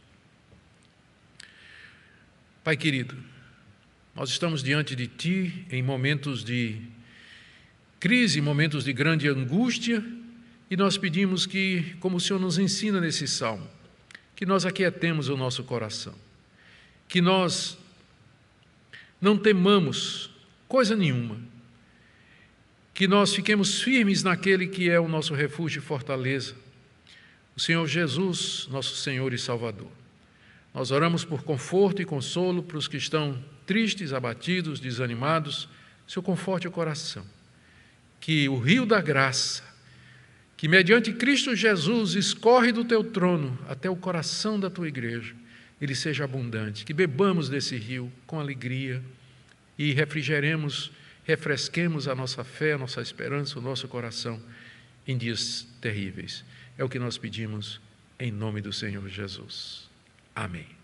Pai 2.63 2.77
querido, 2.77 3.15
nós 4.15 4.29
estamos 4.29 4.63
diante 4.63 4.95
de 4.95 5.07
Ti 5.07 5.65
em 5.71 5.81
momentos 5.81 6.43
de 6.43 6.81
crise, 7.99 8.41
momentos 8.41 8.83
de 8.83 8.93
grande 8.93 9.27
angústia, 9.27 10.03
e 10.69 10.75
nós 10.75 10.97
pedimos 10.97 11.45
que, 11.45 11.95
como 11.99 12.17
o 12.17 12.19
Senhor 12.19 12.39
nos 12.39 12.57
ensina 12.57 12.99
nesse 12.99 13.27
salmo, 13.27 13.67
que 14.35 14.45
nós 14.45 14.65
aquietemos 14.65 15.29
o 15.29 15.37
nosso 15.37 15.63
coração, 15.63 16.15
que 17.07 17.21
nós 17.21 17.77
não 19.21 19.37
temamos 19.37 20.32
coisa 20.67 20.95
nenhuma. 20.95 21.37
Que 22.93 23.07
nós 23.07 23.33
fiquemos 23.33 23.81
firmes 23.81 24.23
naquele 24.23 24.67
que 24.67 24.89
é 24.89 24.99
o 24.99 25.07
nosso 25.07 25.33
refúgio 25.33 25.79
e 25.79 25.81
fortaleza, 25.81 26.55
o 27.55 27.59
Senhor 27.59 27.87
Jesus, 27.87 28.67
nosso 28.71 28.95
Senhor 28.95 29.33
e 29.33 29.37
Salvador. 29.37 29.91
Nós 30.73 30.89
oramos 30.89 31.23
por 31.23 31.43
conforto 31.43 32.01
e 32.01 32.05
consolo 32.05 32.63
para 32.63 32.77
os 32.77 32.87
que 32.87 32.97
estão 32.97 33.43
tristes, 33.65 34.11
abatidos, 34.11 34.79
desanimados. 34.79 35.69
Seu 36.07 36.23
conforte 36.23 36.67
o 36.67 36.71
coração. 36.71 37.25
Que 38.19 38.49
o 38.49 38.57
rio 38.57 38.85
da 38.85 38.99
graça, 38.99 39.63
que 40.57 40.67
mediante 40.67 41.13
Cristo 41.13 41.55
Jesus 41.55 42.15
escorre 42.15 42.71
do 42.71 42.83
teu 42.83 43.03
trono 43.03 43.57
até 43.67 43.89
o 43.89 43.95
coração 43.95 44.59
da 44.59 44.69
tua 44.69 44.87
igreja, 44.87 45.35
ele 45.79 45.93
seja 45.93 46.23
abundante. 46.23 46.85
Que 46.85 46.93
bebamos 46.93 47.49
desse 47.49 47.75
rio 47.75 48.11
com 48.25 48.39
alegria 48.39 49.03
e 49.77 49.93
refrigeremos, 49.93 50.91
refresquemos 51.23 52.07
a 52.07 52.15
nossa 52.15 52.43
fé, 52.43 52.73
a 52.73 52.77
nossa 52.77 53.01
esperança, 53.01 53.59
o 53.59 53.61
nosso 53.61 53.87
coração 53.87 54.41
em 55.07 55.17
dias 55.17 55.67
terríveis. 55.81 56.43
É 56.77 56.83
o 56.83 56.89
que 56.89 56.99
nós 56.99 57.17
pedimos 57.17 57.79
em 58.19 58.31
nome 58.31 58.61
do 58.61 58.71
Senhor 58.71 59.07
Jesus. 59.07 59.89
Amém. 60.35 60.82